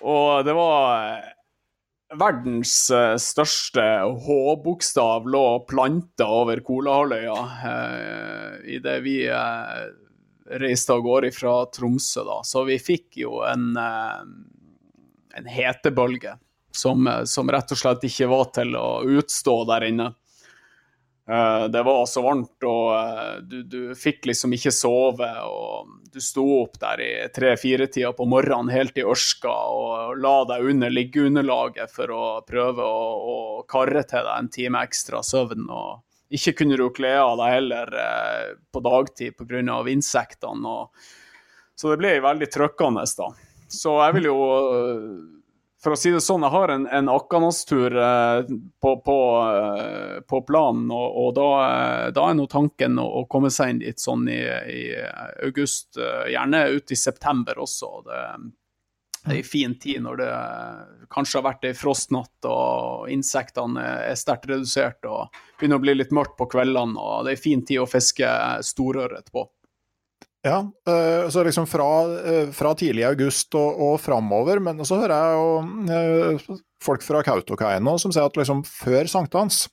og 0.00 0.46
det 0.46 0.54
var 0.56 1.20
verdens 2.16 2.72
største 3.20 3.84
H-bokstav 4.24 5.28
lå 5.28 5.44
planta 5.68 6.30
over 6.40 6.64
Kolahalvøya 6.64 7.36
uh, 7.36 8.58
idet 8.72 8.98
vi 9.04 9.18
uh, 9.28 9.84
reiste 10.50 10.92
av 10.92 11.00
gårde 11.00 11.32
fra 11.32 11.66
Tromsø, 11.66 12.24
da. 12.24 12.40
Så 12.44 12.64
vi 12.64 12.78
fikk 12.78 13.18
jo 13.22 13.40
en, 13.46 13.76
eh, 13.76 14.20
en 15.38 15.50
hetebølge 15.50 16.38
som, 16.70 17.06
eh, 17.06 17.24
som, 17.24 17.50
rett 17.50 17.72
og 17.72 17.78
slett 17.78 18.06
ikke 18.06 18.30
var 18.30 18.44
til 18.54 18.76
å 18.76 19.02
utstå 19.04 19.56
der 19.66 19.88
inne. 19.90 20.14
Eh, 21.28 21.64
det 21.68 21.82
var 21.82 22.06
så 22.06 22.22
varmt, 22.22 22.62
og 22.62 23.42
du, 23.50 23.62
du 23.62 23.94
fikk 23.98 24.26
liksom 24.30 24.54
ikke 24.54 24.72
sove. 24.72 25.30
og 25.42 25.90
Du 26.12 26.20
sto 26.20 26.46
opp 26.62 26.78
der 26.80 27.02
i 27.02 27.12
tre-fire-tida 27.34 28.12
på 28.16 28.28
morgenen 28.30 28.70
helt 28.70 28.96
i 28.98 29.04
ørska 29.04 29.50
og 29.50 30.22
la 30.22 30.36
deg 30.44 30.70
under 30.70 30.90
liggeunderlaget 30.90 31.90
for 31.90 32.14
å 32.14 32.24
prøve 32.46 32.86
å, 32.86 33.06
å 33.34 33.38
karre 33.68 34.06
til 34.06 34.22
deg 34.22 34.34
en 34.38 34.52
time 34.54 34.86
ekstra 34.86 35.24
søvn. 35.26 35.66
og 35.66 36.05
ikke 36.34 36.56
kunne 36.60 36.78
du 36.78 36.88
kle 36.94 37.12
av 37.20 37.36
deg 37.40 37.54
heller 37.54 37.96
eh, 38.02 38.50
på 38.72 38.82
dagtid 38.82 39.36
pga. 39.38 39.78
insektene. 39.90 40.66
Og, 40.66 41.08
så 41.76 41.92
det 41.92 42.00
ble 42.00 42.18
veldig 42.24 42.50
trøkkende, 42.52 43.06
da. 43.18 43.30
Så 43.68 43.96
jeg 43.98 44.14
vil 44.14 44.28
jo 44.30 44.36
For 45.82 45.94
å 45.94 45.98
si 45.98 46.10
det 46.10 46.22
sånn, 46.24 46.42
jeg 46.42 46.54
har 46.54 46.70
en, 46.72 46.86
en 46.98 47.08
Akanas-tur 47.12 47.94
eh, 47.94 48.48
på, 48.82 48.92
på, 49.06 49.18
eh, 49.54 50.14
på, 50.26 50.40
planen, 50.48 50.88
og, 50.90 51.18
og 51.20 51.28
da, 51.36 51.48
eh, 51.62 52.06
da, 52.16 52.24
er 52.26 52.38
nå 52.38 52.46
tanken 52.50 52.96
å, 52.98 53.04
å, 53.20 53.22
komme 53.30 53.52
seg 53.54 53.70
inn 53.70 53.82
dit 53.84 54.02
sånn 54.02 54.24
i, 54.32 54.40
i 54.72 54.80
august, 55.46 56.00
eh, 56.00 56.32
gjerne 56.32 56.64
ut 56.74 56.90
i 56.90 56.98
september 56.98 57.60
også. 57.62 57.90
Det, 58.08 58.22
en 59.26 59.42
fin 59.46 59.74
tid 59.78 60.02
når 60.04 60.20
det 60.20 60.30
kanskje 61.12 61.40
har 61.40 61.46
vært 61.48 61.66
ei 61.68 61.74
frostnatt 61.76 62.48
og 62.50 63.10
insektene 63.12 63.82
er 64.10 64.18
sterkt 64.18 64.48
redusert 64.50 65.06
og 65.10 65.34
begynner 65.58 65.80
å 65.80 65.84
bli 65.84 65.96
litt 65.96 66.14
mørkt 66.14 66.36
på 66.38 66.48
kveldene. 66.54 66.98
og 66.98 67.26
Det 67.26 67.34
er 67.34 67.38
en 67.38 67.44
fin 67.48 67.64
tid 67.66 67.82
å 67.82 67.90
fiske 67.90 68.30
storørret 68.66 69.30
på. 69.34 69.46
Ja, 70.46 70.60
eh, 70.88 71.28
så 71.28 71.42
liksom 71.42 71.66
fra, 71.66 71.88
eh, 72.22 72.50
fra 72.54 72.74
tidlig 72.78 73.04
august 73.08 73.54
og, 73.58 73.80
og 73.82 73.96
framover. 74.00 74.60
Men 74.62 74.84
så 74.86 75.00
hører 75.00 75.16
jeg 75.16 75.38
jo 75.40 75.96
eh, 75.96 76.60
folk 76.82 77.02
fra 77.02 77.22
Kautokeino 77.26 77.96
som 77.98 78.14
sier 78.14 78.28
at 78.28 78.38
liksom 78.38 78.62
før 78.68 79.10
sankthans 79.10 79.64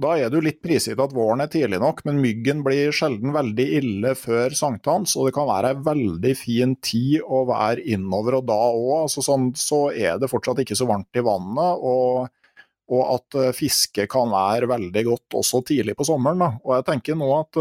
da 0.00 0.14
er 0.18 0.30
du 0.32 0.40
litt 0.42 0.60
prisgitt 0.64 1.00
at 1.00 1.14
våren 1.14 1.44
er 1.44 1.50
tidlig 1.52 1.78
nok, 1.82 2.02
men 2.08 2.22
myggen 2.22 2.62
blir 2.66 2.94
sjelden 2.94 3.34
veldig 3.34 3.66
ille 3.78 4.14
før 4.18 4.56
sankthans, 4.58 5.14
og 5.16 5.28
det 5.28 5.34
kan 5.36 5.48
være 5.50 5.74
ei 5.74 5.82
veldig 5.86 6.32
fin 6.38 6.76
tid 6.82 7.22
å 7.22 7.44
være 7.50 7.84
innover, 7.94 8.40
og 8.40 8.48
da 8.50 8.60
òg 8.74 8.94
altså 9.04 9.24
sånn, 9.24 9.52
så 9.58 9.86
er 9.94 10.18
det 10.18 10.30
fortsatt 10.32 10.64
ikke 10.64 10.78
så 10.78 10.88
varmt 10.90 11.20
i 11.20 11.26
vannet. 11.26 11.84
og 11.84 12.32
og 12.92 13.00
at 13.14 13.36
fiske 13.56 14.04
kan 14.12 14.28
være 14.28 14.66
veldig 14.68 15.02
godt 15.06 15.36
også 15.38 15.62
tidlig 15.64 15.94
på 15.96 16.04
sommeren. 16.04 16.42
Da. 16.42 16.50
Og 16.66 16.74
jeg 16.74 16.84
tenker 16.84 17.16
nå 17.16 17.30
at 17.32 17.56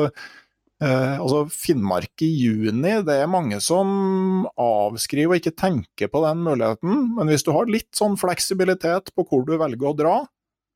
Eh, 0.83 1.19
altså 1.21 1.45
Finnmark 1.53 2.23
i 2.25 2.29
juni, 2.41 2.95
det 3.05 3.15
er 3.15 3.29
mange 3.29 3.59
som 3.63 4.43
avskriver 4.59 5.35
og 5.35 5.39
ikke 5.39 5.55
tenker 5.55 6.09
på 6.11 6.23
den 6.25 6.41
muligheten. 6.43 7.05
Men 7.17 7.29
hvis 7.31 7.45
du 7.45 7.53
har 7.55 7.71
litt 7.71 7.91
sånn 7.95 8.17
fleksibilitet 8.19 9.13
på 9.15 9.25
hvor 9.29 9.45
du 9.47 9.55
velger 9.61 9.91
å 9.91 9.97
dra, 9.97 10.15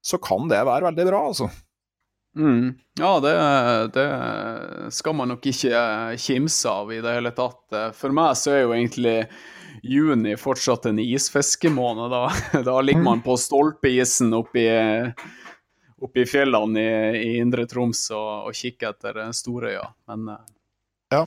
så 0.03 0.19
kan 0.21 0.49
det 0.51 0.63
være 0.65 0.89
veldig 0.89 1.07
bra, 1.09 1.21
altså. 1.31 1.49
Mm. 2.37 2.75
Ja, 2.99 3.15
det, 3.23 3.33
det, 3.95 4.07
skal 4.93 5.15
man 5.17 5.31
nok 5.33 5.45
ikke 5.49 5.79
kimse 6.21 6.69
av 6.69 6.91
i 6.93 7.01
det 7.01 7.15
hele 7.15 7.33
tatt. 7.33 7.63
For 7.97 8.13
meg 8.13 8.37
så 8.37 8.53
er 8.53 8.61
jo 8.61 8.75
egentlig 8.75 9.17
juni 9.81 10.35
fortsatt 10.37 10.85
en 10.91 11.01
isfiskemåned. 11.01 12.13
Da, 12.13 12.61
da 12.69 12.77
ligger 12.81 13.05
man 13.09 13.25
på 13.25 13.39
stolpeisen 13.41 14.35
oppi 14.37 14.67
oppi 16.01 16.25
fjellene 16.25 16.81
i, 16.81 17.17
i 17.17 17.37
Indre 17.41 17.65
Troms 17.69 18.03
og, 18.13 18.49
og 18.49 18.57
kikker 18.57 18.93
etter 18.93 19.19
Storøya. 19.33 19.85
Men 20.11 20.29
eh, 20.33 20.43
ja, 21.15 21.23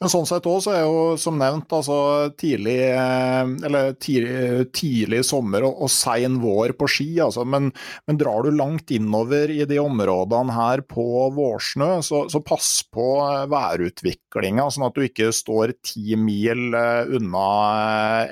men 0.00 0.12
sånn 0.12 0.26
sett 0.28 0.46
òg 0.48 0.58
så 0.64 0.74
er 0.76 0.82
jo 0.84 1.00
som 1.20 1.38
nevnt 1.40 1.72
altså 1.72 1.96
tidlig, 2.36 2.76
eh, 2.92 3.52
eller 3.68 3.94
tidlig, 4.02 4.66
tidlig 4.76 5.22
sommer 5.24 5.64
og, 5.68 5.80
og 5.86 5.92
sein 5.92 6.36
vår 6.42 6.76
på 6.76 6.88
ski. 6.90 7.08
Altså. 7.24 7.46
Men, 7.48 7.70
men, 8.08 8.20
drar 8.20 8.44
du 8.44 8.52
langt 8.56 8.92
innover 8.92 9.52
i 9.52 9.62
de 9.68 9.80
områdene 9.80 10.56
her 10.56 10.84
på 10.88 11.06
vårsnø, 11.36 11.90
så, 12.04 12.26
så 12.32 12.42
pass 12.44 12.70
på 12.92 13.08
værutviklinga, 13.52 14.68
sånn 14.72 14.88
at 14.90 14.96
du 14.96 15.06
ikke 15.06 15.32
står 15.34 15.76
ti 15.86 16.16
mil 16.20 16.76
eh, 16.76 17.16
unna 17.16 17.48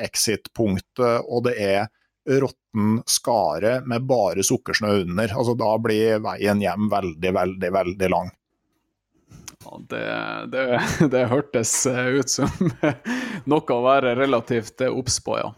exit-punktet 0.04 1.24
og 1.24 1.46
det 1.48 1.54
er 1.60 1.92
råtten 2.24 3.02
skare 3.06 3.80
med 3.88 4.06
bare 4.08 4.44
sukkersnø 4.44 4.92
under. 5.02 5.32
Altså, 5.32 5.56
da 5.58 5.74
blir 5.80 6.22
veien 6.24 6.62
hjem 6.62 6.88
veldig, 6.92 7.34
veldig, 7.36 7.70
veldig 7.80 8.10
lang. 8.12 8.32
Det, 9.90 10.04
det, 10.52 10.64
det, 11.12 11.26
hørtes 11.32 11.74
ut 11.86 12.30
som 12.30 12.72
noe 13.50 13.76
å 13.76 13.84
være 13.84 14.16
relativt 14.18 14.84
obs 14.90 15.20
på, 15.24 15.38
ja. 15.40 15.52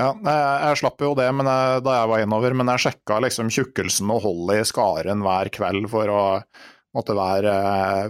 Ja, 0.00 0.14
jeg, 0.16 0.50
jeg, 0.64 0.76
slapp 0.80 1.02
jo 1.04 1.12
det 1.18 1.26
jeg, 1.28 1.44
da 1.84 1.94
jeg 1.98 2.08
var 2.08 2.22
innover, 2.24 2.54
men 2.56 2.70
jeg 2.72 2.86
sjekka 2.86 3.18
liksom 3.20 3.50
tjukkelsen 3.52 4.12
og 4.14 4.22
holdet 4.24 4.62
i 4.62 4.68
skaren 4.70 5.24
hver 5.26 5.50
kveld 5.52 5.90
for 5.92 6.12
å 6.14 6.22
måtte 6.96 7.14
være, 7.14 7.52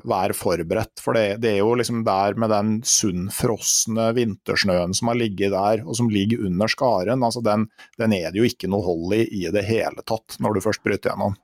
være 0.08 0.36
forberedt. 0.36 1.02
For 1.02 1.16
det, 1.16 1.40
det, 1.42 1.54
er 1.54 1.60
jo 1.64 1.74
liksom 1.76 2.04
der 2.06 2.38
med 2.40 2.52
den 2.52 2.72
sunnfrosne 2.86 4.10
vintersnøen 4.16 4.94
som 4.96 5.10
har 5.10 5.18
ligget 5.20 5.54
der, 5.54 5.84
og 5.84 5.98
som 5.98 6.10
ligger 6.12 6.46
under 6.46 6.70
skaren, 6.70 7.26
altså 7.26 7.42
den, 7.44 7.68
den 8.00 8.16
er 8.16 8.30
det 8.30 8.40
jo 8.40 8.48
ikke 8.48 8.70
noe 8.72 8.86
hold 8.86 9.16
i 9.18 9.24
i 9.42 9.46
det 9.52 9.66
hele 9.68 10.06
tatt, 10.06 10.38
når 10.40 10.56
du 10.56 10.64
først 10.64 10.84
bryter 10.86 11.12
gjennom. 11.12 11.36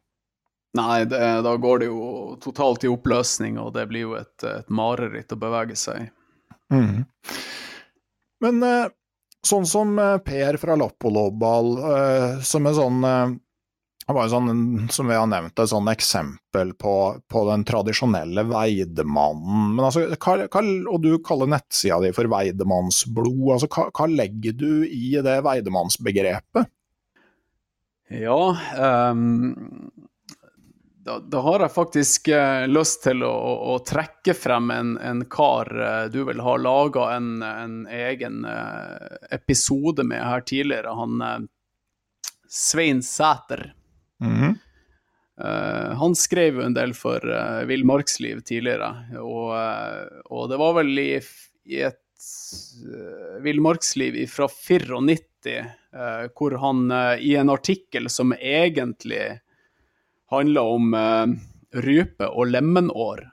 Nei, 0.76 1.06
det, 1.08 1.22
da 1.46 1.54
går 1.60 1.80
det 1.82 1.88
jo 1.88 2.36
totalt 2.42 2.84
i 2.84 2.90
oppløsning, 2.92 3.56
og 3.62 3.72
det 3.76 3.86
blir 3.90 4.06
jo 4.08 4.14
et, 4.18 4.36
et 4.44 4.68
mareritt 4.72 5.32
å 5.32 5.40
bevege 5.40 5.78
seg 5.78 6.06
i. 6.06 6.12
Mm. 6.74 7.06
Men 8.44 8.62
eh, 8.66 8.92
sånn 9.46 9.66
som 9.68 9.96
eh, 10.02 10.16
Per 10.26 10.58
fra 10.60 10.76
Lappolobal, 10.76 11.72
eh, 11.94 12.30
som 12.44 12.68
er 12.68 12.76
sånn 12.76 13.04
var 14.14 14.28
sånn, 14.30 14.86
som 14.94 15.08
vi 15.10 15.16
har 15.18 15.26
nevnt, 15.26 15.58
et 15.58 15.70
sånn 15.70 15.88
eksempel 15.90 16.72
på, 16.78 16.94
på 17.26 17.40
den 17.48 17.64
tradisjonelle 17.66 18.44
veidemannen. 18.46 19.72
Men 19.74 19.88
altså, 19.88 20.04
hva, 20.14 20.36
hva, 20.46 20.62
og 20.92 21.00
du 21.02 21.16
kaller 21.26 21.50
nettsida 21.50 21.98
di 22.04 22.12
for 22.14 22.30
veidemannsblod. 22.30 23.42
Altså, 23.56 23.70
hva, 23.72 23.88
hva, 23.90 24.06
legger 24.06 24.54
du 24.60 24.70
i 24.86 25.16
det 25.26 25.40
veidemannsbegrepet? 25.46 26.70
Ja, 28.14 28.38
um, 29.10 29.90
da, 31.06 31.18
da, 31.22 31.40
har 31.46 31.64
jeg 31.64 31.74
faktisk 31.74 32.28
uh, 32.34 32.66
lyst 32.68 33.04
til 33.06 33.22
å, 33.26 33.30
å, 33.30 33.54
å 33.74 33.78
trekke 33.86 34.34
frem 34.36 34.70
en, 34.74 34.94
en 34.98 35.24
kar 35.30 35.70
uh, 35.72 36.04
du 36.12 36.24
vel 36.28 36.42
har 36.42 36.62
laga 36.62 37.12
en, 37.16 37.30
en, 37.46 37.76
egen 37.86 38.42
uh, 38.44 39.16
episode 39.30 40.04
med 40.06 40.24
her 40.26 40.42
tidligere. 40.46 40.94
Han 40.98 41.48
Svein 42.48 43.02
Sæter. 43.02 43.72
Mm. 44.22 44.56
Uh, 45.44 45.92
han 46.00 46.14
skrev 46.16 46.60
jo 46.60 46.64
en 46.64 46.74
del 46.76 46.94
for 46.96 47.20
uh, 47.20 47.64
Villmarksliv 47.68 48.40
tidligere, 48.48 48.88
og, 49.20 49.52
og, 50.32 50.46
det 50.48 50.58
var 50.62 50.78
vel 50.78 50.94
i, 50.96 51.10
i 51.68 51.82
et 51.84 52.28
uh, 52.88 53.36
Villmarksliv 53.44 54.16
fra 54.32 54.48
94 54.48 55.26
hvor 56.36 56.56
han 56.58 56.90
i 57.22 57.36
en 57.38 57.48
artikkel 57.52 58.08
som 58.10 58.34
egentlig 58.34 59.38
handla 60.32 60.62
om 60.66 60.94
rype 61.76 62.26
og 62.26 62.50
lemenår, 62.50 63.24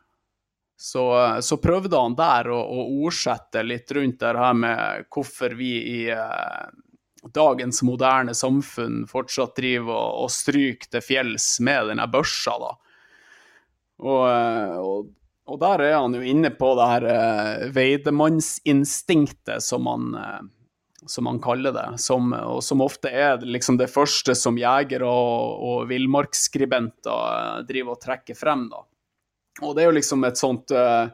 så, 0.78 1.04
så, 1.42 1.58
prøvde 1.64 1.98
han 1.98 2.16
der 2.18 2.50
å, 2.52 2.60
å 2.60 2.86
ordsette 3.06 3.64
litt 3.64 3.92
rundt 3.96 4.20
det 4.20 4.34
her 4.38 4.58
med 4.58 5.06
hvorfor 5.14 5.56
vi 5.58 5.72
i 5.94 6.00
dagens 7.32 7.82
moderne 7.84 8.34
samfunn 8.36 9.04
fortsatt 9.08 9.56
driver 9.56 10.24
og, 10.24 10.32
stryker 10.32 10.92
til 10.92 11.06
fjells 11.06 11.60
med 11.64 11.92
denne 11.92 12.08
børsa. 12.12 12.58
da. 12.60 12.72
Og, 14.04 14.24
eh, 14.30 14.78
og, 14.82 15.14
og, 15.48 15.60
der 15.62 15.86
er 15.88 15.96
han 16.02 16.18
jo 16.18 16.24
inne 16.34 16.52
på 16.58 16.74
det 16.80 16.90
her 16.90 17.08
uh, 17.08 17.70
veidemannsinstinktet, 17.76 19.64
som 19.64 19.88
han, 19.88 20.12
uh, 20.18 20.42
som 21.08 21.26
han 21.26 21.40
kaller 21.42 21.74
det. 21.76 21.88
Som, 21.98 22.34
og 22.34 22.64
som 22.64 22.82
ofte 22.82 23.10
er 23.10 23.44
liksom 23.46 23.78
det 23.80 23.92
første 23.92 24.36
som 24.38 24.58
jegere 24.60 25.08
og, 25.08 25.64
og 25.64 25.90
villmarksskribenter 25.92 27.12
uh, 27.12 27.64
driver 27.68 27.96
og 27.96 28.02
trekker 28.04 28.38
frem. 28.38 28.68
da. 28.72 28.84
Og 29.62 29.76
det 29.76 29.84
er 29.84 29.92
jo 29.92 29.98
liksom 30.00 30.26
et 30.28 30.40
sånt 30.40 30.74
uh, 30.76 31.08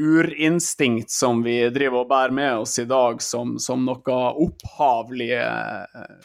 urinstinkt 0.00 1.12
som 1.12 1.42
vi 1.44 1.58
driver 1.74 2.02
og 2.02 2.10
bærer 2.12 2.36
med 2.36 2.64
oss 2.64 2.78
i 2.82 2.88
dag, 2.88 3.22
som, 3.22 3.56
som 3.62 3.84
noe 3.86 4.18
opphavlig, 4.46 5.32
uh, 5.38 6.18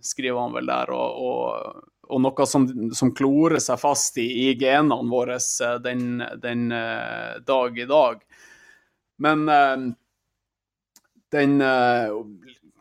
skriver 0.00 0.40
han 0.40 0.56
vel 0.56 0.70
der, 0.70 0.92
og, 0.96 1.24
og, 1.24 1.88
og 2.10 2.22
noe 2.24 2.46
som, 2.48 2.68
som, 2.96 3.14
klorer 3.16 3.60
seg 3.60 3.80
fast 3.82 4.16
i, 4.18 4.28
i 4.48 4.54
genene 4.58 5.10
våre 5.12 5.36
eh, 5.36 5.74
den, 5.84 6.22
den 6.40 6.70
dag 7.46 7.76
i 7.78 7.84
dag. 7.86 8.22
Men 9.20 9.44
den 11.32 11.60
uh, 11.62 12.14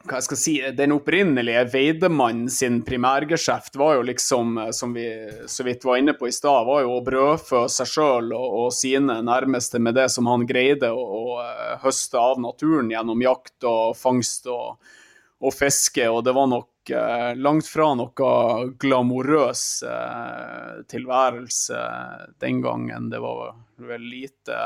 hva 0.10 0.22
skal 0.24 0.40
si, 0.40 0.54
Den 0.76 0.94
opprinnelige 0.96 1.64
Veidemann 1.74 2.48
sin 2.50 2.82
primærgeskjeft 2.86 3.76
var 3.80 3.98
jo 3.98 4.06
liksom, 4.10 4.58
eh, 4.58 4.72
som 4.76 4.94
vi 4.94 5.08
så 5.48 5.66
vidt 5.68 5.86
var 5.86 6.00
inne 6.00 6.14
på 6.18 6.28
i 6.28 6.34
stad, 6.36 6.66
var 6.68 6.84
jo 6.86 6.96
å 6.98 7.04
brødfø 7.06 7.66
seg 7.72 7.92
sjøl 7.94 8.32
og, 8.34 8.48
og, 8.62 8.70
sine 8.76 9.20
nærmeste 9.26 9.82
med 9.82 9.98
det 10.00 10.10
som 10.14 10.30
han 10.32 10.48
greide 10.50 10.92
å, 10.92 11.04
å 11.04 11.24
eh, 11.44 11.76
høste 11.84 12.20
av 12.22 12.42
naturen 12.42 12.92
gjennom 12.94 13.22
jakt 13.26 13.68
og 13.70 13.98
fangst 14.00 14.50
og, 14.52 14.80
og 15.40 15.56
fiske. 15.56 16.08
Og 16.10 16.24
det 16.26 16.36
var 16.38 16.50
nok 16.52 16.94
eh, 16.96 17.32
langt 17.38 17.70
fra 17.70 17.92
noe 18.00 18.70
glamorøs 18.82 19.66
eh, 19.84 20.80
tilværelse 20.90 21.84
den 22.40 22.64
gangen. 22.66 23.12
Det 23.12 23.22
var 23.24 23.54
vel 23.90 24.08
lite 24.10 24.64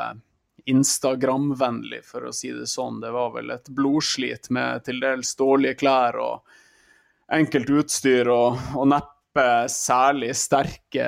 Instagram-vennlig, 0.69 2.01
for 2.07 2.29
å 2.29 2.33
si 2.35 2.51
det 2.55 2.69
sånn. 2.71 3.01
Det 3.03 3.11
var 3.11 3.33
vel 3.35 3.51
et 3.55 3.69
blodslit 3.73 4.49
med 4.53 4.85
til 4.87 5.01
dels 5.03 5.35
dårlige 5.39 5.79
klær 5.81 6.19
og 6.23 6.57
enkelt 7.33 7.69
utstyr, 7.81 8.29
og, 8.31 8.59
og 8.77 8.89
neppe 8.93 9.47
særlig 9.71 10.33
sterke 10.37 11.07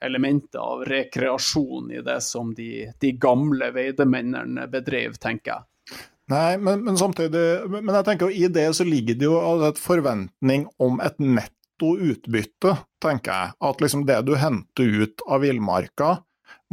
elementer 0.00 0.62
av 0.62 0.84
rekreasjon 0.88 1.90
i 1.92 2.02
det 2.06 2.20
som 2.24 2.52
de, 2.54 2.88
de 3.00 3.12
gamle 3.20 3.70
veidemennene 3.74 4.68
bedrev, 4.70 5.18
tenker 5.20 5.56
jeg. 5.56 5.64
Nei, 6.28 6.58
men, 6.60 6.82
men, 6.84 6.96
samtidig 7.00 7.70
Men 7.72 7.94
jeg 7.96 8.04
tenker 8.04 8.32
i 8.36 8.50
det 8.52 8.66
så 8.76 8.84
ligger 8.84 9.16
det 9.16 9.24
jo 9.24 9.38
et 9.64 9.78
forventning 9.80 10.66
om 10.76 11.00
et 11.00 11.16
netto 11.22 11.94
utbytte, 11.96 12.74
tenker 13.00 13.32
jeg. 13.32 13.56
At 13.64 13.80
liksom 13.80 14.04
det 14.08 14.20
du 14.28 14.34
henter 14.36 15.04
ut 15.04 15.24
av 15.24 15.40
villmarka, 15.46 16.18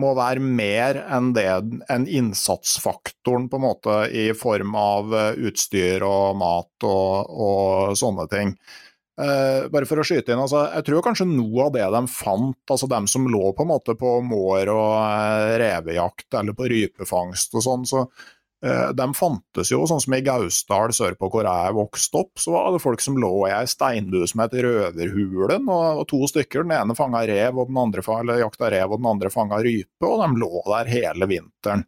må 0.01 0.11
være 0.17 0.43
mer 0.43 0.99
enn 1.15 1.31
det 1.35 1.47
enn 1.91 2.07
innsatsfaktoren 2.07 3.47
på 3.51 3.59
en 3.59 3.65
måte 3.65 3.99
i 4.11 4.27
form 4.37 4.75
av 4.79 5.13
eh, 5.15 5.45
utstyr 5.47 6.03
og 6.07 6.35
mat 6.39 6.87
og, 6.87 7.37
og 7.47 7.95
sånne 7.99 8.27
ting. 8.31 8.57
Uh, 9.15 9.71
bare 9.71 9.87
for 9.87 10.01
å 10.01 10.03
skyte 10.03 10.33
inn, 10.33 10.41
altså, 10.43 10.65
jeg 10.73 10.83
tror 10.89 11.03
kanskje 11.05 11.29
noe 11.29 11.69
av 11.69 11.69
det 11.71 11.85
de 11.93 12.01
fant, 12.11 12.57
altså 12.67 12.89
dem 12.91 13.05
som 13.07 13.29
lå 13.31 13.53
på 13.55 13.63
en 13.63 13.69
måte 13.69 13.93
på 13.95 14.09
mår 14.27 14.71
og 14.73 14.95
uh, 14.99 15.53
revejakt 15.61 16.35
eller 16.35 16.57
på 16.57 16.67
rypefangst 16.67 17.55
og 17.55 17.63
sånn, 17.63 17.85
så 17.87 18.03
de 18.65 19.05
fantes 19.13 19.69
jo, 19.69 19.83
sånn 19.85 19.99
som 20.01 20.15
i 20.17 20.21
Gausdal 20.25 20.93
sørpå 20.95 21.27
hvor 21.29 21.45
jeg 21.45 21.75
vokste 21.77 22.21
opp, 22.23 22.31
så 22.41 22.55
var 22.55 22.71
det 22.73 22.81
folk 22.81 23.03
som 23.03 23.19
lå 23.21 23.29
i 23.45 23.53
ei 23.53 23.67
steinbue 23.69 24.25
som 24.31 24.41
het 24.41 24.55
Røverhulen, 24.65 25.67
og 25.69 26.01
to 26.09 26.23
stykker. 26.31 26.65
Den 26.65 26.73
ene 26.79 26.95
fanga 26.97 27.21
rev, 27.29 27.59
og 27.61 27.69
den 27.69 27.81
andre 27.83 28.01
eller 28.15 28.41
jakta 28.41 28.71
rev, 28.73 28.95
og 28.95 29.03
den 29.03 29.11
andre 29.11 29.33
fanga 29.33 29.59
rype, 29.61 30.07
og 30.09 30.23
de 30.23 30.41
lå 30.41 30.63
der 30.71 30.89
hele 30.95 31.29
vinteren. 31.29 31.85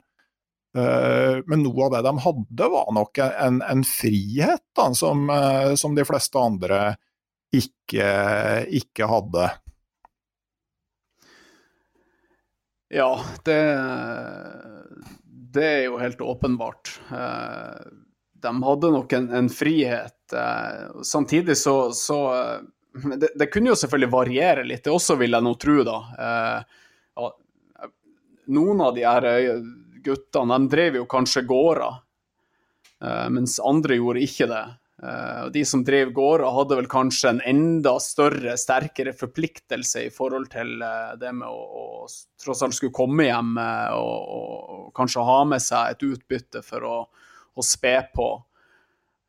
Eh, 0.77 1.39
men 1.45 1.63
noe 1.63 1.85
av 1.87 1.95
det 1.95 2.03
de 2.05 2.13
hadde, 2.21 2.69
var 2.73 2.89
nok 2.93 3.21
en, 3.23 3.61
en 3.65 3.83
frihet 3.87 4.63
da, 4.77 4.89
som, 4.93 5.29
eh, 5.33 5.73
som, 5.79 5.95
de 5.97 6.05
fleste 6.05 6.37
andre 6.41 6.81
ikke, 7.55 8.09
ikke 8.81 9.07
hadde. 9.09 9.47
Ja, 12.93 13.09
det 13.47 13.57
det 15.57 15.65
er 15.65 15.83
jo 15.87 15.99
helt 16.01 16.21
åpenbart. 16.21 16.93
Eh, 17.11 17.85
de 18.45 18.53
hadde 18.63 18.91
nok 18.93 19.13
en, 19.17 19.29
en 19.33 19.49
frihet. 19.49 20.33
Eh, 20.33 21.01
samtidig 21.03 21.57
så, 21.57 21.91
så 21.91 22.19
eh, 22.35 23.15
det, 23.17 23.31
det, 23.35 23.49
kunne 23.53 23.73
jo 23.73 23.79
selvfølgelig 23.79 24.13
variere 24.13 24.65
litt, 24.65 24.83
det 24.85 24.93
også 24.93 25.17
vil 25.19 25.37
jeg 25.37 25.45
nå 25.45 25.53
tro, 25.61 25.81
da. 25.85 25.97
Noen 28.47 28.81
av 28.81 28.95
de 28.95 29.03
her 29.05 29.27
guttene 30.05 30.57
de 30.57 30.71
drev 30.71 30.97
jo 31.01 31.05
kanskje 31.09 31.43
gårder, 31.45 31.99
mens 33.35 33.57
andre 33.59 33.99
gjorde 33.99 34.23
ikke 34.25 34.47
det. 34.49 34.63
Uh, 35.03 35.51
de 35.51 35.65
som 35.65 35.83
drev 35.83 36.09
gårder, 36.09 36.47
hadde 36.49 36.75
vel 36.79 36.87
kanskje 36.89 37.29
en 37.29 37.41
enda 37.45 37.99
større, 38.01 38.55
sterkere 38.57 39.11
forpliktelse 39.13 40.07
i 40.07 40.09
forhold 40.09 40.47
til 40.49 40.81
uh, 40.81 41.13
det 41.21 41.35
med 41.37 41.45
å, 41.45 41.59
å, 41.81 42.07
tross 42.41 42.63
alt 42.65 42.73
skulle 42.73 42.95
komme 42.97 43.27
hjem 43.27 43.51
uh, 43.61 43.93
og, 43.93 44.31
og, 44.33 44.87
kanskje 44.97 45.25
ha 45.27 45.35
med 45.51 45.61
seg 45.61 45.91
et 45.93 46.05
utbytte 46.07 46.63
for 46.65 46.87
å, 46.87 46.95
å 47.53 47.65
spe 47.65 47.99
på 48.15 48.29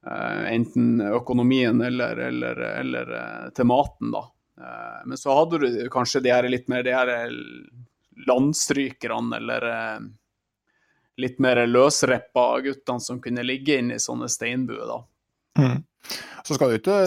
enten 0.08 1.02
økonomien 1.02 1.82
eller, 1.84 2.16
eller, 2.30 2.60
eller 2.78 3.10
til 3.52 3.66
maten, 3.68 4.12
da. 4.14 4.22
men 5.04 5.18
så 5.18 5.34
hadde 5.34 5.58
du 5.58 5.66
kanskje 5.92 6.22
de 6.24 6.30
her 6.32 6.46
litt 6.48 6.70
mer 6.70 6.86
de 6.86 6.94
her 6.94 7.10
landstrykerne 8.30 9.40
eller 9.42 9.66
litt 11.20 11.42
mer 11.42 11.60
løsreppa 11.66 12.46
guttene 12.64 13.04
som 13.04 13.20
kunne 13.20 13.44
ligge 13.44 13.76
inne 13.82 13.98
i 13.98 14.04
sånne 14.06 14.30
steinbuer, 14.32 14.86
da. 14.86 15.00
Mm. 15.58 15.82
Så 16.46 16.56
skal 16.56 16.70
du 16.70 16.78
ikke, 16.78 16.98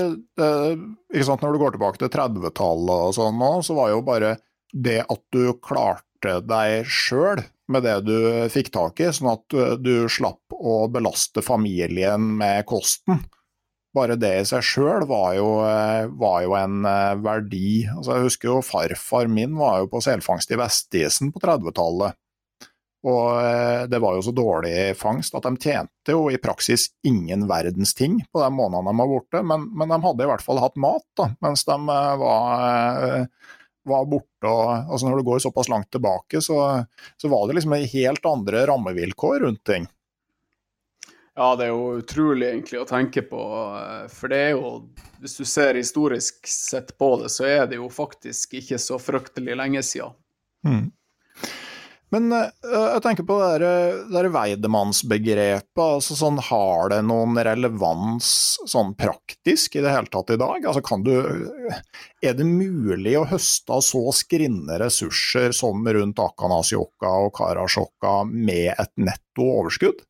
eh, 0.44 0.74
ikke 1.16 1.26
sant, 1.26 1.42
Når 1.42 1.56
du 1.56 1.62
går 1.62 1.76
tilbake 1.76 2.02
til 2.02 2.12
30-tallet 2.14 3.08
og 3.08 3.16
sånn 3.18 3.40
nå, 3.40 3.52
så 3.66 3.78
var 3.78 3.94
jo 3.94 4.04
bare 4.06 4.36
det 4.72 5.02
at 5.10 5.24
du 5.34 5.56
klarte 5.64 6.38
deg 6.46 6.86
sjøl 6.86 7.42
med 7.72 7.88
det 7.88 7.98
du 8.06 8.18
fikk 8.52 8.70
tak 8.76 9.00
i, 9.02 9.10
sånn 9.16 9.32
at 9.32 9.56
du 9.82 10.10
slapp 10.12 10.54
å 10.54 10.86
belaste 10.92 11.42
familien 11.44 12.36
med 12.38 12.68
kosten. 12.70 13.24
Bare 13.96 14.16
det 14.16 14.32
i 14.40 14.44
seg 14.48 14.64
sjøl 14.64 15.04
var, 15.08 15.36
eh, 15.36 16.06
var, 16.08 16.38
jo 16.46 16.56
en 16.56 16.86
eh, 16.88 17.16
verdi. 17.20 17.84
Altså, 17.92 18.16
jeg 18.16 18.28
husker 18.30 18.48
jo 18.48 18.62
farfar 18.64 19.28
min 19.28 19.58
var 19.60 19.82
jo 19.82 19.90
på 19.92 20.00
selfangst 20.04 20.54
i 20.54 20.60
Vestisen 20.60 21.34
på 21.34 21.42
30-tallet. 21.44 22.16
Og 23.02 23.30
eh, 23.42 23.88
det 23.90 24.00
var 24.00 24.16
jo 24.16 24.22
så 24.22 24.34
dårlig 24.36 24.98
fangst 24.98 25.34
at 25.38 25.48
de 25.48 25.58
tjente 25.58 26.14
jo 26.14 26.28
i 26.30 26.38
praksis 26.42 26.92
ingen 27.08 27.48
verdens 27.50 27.96
ting 27.98 28.20
på 28.30 28.44
de 28.44 28.50
månedene 28.54 28.92
de 28.94 29.02
var 29.02 29.10
borte, 29.10 29.42
men, 29.42 29.66
men 29.74 29.90
de 29.90 29.98
hadde 30.04 30.28
i 30.28 30.30
hvert 30.30 30.46
fall 30.46 30.62
hatt 30.62 30.78
mat 30.82 31.08
da, 31.18 31.32
mens 31.42 31.66
de 31.66 31.78
eh, 31.80 32.12
var, 32.22 33.08
eh, 33.08 33.56
var 33.90 34.06
borte. 34.12 34.52
Og, 34.52 34.70
altså 34.86 35.10
når 35.10 35.18
du 35.18 35.30
går 35.32 35.42
såpass 35.48 35.72
langt 35.74 35.90
tilbake, 35.94 36.44
så, 36.46 36.60
så 37.18 37.34
var 37.34 37.48
det 37.48 37.58
liksom 37.58 37.80
helt 37.96 38.30
andre 38.30 38.68
rammevilkår 38.70 39.42
rundt 39.48 39.66
ting. 39.66 39.90
Ja, 41.34 41.56
det 41.56 41.70
er 41.70 41.72
jo 41.72 42.02
utrolig 42.04 42.50
egentlig 42.52 42.82
å 42.82 42.86
tenke 42.86 43.24
på. 43.26 43.40
For 44.12 44.30
det 44.30 44.40
er 44.46 44.50
jo, 44.52 44.74
hvis 45.24 45.38
du 45.40 45.46
ser 45.48 45.80
historisk 45.80 46.44
sett 46.46 46.92
på 47.00 47.14
det, 47.22 47.32
så 47.34 47.48
er 47.48 47.70
det 47.72 47.80
jo 47.80 47.88
faktisk 47.90 48.60
ikke 48.60 48.78
så 48.84 49.00
fryktelig 49.02 49.56
lenge 49.58 49.82
siden. 49.88 50.14
Mm. 50.68 50.92
Men 52.12 52.28
uh, 52.36 52.50
jeg 52.68 53.02
tenker 53.06 53.26
på 53.28 53.38
det 53.40 53.70
der, 54.12 54.30
Weidemannsbegrepet. 54.34 55.80
Altså 55.80 56.18
sånn, 56.20 56.42
har 56.44 56.92
det 56.92 57.02
noen 57.08 57.40
relevans 57.48 58.32
sånn 58.68 58.94
praktisk 59.00 59.78
i 59.80 59.84
det 59.86 59.94
hele 59.96 60.12
tatt 60.12 60.34
i 60.36 60.40
dag? 60.42 60.60
Altså, 60.60 60.84
kan 60.84 61.06
du, 61.08 61.14
er 62.24 62.36
det 62.38 62.48
mulig 62.48 63.16
å 63.20 63.28
høste 63.32 63.78
av 63.78 63.86
så 63.88 64.04
skrinne 64.16 64.80
ressurser 64.84 65.56
som 65.56 65.88
rundt 65.88 66.20
Akanasjoka 66.20 67.14
og 67.26 67.36
Karasjokka 67.40 68.22
med 68.28 68.74
et 68.76 68.94
netto 69.00 69.48
overskudd? 69.62 70.04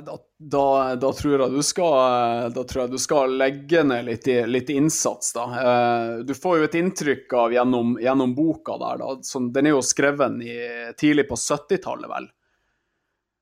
Da, 0.00 0.18
da, 0.38 0.94
da, 0.94 1.12
tror 1.12 1.62
skal, 1.62 2.52
da, 2.52 2.64
tror 2.64 2.82
jeg 2.82 2.90
du 2.90 2.98
skal, 2.98 3.34
legge 3.36 3.82
ned 3.84 4.06
litt, 4.06 4.26
litt 4.48 4.70
innsats, 4.72 5.32
da. 5.36 5.44
Eh, 5.60 6.12
du 6.24 6.32
får 6.34 6.58
jo 6.58 6.68
et 6.68 6.76
inntrykk 6.80 7.34
av 7.36 7.52
gjennom, 7.52 7.96
gjennom 8.00 8.32
boka 8.34 8.78
der, 8.80 9.02
da. 9.02 9.16
Som, 9.26 9.50
den 9.52 9.68
er 9.68 9.74
jo 9.76 9.82
skrevet 9.84 10.38
i, 10.46 10.54
tidlig 10.96 11.26
på 11.28 11.36
70-tallet, 11.36 12.08
vel. 12.08 12.28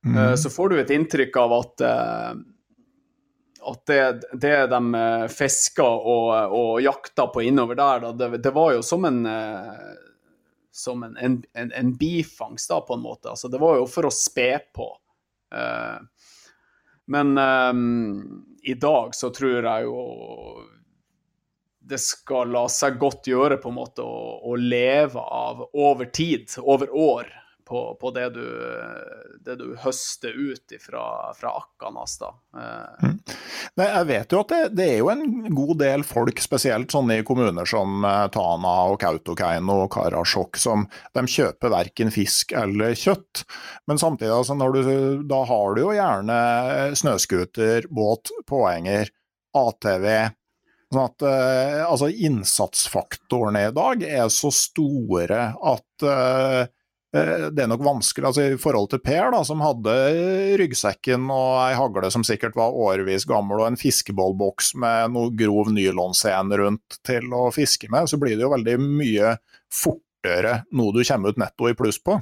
Mm. 0.06 0.16
Eh, 0.16 0.34
så 0.42 0.50
får 0.50 0.72
du 0.72 0.80
et 0.80 0.90
inntrykk 0.96 1.38
av 1.38 1.54
at, 1.60 1.84
eh, 1.86 2.30
at 3.70 3.82
det, 3.92 4.00
det 4.42 4.54
de 4.72 5.04
fiska 5.30 5.86
og, 5.86 6.56
og 6.56 6.80
jakta 6.82 7.28
på 7.30 7.44
innover 7.46 7.78
der, 7.78 8.06
da, 8.08 8.14
det, 8.16 8.40
det 8.42 8.54
var 8.56 8.74
jo 8.74 8.86
som 8.86 9.06
en 9.06 9.22
som 10.70 11.02
en, 11.02 11.14
en, 11.16 11.36
en, 11.52 11.70
en 11.72 11.94
bifangst, 11.98 12.70
da, 12.70 12.80
på 12.80 12.94
en 12.96 13.02
måte. 13.04 13.30
Altså, 13.30 13.50
det 13.52 13.58
var 13.60 13.78
jo 13.78 13.86
for 13.90 14.08
å 14.08 14.12
spe 14.14 14.54
på. 14.74 14.86
Uh, 15.50 15.98
men 17.10 17.34
um, 17.38 18.44
i 18.62 18.74
dag 18.78 19.14
så 19.14 19.32
tror 19.34 19.66
jeg 19.66 19.88
jo 19.88 20.02
det 21.90 21.98
skal 21.98 22.52
la 22.54 22.66
seg 22.70 23.00
godt 23.00 23.26
gjøre 23.26 23.58
på 23.58 23.70
en 23.72 23.78
måte 23.80 24.04
å, 24.06 24.38
å 24.46 24.54
leve 24.54 25.18
av 25.20 25.64
over 25.74 26.06
tid, 26.14 26.46
over 26.62 26.92
år, 26.94 27.32
på, 27.70 27.96
på 28.00 28.10
det, 28.10 28.30
du, 28.30 28.46
det, 29.44 29.54
du, 29.56 29.76
høster 29.78 30.34
ut 30.34 30.72
fra, 30.82 31.34
fra 31.38 31.52
Akkanas. 31.60 32.18
da. 32.18 32.30
Eh. 32.56 33.04
Mm. 33.06 33.18
Nei, 33.78 33.86
jeg 33.86 34.08
vet 34.08 34.34
jo 34.34 34.40
at 34.42 34.50
det, 34.50 34.58
det, 34.74 34.86
er 34.88 34.98
jo 34.98 35.10
en 35.12 35.54
god 35.54 35.76
del 35.78 36.02
folk, 36.06 36.42
spesielt 36.42 36.90
sånne 36.90 37.20
i 37.20 37.26
kommuner 37.26 37.68
som 37.70 38.02
eh, 38.02 38.24
Tana 38.34 38.74
og 38.90 38.98
Kautokeino 39.02 39.84
og 39.84 39.92
Karasjok, 39.94 40.58
som 40.58 40.88
de 41.14 41.24
kjøper 41.30 41.70
verken 41.76 42.10
fisk 42.14 42.56
eller 42.58 42.98
kjøtt. 42.98 43.44
Men 43.86 44.02
samtidig, 44.02 44.34
altså, 44.34 44.58
du, 44.58 45.22
da 45.30 45.44
har 45.52 45.78
du 45.78 45.84
jo 45.84 45.94
gjerne 45.94 46.40
snøscooter, 46.98 47.86
båt, 47.94 48.34
påhenger, 48.50 49.14
ATV. 49.54 50.10
Sånn 50.90 51.04
at 51.06 51.22
uh, 51.22 51.80
altså 51.86 52.08
innsatsfaktorene 52.10 53.68
i 53.68 53.74
dag 53.76 54.02
er 54.02 54.26
så 54.34 54.50
store 54.50 55.52
at 55.54 55.84
Eh, 56.02 56.66
det 57.10 57.64
er 57.64 57.70
nok 57.70 57.82
vanskelig, 57.82 58.28
altså 58.28 58.44
I 58.46 58.58
forhold 58.60 58.92
til 58.92 59.00
Per, 59.02 59.32
da, 59.34 59.40
som 59.46 59.62
hadde 59.64 59.94
ryggsekken 60.60 61.24
og 61.34 61.56
ei 61.64 61.74
hagle 61.74 62.10
som 62.14 62.22
sikkert 62.26 62.54
var 62.58 62.76
årevis 62.76 63.26
gammel, 63.26 63.58
og 63.58 63.66
en 63.66 63.80
fiskebollboks 63.80 64.76
med 64.78 65.16
noe 65.16 65.32
grov 65.34 65.72
nylonscene 65.74 66.60
rundt 66.60 67.00
til 67.06 67.26
å 67.34 67.48
fiske 67.54 67.90
med, 67.90 68.06
så 68.10 68.20
blir 68.20 68.36
det 68.36 68.46
jo 68.46 68.52
veldig 68.54 68.76
mye 68.84 69.34
fortere 69.66 70.60
noe 70.70 70.94
du 70.94 71.02
kommer 71.02 71.34
ut 71.34 71.42
netto 71.42 71.70
i 71.70 71.74
pluss 71.78 71.98
på. 71.98 72.20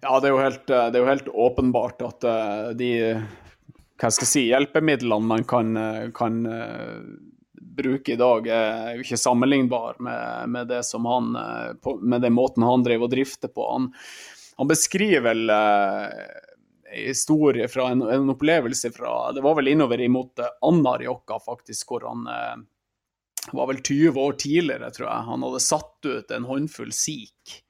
Ja, 0.00 0.16
det 0.20 0.30
er 0.30 0.32
jo 0.32 0.40
helt, 0.40 0.66
det 0.68 0.94
er 0.94 1.02
jo 1.02 1.10
helt 1.10 1.28
åpenbart 1.28 2.04
at 2.04 2.24
eh, 2.28 2.72
de 2.80 2.90
hva 3.96 4.10
skal 4.12 4.26
jeg 4.26 4.32
si, 4.32 4.42
hjelpemidlene 4.50 5.24
man 5.24 5.44
kan, 5.48 5.70
kan 6.16 6.42
bruker 7.76 8.12
i 8.12 8.20
dag, 8.20 8.48
er 8.48 8.96
jo 8.96 9.04
ikke 9.04 9.18
sammenlignbar 9.20 10.00
med, 10.02 10.48
med, 10.52 10.68
det 10.72 10.82
som 10.88 11.06
han, 11.08 11.34
eh, 11.36 11.92
med 12.00 12.24
den 12.24 12.34
måten 12.36 12.64
han 12.66 12.84
drev 12.86 13.06
og 13.06 13.12
drifter 13.12 13.52
på. 13.52 13.66
Han, 13.72 13.90
han 14.56 14.70
beskriver 14.70 15.24
vel 15.26 15.50
eh, 15.52 16.06
historie 17.06 17.68
fra 17.68 17.90
en, 17.92 18.02
en, 18.02 18.30
opplevelse 18.30 18.90
fra 18.94 19.32
Det 19.32 19.44
var 19.44 19.58
vel 19.58 19.68
innover 19.68 20.00
imot 20.00 20.38
Anárjohka, 20.38 20.58
Anarjokka, 20.70 21.38
faktisk, 21.44 21.90
hvor 21.90 22.08
han 22.08 22.26
eh, 22.30 22.56
var 23.52 23.70
vel 23.70 23.82
20 23.82 24.20
år 24.20 24.32
tidligere, 24.32 24.90
tror 24.90 25.08
jeg. 25.08 25.28
Han 25.30 25.46
hadde 25.46 25.62
satt 25.62 26.08
ut 26.08 26.30
en 26.34 26.48
håndfull 26.48 26.92
sik. 26.94 27.60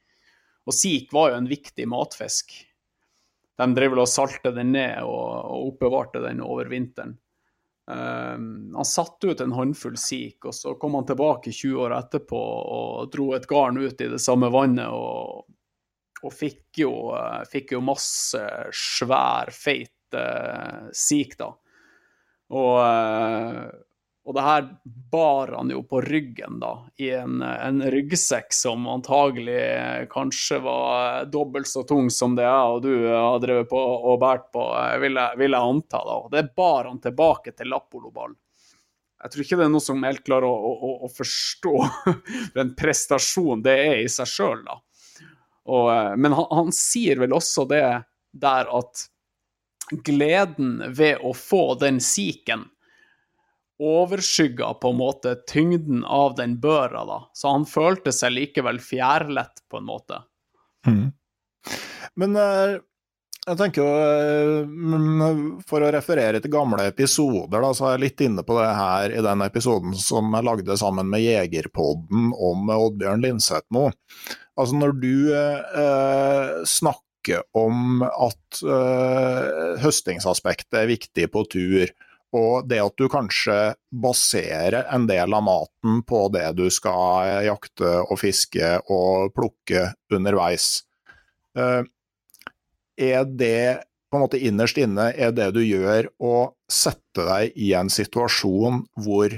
Og 0.66 0.74
sik 0.74 1.12
var 1.14 1.30
jo 1.30 1.42
en 1.42 1.50
viktig 1.50 1.86
matfisk. 1.88 2.54
De 3.56 3.68
drev 3.74 3.94
vel 3.94 4.02
og 4.02 4.10
salte 4.10 4.52
den 4.52 4.74
ned 4.74 5.04
og, 5.04 5.28
og 5.46 5.70
oppbevarte 5.72 6.20
den 6.24 6.42
over 6.44 6.68
vinteren. 6.70 7.16
Um, 7.86 8.74
han 8.74 8.84
satte 8.84 9.30
ut 9.30 9.40
en 9.40 9.52
håndfull 9.54 9.94
sik, 10.00 10.44
og 10.48 10.54
så 10.54 10.74
kom 10.80 10.96
han 10.98 11.06
tilbake 11.06 11.52
20 11.54 11.84
år 11.84 11.94
etterpå 12.00 12.40
og 12.40 13.12
dro 13.12 13.28
et 13.36 13.46
garn 13.46 13.78
ut 13.78 14.00
i 14.02 14.08
det 14.10 14.18
samme 14.22 14.50
vannet 14.50 14.90
og, 14.90 15.46
og 16.26 16.34
fikk, 16.34 16.64
jo, 16.82 16.90
uh, 17.14 17.44
fikk, 17.46 17.76
jo, 17.76 17.84
masse 17.86 18.42
svær, 18.74 19.54
feit 19.54 20.18
uh, 20.18 20.90
sik, 20.90 21.38
da. 21.38 21.52
Og, 22.56 22.74
uh, 22.82 23.85
Og 24.26 24.34
det 24.34 24.42
her 24.42 24.64
bar 25.12 25.52
han 25.54 25.68
jo 25.70 25.84
på 25.86 26.00
ryggen, 26.02 26.58
da, 26.58 26.72
i 26.98 27.12
en, 27.14 27.42
en 27.42 27.78
ryggsekk 27.94 28.50
som 28.50 28.88
antagelig 28.90 30.08
kanskje 30.10 30.58
var 30.64 31.28
dobbelt 31.30 31.70
så 31.70 31.84
tung 31.86 32.10
som 32.10 32.34
det 32.34 32.42
jeg 32.42 32.72
og 32.72 32.80
du 32.82 32.90
har 33.06 33.38
drevet 33.44 33.70
på 33.70 33.78
og 33.78 34.18
båret 34.18 34.48
på, 34.50 34.64
vil 35.04 35.20
jeg, 35.20 35.38
vil 35.38 35.54
jeg 35.54 35.70
anta. 35.70 36.02
da. 36.02 36.18
Det 36.34 36.44
bar 36.58 36.90
han 36.90 36.98
tilbake 37.04 37.54
til 37.54 37.70
Lappoloball. 37.70 38.34
Jeg 39.22 39.32
tror 39.32 39.46
ikke 39.46 39.60
det 39.60 39.68
er 39.68 39.74
noe 39.76 39.86
som 39.86 40.02
helt 40.10 40.26
klarer 40.26 40.50
å, 40.50 40.74
å, 40.74 40.92
å 41.06 41.14
forstå 41.14 41.76
den 42.58 42.74
prestasjonen 42.78 43.62
det 43.62 43.78
er 43.86 44.02
i 44.02 44.10
seg 44.10 44.32
sjøl, 44.32 44.66
da. 44.66 44.80
Og, 45.70 45.90
men 46.18 46.34
han, 46.34 46.50
han 46.50 46.74
sier 46.74 47.22
vel 47.22 47.34
også 47.34 47.70
det 47.70 47.84
der 48.34 48.74
at 48.74 49.06
gleden 50.02 50.80
ved 50.98 51.22
å 51.22 51.30
få 51.30 51.76
den 51.78 52.02
siken 52.02 52.66
overskygga 53.82 54.72
på 54.80 54.90
en 54.92 54.98
måte 54.98 55.34
tyngden 55.50 56.04
av 56.04 56.34
den 56.38 56.58
børa, 56.60 57.04
da. 57.08 57.20
Så 57.36 57.52
han 57.52 57.66
følte 57.68 58.12
seg 58.14 58.34
likevel 58.36 58.80
fjærlett, 58.80 59.64
på 59.70 59.80
en 59.80 59.88
måte. 59.88 60.22
Mm. 60.86 61.10
Men 62.16 62.38
eh, 62.40 62.76
jeg 63.46 63.58
tenker 63.60 63.82
jo 63.82 63.90
eh, 64.02 65.42
For 65.68 65.84
å 65.84 65.90
referere 65.94 66.40
til 66.42 66.52
gamle 66.54 66.88
episoder, 66.90 67.60
da, 67.62 67.70
så 67.76 67.88
er 67.88 67.96
jeg 67.96 68.04
litt 68.06 68.24
inne 68.26 68.46
på 68.46 68.56
det 68.58 68.70
her 68.74 69.14
i 69.14 69.22
den 69.22 69.44
episoden 69.46 69.94
som 70.00 70.34
jeg 70.34 70.48
lagde 70.48 70.78
sammen 70.80 71.10
med 71.12 71.22
Jegerpodden 71.22 72.32
om 72.34 72.72
Oddbjørn 72.74 73.22
Lindsetmo. 73.22 73.90
Altså 74.56 74.80
når 74.80 74.96
du 74.98 75.14
eh, 75.36 76.56
snakker 76.66 77.44
om 77.58 78.02
at 78.06 78.62
eh, 78.62 79.78
høstingsaspektet 79.82 80.80
er 80.82 80.90
viktig 80.90 81.30
på 81.34 81.44
tur, 81.52 81.90
og 82.34 82.66
det 82.68 82.80
at 82.82 82.96
du 82.98 83.06
kanskje 83.10 83.76
baserer 83.90 84.88
en 84.92 85.06
del 85.08 85.34
av 85.34 85.44
maten 85.46 86.00
på 86.06 86.26
det 86.34 86.48
du 86.58 86.66
skal 86.72 87.46
jakte 87.46 87.92
og 88.02 88.18
fiske 88.20 88.72
og 88.92 89.32
plukke 89.36 89.90
underveis. 90.12 90.82
Eh, 91.56 91.82
er 92.96 93.24
det 93.28 93.84
på 94.10 94.18
en 94.18 94.24
måte 94.24 94.40
innerst 94.40 94.78
inne 94.80 95.10
er 95.12 95.32
det 95.36 95.50
du 95.56 95.62
gjør 95.64 96.10
å 96.22 96.34
sette 96.70 97.24
deg 97.26 97.56
i 97.58 97.72
en 97.78 97.90
situasjon 97.92 98.84
hvor 99.04 99.32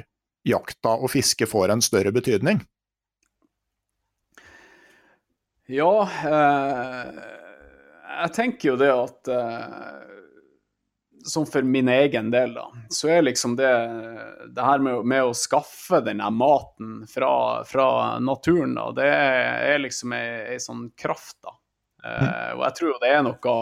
jakta 0.49 0.97
og 0.97 1.11
fiske 1.13 1.49
får 1.49 1.75
en 1.75 1.85
større 1.85 2.13
betydning? 2.15 2.61
Ja, 5.69 6.09
eh, 6.25 7.09
jeg 8.23 8.35
tenker 8.39 8.71
jo 8.71 8.77
det 8.81 8.89
at 8.95 9.29
eh, 9.33 10.08
som 11.29 11.47
for 11.47 11.63
min 11.63 11.89
egen 11.89 12.31
del, 12.31 12.55
da, 12.55 12.67
så 12.91 13.11
er 13.13 13.23
liksom 13.27 13.57
det, 13.57 13.71
det 14.55 14.65
her 14.65 14.83
med, 14.83 15.05
med, 15.05 15.29
å 15.29 15.37
skaffe 15.37 16.01
den 16.05 16.23
maten 16.35 17.03
fra, 17.11 17.65
fra 17.69 17.89
naturen, 18.23 18.75
da, 18.79 18.89
det 18.97 19.09
er 19.09 19.83
liksom 19.83 20.15
ei, 20.17 20.59
sånn 20.63 20.89
kraft, 20.99 21.39
da. 21.45 21.55
Uh, 21.99 22.53
og 22.55 22.61
jeg 22.63 22.75
tror 22.79 22.99
det 23.03 23.09
er 23.11 23.25
noe 23.27 23.55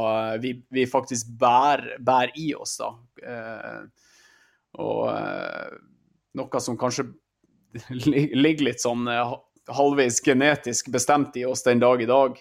vi, 0.42 0.50
vi 0.68 0.82
faktisk 0.84 1.30
bærer, 1.40 1.96
bærer, 2.04 2.34
i 2.36 2.50
oss, 2.54 2.76
da. 2.82 2.90
Uh, 3.24 4.10
og 4.76 5.02
uh, 5.08 5.78
noe 6.36 6.60
som 6.60 6.76
kanskje 6.78 7.08
ligger 8.36 8.68
litt 8.68 8.84
sånn 8.84 9.08
halvveis 9.72 10.20
genetisk 10.24 10.92
bestemt 10.94 11.36
i 11.40 11.46
oss 11.48 11.64
den 11.66 11.80
dag 11.82 12.00
i 12.00 12.06
dag. 12.08 12.36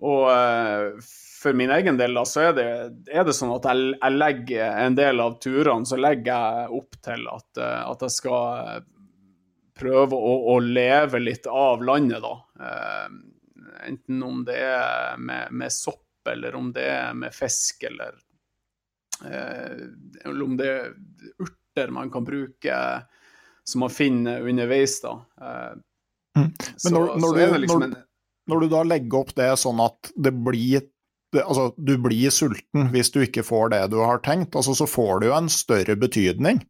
og 0.00 1.02
for 1.40 1.52
min 1.52 1.70
egen 1.70 1.96
del 1.96 2.14
da, 2.14 2.24
så 2.28 2.50
er 2.50 2.56
det, 2.56 2.68
er 3.08 3.24
det 3.24 3.34
sånn 3.36 3.52
at 3.54 3.64
jeg, 3.70 3.94
jeg, 3.94 4.16
legger 4.20 4.80
en 4.84 4.96
del 4.98 5.22
av 5.24 5.38
turene 5.40 5.88
så 5.88 5.96
legger 5.96 6.34
jeg 6.34 6.80
opp 6.80 6.98
til 7.06 7.28
at, 7.32 7.60
eh, 7.60 7.84
at 7.88 8.04
jeg 8.04 8.16
skal 8.16 8.82
prøve 9.80 10.18
å, 10.18 10.34
å, 10.52 10.58
leve 10.60 11.22
litt 11.22 11.48
av 11.48 11.80
landet, 11.86 12.20
da. 12.20 12.34
Eh, 12.66 13.06
enten 13.88 14.20
om 14.26 14.42
det 14.44 14.58
er 14.66 15.16
med, 15.16 15.48
med, 15.62 15.72
sopp, 15.72 16.04
eller 16.28 16.58
om 16.58 16.68
det 16.76 16.84
er 16.92 17.16
med 17.16 17.32
fisk, 17.32 17.88
eller, 17.88 18.20
eh, 19.24 19.80
eller 20.26 20.44
om 20.44 20.60
det 20.60 20.68
er 20.74 20.92
urter 21.40 21.96
man 21.96 22.12
kan 22.12 22.26
bruke 22.28 22.84
som 23.64 23.86
man 23.86 23.92
finner 23.94 24.44
underveis, 24.44 25.00
da. 25.00 25.16
Mm. 26.36 26.52
Men 26.52 26.52
når, 26.92 27.08
så, 27.08 27.16
når, 27.16 27.20
så 27.24 27.34
du, 27.34 27.58
liksom 27.64 27.84
når, 27.88 28.00
når 28.50 28.60
du 28.60 28.72
da 28.76 28.88
legger 28.92 29.22
opp 29.24 29.36
det 29.40 29.52
sånn 29.64 29.80
at 29.88 30.12
det 30.20 30.36
blir 30.36 30.84
det, 31.32 31.42
altså, 31.44 31.70
du 31.76 31.94
blir 31.98 32.30
sulten 32.34 32.90
hvis 32.94 33.12
du 33.14 33.20
ikke 33.24 33.44
får 33.46 33.74
det 33.74 33.84
du 33.92 34.00
har 34.02 34.22
tenkt. 34.24 34.56
Altså, 34.56 34.74
så 34.74 34.88
får 34.90 35.20
det 35.20 35.30
jo 35.30 35.36
en 35.36 35.52
større 35.52 35.96
betydning. 35.98 36.62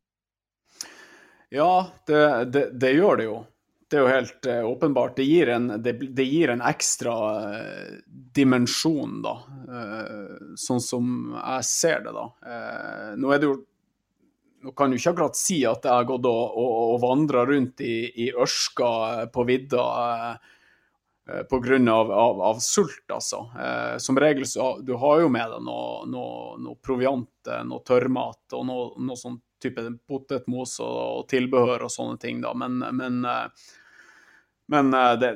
Ja, 1.50 1.90
det, 2.06 2.20
det, 2.54 2.66
det 2.80 2.92
gjør 2.94 3.20
det 3.20 3.30
jo. 3.30 3.38
Det 3.90 3.98
er 3.98 4.04
jo 4.04 4.10
helt 4.12 4.46
uh, 4.46 4.60
åpenbart. 4.68 5.16
Det 5.16 5.26
gir, 5.26 5.50
en, 5.50 5.72
det, 5.82 5.96
gir 6.22 6.52
en, 6.52 6.62
ekstra 6.62 7.14
uh, 7.40 7.96
dimensjon, 8.36 9.18
da. 9.24 9.34
Uh, 9.66 10.54
sånn 10.60 10.84
som 10.84 11.10
jeg 11.34 11.66
ser 11.66 12.06
det, 12.06 12.14
da. 12.14 12.28
nå 13.18 13.34
er 13.34 13.42
det 13.42 13.50
jo 13.50 13.58
nå 14.60 14.74
kan 14.76 14.92
du 14.92 14.98
ikke 14.98 15.14
akkurat 15.14 15.38
si 15.40 15.62
at 15.64 15.86
jeg 15.88 15.96
har 15.96 16.04
gått 16.04 16.26
og, 16.28 16.56
og, 16.60 16.72
og 16.92 16.96
vandra 17.00 17.46
rundt 17.48 17.80
i, 17.80 17.94
i 18.12 18.26
ørska 18.36 18.90
på 19.32 19.44
vidda 19.48 19.84
Eh, 19.88 20.34
pga. 21.50 21.92
Av, 21.92 22.10
av, 22.10 22.40
av 22.42 22.58
sult, 22.58 23.04
altså. 23.12 23.50
Eh, 23.58 23.96
som 23.98 24.18
regel 24.18 24.46
så 24.46 24.78
du 24.80 24.94
har 24.94 25.20
jo 25.20 25.28
med 25.32 25.50
deg 25.52 25.62
noe, 25.66 26.06
noe, 26.10 26.56
noe 26.62 26.78
proviant, 26.82 27.30
eh, 27.48 27.62
noe 27.66 27.84
tørrmat 27.86 28.56
og 28.56 28.66
noe, 28.66 28.88
noe 29.00 29.18
sånn 29.18 29.38
type 29.60 29.84
potetmos 30.08 30.78
og, 30.80 30.98
og, 31.20 31.22
tilbehør 31.30 31.86
og 31.86 31.92
sånne 31.92 32.18
ting, 32.22 32.40
da. 32.44 32.54
Men, 32.56 32.80
men, 32.96 33.22
eh, 33.28 33.70
men 34.70 34.92
det 35.18 35.32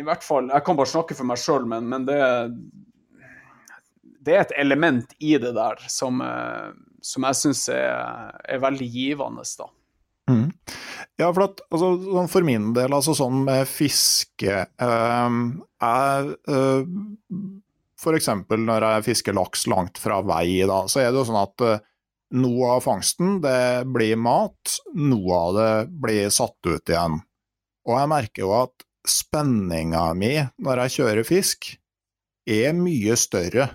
I 0.00 0.02
hvert 0.02 0.24
fall 0.26 0.48
Jeg 0.50 0.64
kan 0.66 0.74
bare 0.74 0.90
snakke 0.90 1.14
for 1.14 1.28
meg 1.28 1.38
sjøl, 1.38 1.68
men, 1.68 1.86
men 1.88 2.06
det, 2.08 2.18
det 4.24 4.34
er 4.36 4.44
et 4.46 4.56
element 4.60 5.14
i 5.20 5.36
det 5.40 5.54
der 5.56 5.84
som, 5.92 6.22
som 7.02 7.28
jeg 7.28 7.38
syns 7.38 7.68
er, 7.72 8.34
er 8.44 8.62
veldig 8.62 8.88
givende, 8.88 9.46
da. 9.58 9.70
Mm. 10.30 10.50
Ja, 11.20 11.28
for, 11.28 11.44
at, 11.44 11.60
altså, 11.68 11.92
sånn 12.06 12.30
for 12.32 12.46
min 12.46 12.70
del, 12.76 12.94
altså 12.96 13.14
sånn 13.14 13.42
med 13.46 13.68
fiske 13.68 14.62
eh, 14.64 15.34
er 15.86 16.30
eh, 16.32 16.86
F.eks. 18.02 18.28
når 18.50 18.86
jeg 18.88 19.06
fisker 19.06 19.36
laks 19.36 19.66
langt 19.70 20.00
fra 20.02 20.18
vei, 20.26 20.64
da, 20.66 20.82
så 20.90 21.02
er 21.02 21.12
det 21.12 21.20
jo 21.20 21.26
sånn 21.28 21.42
at 21.42 21.66
eh, 21.68 21.82
noe 22.42 22.70
av 22.78 22.86
fangsten 22.86 23.36
det 23.44 23.84
blir 23.92 24.16
mat, 24.18 24.78
noe 24.96 25.36
av 25.36 25.58
det 25.58 25.72
blir 26.02 26.32
satt 26.34 26.58
ut 26.66 26.90
igjen. 26.90 27.20
Og 27.86 27.98
jeg 27.98 28.10
merker 28.10 28.46
jo 28.46 28.54
at 28.56 28.86
spenninga 29.08 30.08
mi 30.16 30.34
når 30.62 30.84
jeg 30.84 30.96
kjører 30.96 31.28
fisk, 31.28 31.72
er 32.48 32.74
mye 32.74 33.14
større 33.18 33.68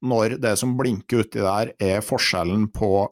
når 0.00 0.38
det 0.40 0.54
som 0.56 0.78
blinker 0.78 1.26
uti 1.26 1.42
der, 1.44 1.74
er 1.76 2.04
forskjellen 2.04 2.70
på 2.72 3.10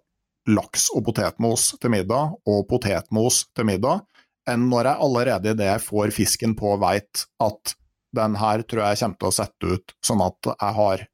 laks 0.49 0.88
og 0.96 1.05
potetmos 1.09 1.72
til 1.80 1.92
middag, 1.92 2.36
og 2.49 2.64
potetmos 2.70 3.44
til 3.57 3.68
middag, 3.68 4.05
enn 4.49 4.68
når 4.70 4.90
jeg 4.90 5.05
allerede 5.05 5.53
idet 5.55 5.68
jeg 5.68 5.84
får 5.84 6.14
fisken 6.16 6.55
på, 6.59 6.76
veit 6.80 7.26
at 7.44 7.74
den 8.16 8.38
her 8.40 8.64
tror 8.64 8.86
jeg 8.86 9.03
kommer 9.03 9.20
til 9.20 9.28
å 9.28 9.36
sette 9.36 9.72
ut, 9.74 9.96
sånn 10.05 10.24
at 10.24 10.53
jeg 10.55 10.76
har 10.78 11.05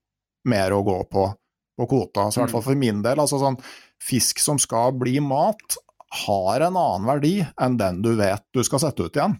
mer 0.47 0.77
å 0.77 0.85
gå 0.87 1.01
på 1.11 1.33
på 1.77 1.87
kvota. 1.91 2.29
Så 2.31 2.41
i 2.41 2.45
hvert 2.45 2.55
fall 2.55 2.67
for 2.69 2.79
min 2.79 3.03
del, 3.05 3.21
altså 3.21 3.41
sånn 3.43 3.59
fisk 4.03 4.43
som 4.43 4.61
skal 4.63 4.95
bli 4.99 5.17
mat, 5.25 5.79
har 6.25 6.63
en 6.69 6.79
annen 6.79 7.09
verdi 7.09 7.41
enn 7.43 7.79
den 7.81 7.99
du 8.05 8.13
vet 8.19 8.45
du 8.55 8.63
skal 8.67 8.83
sette 8.85 9.09
ut 9.09 9.17
igjen. 9.19 9.35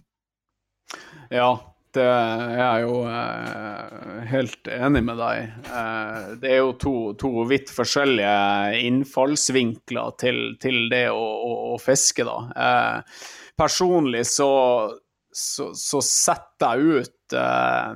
Ja, 1.31 1.53
det 1.95 2.03
er 2.05 2.51
jeg 2.59 2.83
jo 2.85 2.97
eh, 3.09 4.19
helt 4.31 4.69
enig 4.71 5.01
med 5.07 5.19
deg 5.19 5.69
eh, 5.71 6.27
Det 6.41 6.51
er 6.51 6.59
jo 6.61 6.73
to, 6.81 6.95
to 7.19 7.45
vidt 7.49 7.71
forskjellige 7.73 8.81
innfallsvinkler 8.85 10.17
til, 10.21 10.39
til 10.61 10.85
det 10.91 11.07
å, 11.13 11.23
å, 11.23 11.53
å, 11.73 11.79
fiske, 11.81 12.27
da. 12.27 12.37
Eh, 12.65 13.23
personlig 13.57 14.25
så, 14.29 14.51
så, 15.31 15.71
så, 15.77 16.03
setter 16.03 16.75
jeg 16.75 17.05
ut 17.05 17.37
eh, 17.39 17.95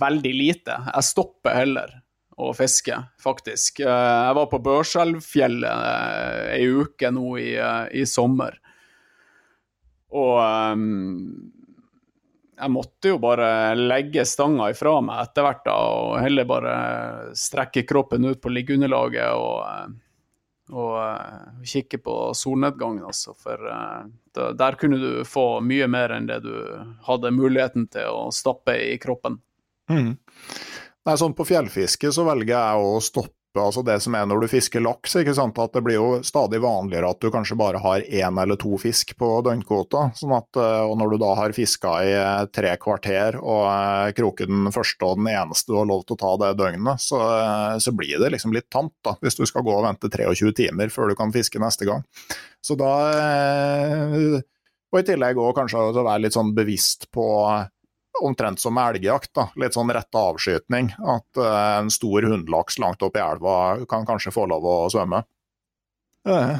veldig 0.00 0.34
lite. 0.38 0.78
Jeg 0.88 1.10
stopper 1.10 1.58
heller 1.62 1.98
å 2.40 2.52
fiske, 2.56 2.96
faktisk. 3.22 3.82
Eh, 3.84 4.10
jeg 4.26 4.38
var 4.38 4.50
på 4.50 4.62
Børselvfjellet 4.64 6.58
eh, 6.58 6.78
uke 6.82 7.12
nå 7.14 7.36
i, 7.42 7.54
i 7.98 8.06
sommer. 8.08 8.58
Og 10.12 10.36
um, 10.76 11.51
jeg 12.62 12.70
måtte 12.70 13.10
jo 13.10 13.18
bare 13.22 13.74
legge 13.74 14.24
stanga 14.28 14.68
ifra 14.70 14.94
meg 15.02 15.24
etter 15.24 15.46
hvert 15.46 15.64
da, 15.66 15.74
og 15.74 16.14
heller 16.22 16.46
bare 16.48 16.74
strekke 17.38 17.84
kroppen 17.88 18.28
ut 18.28 18.40
på 18.42 18.52
liggeunderlaget 18.54 19.34
og, 19.34 19.64
og, 19.66 19.96
og, 20.70 20.92
uh, 21.00 21.64
kikke 21.66 21.98
på 22.04 22.16
solnedgangen, 22.38 23.02
altså. 23.10 23.34
For 23.38 23.66
uh, 23.66 24.06
da, 24.36 24.52
der 24.58 24.78
kunne 24.78 25.00
du 25.02 25.10
få 25.26 25.46
mye 25.66 25.90
mer 25.90 26.14
enn 26.14 26.30
det 26.30 26.42
du 26.46 26.54
hadde 27.08 27.34
muligheten 27.34 27.88
til 27.92 28.14
å 28.14 28.30
stappe 28.34 28.78
i 28.78 28.94
kroppen. 29.02 29.40
Mm. 29.90 30.14
Nei, 31.02 31.14
sånn 31.18 31.34
På 31.34 31.44
fjellfiske 31.44 32.12
så 32.14 32.24
velger 32.28 32.54
jeg 32.54 32.82
å 32.86 32.98
stoppe 33.02 33.41
altså 33.60 33.82
det 33.84 33.98
som 34.00 34.14
er 34.16 34.26
når 34.28 34.44
du 34.44 34.48
fisker 34.48 34.80
laks. 34.80 35.16
ikke 35.16 35.34
sant, 35.36 35.58
at 35.58 35.72
Det 35.72 35.82
blir 35.84 35.98
jo 35.98 36.22
stadig 36.24 36.60
vanligere 36.62 37.10
at 37.10 37.20
du 37.20 37.30
kanskje 37.30 37.56
bare 37.58 37.78
har 37.82 38.00
én 38.00 38.40
eller 38.42 38.56
to 38.56 38.78
fisk 38.80 39.16
på 39.18 39.28
døgnkvota. 39.44 40.12
Sånn 40.16 40.32
at, 40.36 40.56
eh, 40.56 40.84
og 40.86 40.96
når 40.98 41.12
du 41.12 41.18
da 41.18 41.34
har 41.34 41.52
fiska 41.52 41.92
i 42.06 42.12
eh, 42.16 42.44
tre 42.52 42.76
kvarter 42.80 43.36
og 43.40 43.66
eh, 43.68 44.12
kroker 44.16 44.48
den 44.48 44.72
første 44.72 45.04
og 45.04 45.20
den 45.20 45.28
eneste 45.34 45.72
du 45.72 45.78
har 45.78 45.90
lov 45.90 46.06
til 46.06 46.16
å 46.16 46.22
ta 46.22 46.32
det 46.44 46.54
døgnet, 46.62 47.02
så, 47.02 47.20
så 47.82 47.92
blir 47.92 48.18
det 48.22 48.32
liksom 48.32 48.54
litt 48.56 48.70
tamt 48.72 48.94
da, 49.04 49.16
hvis 49.20 49.36
du 49.36 49.44
skal 49.48 49.66
gå 49.66 49.74
og 49.74 49.84
vente 49.84 50.08
23 50.12 50.52
timer 50.56 50.92
før 50.92 51.12
du 51.12 51.18
kan 51.18 51.32
fiske 51.34 51.60
neste 51.60 51.88
gang. 51.88 52.06
Så 52.62 52.76
da 52.78 52.92
Og 54.92 54.98
i 55.00 55.06
tillegg 55.08 55.38
òg 55.40 55.54
kanskje 55.56 55.80
å 55.80 56.04
være 56.04 56.26
litt 56.26 56.36
sånn 56.36 56.52
bevisst 56.54 57.08
på 57.12 57.24
omtrent 58.22 58.62
som 58.62 58.78
elgjakt. 58.80 59.32
da, 59.36 59.48
Litt 59.60 59.76
sånn 59.76 59.92
rett 59.94 60.18
avskytning. 60.18 60.92
At 60.98 61.40
uh, 61.40 61.80
en 61.80 61.90
stor 61.92 62.28
hundlaks 62.28 62.78
langt 62.82 63.02
opp 63.02 63.16
i 63.18 63.24
elva 63.24 63.56
kan 63.90 64.06
kanskje 64.08 64.34
få 64.34 64.46
lov 64.50 64.66
å 64.66 64.76
svømme. 64.92 65.24
Uh, 66.28 66.58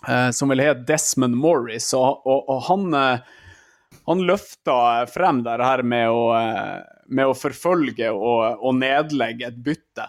eh, 0.06 0.30
som 0.30 0.48
vil 0.48 0.62
hete 0.64 0.86
Desmond 0.88 1.36
Morris. 1.36 1.90
Og, 1.96 2.24
og, 2.24 2.48
og 2.48 2.62
han, 2.70 2.86
eh, 2.96 3.98
han 4.08 4.24
løfta 4.24 4.78
frem 5.12 5.42
det 5.44 5.58
her 5.60 5.84
med 5.84 6.08
å, 6.12 6.22
eh, 6.38 6.78
med 7.08 7.28
å 7.28 7.36
forfølge 7.36 8.08
og, 8.14 8.62
og, 8.62 8.72
nedlegge 8.80 9.50
et 9.50 9.60
bytte 9.64 10.08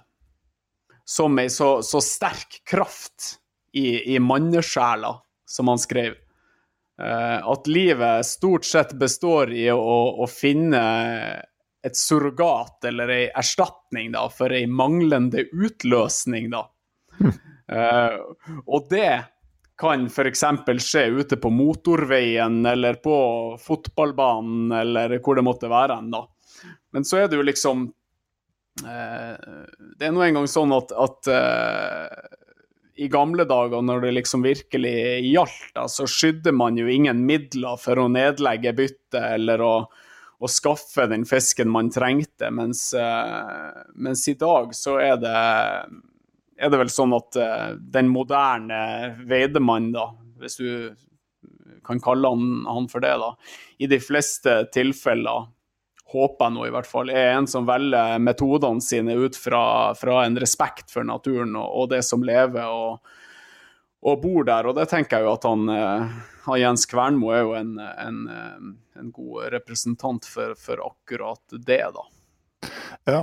som 1.03 1.35
ei 1.41 1.49
så, 1.49 1.79
så, 1.83 2.01
sterk 2.03 2.61
kraft 2.69 3.39
i, 3.73 4.15
i 4.15 4.19
mannesjela, 4.21 5.15
som 5.49 5.71
han 5.71 5.81
skrev. 5.81 6.15
Eh, 6.99 7.47
at 7.47 7.67
livet 7.67 8.25
stort 8.25 8.65
sett 8.65 8.93
består 8.93 9.53
i 9.53 9.69
å, 9.71 9.99
å 10.19 10.27
finne 10.27 10.81
et 11.83 11.95
surrogat 11.95 12.83
eller 12.89 13.11
ei 13.13 13.27
erstatning 13.39 14.11
da, 14.11 14.25
for 14.33 14.51
ei 14.51 14.65
manglende 14.67 15.45
utløsning. 15.53 16.49
da. 16.51 16.65
uh, 17.71 18.17
og 18.73 18.89
det 18.91 19.13
kan 19.79 20.09
f.eks. 20.11 20.43
skje 20.83 21.05
ute 21.21 21.39
på 21.39 21.51
motorveien 21.55 22.65
eller 22.67 22.99
på 22.99 23.15
fotballbanen 23.63 24.73
eller 24.81 25.15
hvor 25.23 25.39
det 25.39 25.45
måtte 25.47 25.71
være. 25.71 26.01
da. 26.11 26.25
Men 26.91 27.07
så 27.07 27.21
er 27.21 27.31
det 27.31 27.39
jo 27.39 27.47
liksom 27.47 27.87
uh, 28.83 29.35
Det 29.95 30.09
er 30.09 30.11
nå 30.11 30.25
engang 30.25 30.51
sånn 30.51 30.75
at, 30.75 30.91
at 30.91 31.31
uh, 31.31 32.35
i 32.99 33.07
gamle 33.07 33.45
dager, 33.47 33.81
når 33.85 34.03
det 34.03 34.11
liksom 34.17 34.43
virkelig 34.43 34.93
gjaldt, 35.29 35.79
så 35.87 36.07
skydde 36.09 36.51
man 36.55 36.77
jo 36.79 36.89
ingen 36.91 37.23
midler 37.27 37.79
for 37.79 38.01
å 38.01 38.09
nedlegge 38.11 38.73
byttet 38.75 39.19
eller 39.37 39.63
å, 39.63 39.73
å 40.39 40.49
skaffe 40.51 41.07
den 41.11 41.23
fisken 41.29 41.71
man 41.71 41.91
trengte, 41.93 42.51
mens, 42.51 42.89
uh, 42.97 43.71
mens 43.95 44.25
i 44.27 44.35
dag 44.39 44.75
så 44.75 44.97
er 45.03 45.15
det, 45.21 45.35
er 46.59 46.73
det 46.73 46.81
vel 46.81 46.91
sånn 46.91 47.15
at 47.15 47.39
uh, 47.39 47.69
den 47.79 48.11
moderne 48.11 48.81
veidemann, 49.29 49.93
da, 49.95 50.09
hvis 50.43 50.59
du 50.59 50.69
kan 51.87 52.03
kalle 52.03 52.33
han, 52.35 52.65
han 52.67 52.91
for 52.91 53.03
det, 53.05 53.15
da, 53.21 53.31
i 53.79 53.87
de 53.89 54.01
fleste 54.03 54.59
tilfeller 54.75 55.47
håper 56.09 56.45
jeg 56.47 56.55
nå 56.55 56.65
i 56.67 56.73
hvert 56.73 56.89
fall, 56.89 57.11
er 57.13 57.35
en 57.35 57.47
som 57.49 57.67
velger 57.67 58.19
metodene 58.23 58.83
sine 58.83 59.15
ut 59.19 59.37
fra, 59.37 59.93
fra 59.97 60.23
en 60.25 60.37
respekt 60.41 60.93
for 60.93 61.07
naturen 61.07 61.55
og, 61.59 61.69
og 61.69 61.89
det 61.93 62.01
som 62.07 62.25
lever 62.25 62.65
og, 62.65 62.99
og, 64.01 64.21
bor 64.23 64.47
der. 64.47 64.69
Og 64.69 64.77
det 64.77 64.89
tenker 64.91 65.19
jeg 65.19 65.27
jo 65.27 65.35
at 65.35 65.49
han, 65.49 65.65
eh, 65.73 66.21
han 66.45 66.61
Jens 66.61 66.87
Kvernmo 66.89 67.33
er 67.35 67.43
jo 67.45 67.57
en, 67.59 67.75
en, 67.79 68.23
en 68.99 69.11
god 69.15 69.51
representant 69.55 70.25
for, 70.29 70.55
for 70.59 70.81
akkurat 70.89 71.59
det, 71.59 71.83
da. 71.95 72.07
Ja, 73.07 73.21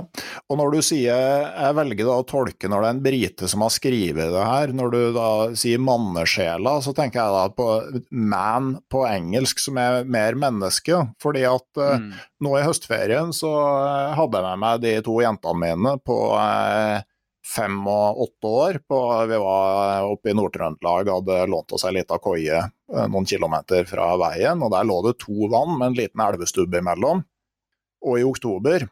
og 0.49 0.57
når 0.59 0.73
du 0.73 0.79
sier 0.85 1.15
Jeg 1.15 1.75
velger 1.77 2.07
da 2.09 2.15
å 2.19 2.25
tolke 2.27 2.69
når 2.69 2.81
det 2.81 2.87
er 2.87 2.95
en 2.95 3.03
brite 3.05 3.49
som 3.51 3.63
har 3.63 3.73
skrevet 3.73 4.31
det 4.33 4.45
her. 4.49 4.73
Når 4.75 4.93
du 4.93 4.99
da 5.15 5.27
sier 5.57 5.81
mannesjela, 5.81 6.77
så 6.83 6.93
tenker 6.97 7.21
jeg 7.21 7.35
da 7.35 7.43
på 7.53 7.67
man 8.11 8.73
på 8.91 9.03
engelsk, 9.07 9.61
som 9.63 9.79
er 9.81 10.07
mer 10.09 10.37
menneske. 10.39 11.03
Fordi 11.23 11.45
at 11.47 11.83
eh, 11.83 12.01
mm. 12.01 12.09
nå 12.45 12.55
i 12.57 12.65
høstferien 12.65 13.35
så 13.35 13.51
eh, 13.59 14.17
hadde 14.17 14.41
jeg 14.41 14.47
med 14.49 14.63
meg 14.65 14.81
de 14.83 14.95
to 15.05 15.19
jentene 15.23 15.61
mine 15.61 15.95
på 16.03 16.17
eh, 16.41 17.05
fem 17.47 17.79
og 17.87 18.25
åtte 18.27 18.51
år. 18.65 18.81
På, 18.89 18.99
vi 19.29 19.39
var 19.45 20.09
oppe 20.09 20.33
i 20.33 20.35
Nord-Trøndelag, 20.37 21.13
hadde 21.19 21.39
lånt 21.53 21.77
oss 21.77 21.87
ei 21.87 21.95
lita 21.95 22.19
koie 22.23 22.65
noen 22.87 23.25
kilometer 23.27 23.87
fra 23.87 24.13
veien. 24.19 24.61
og 24.63 24.71
Der 24.73 24.87
lå 24.87 24.99
det 25.05 25.17
to 25.23 25.47
vann 25.51 25.77
med 25.77 25.91
en 25.91 25.97
liten 26.01 26.23
elvestubb 26.23 26.75
imellom. 26.81 27.23
Og 28.07 28.19
i 28.19 28.27
oktober 28.27 28.85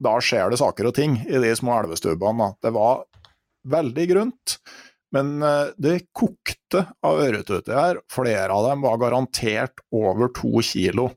da 0.00 0.16
skjer 0.24 0.52
det 0.52 0.60
saker 0.60 0.90
og 0.90 0.96
ting 0.96 1.18
i 1.26 1.40
de 1.42 1.52
små 1.56 1.76
elvestubbene. 1.82 2.54
Det 2.62 2.72
var 2.74 3.04
veldig 3.68 4.06
grunt, 4.10 4.56
men 5.14 5.42
eh, 5.44 5.72
det 5.76 6.10
kokte 6.16 6.86
av 7.06 7.20
ørretuter 7.20 7.76
her. 7.76 8.02
Flere 8.12 8.48
av 8.54 8.70
dem 8.70 8.84
var 8.86 9.00
garantert 9.02 9.84
over 9.92 10.32
to 10.36 10.62
kilo. 10.64 11.10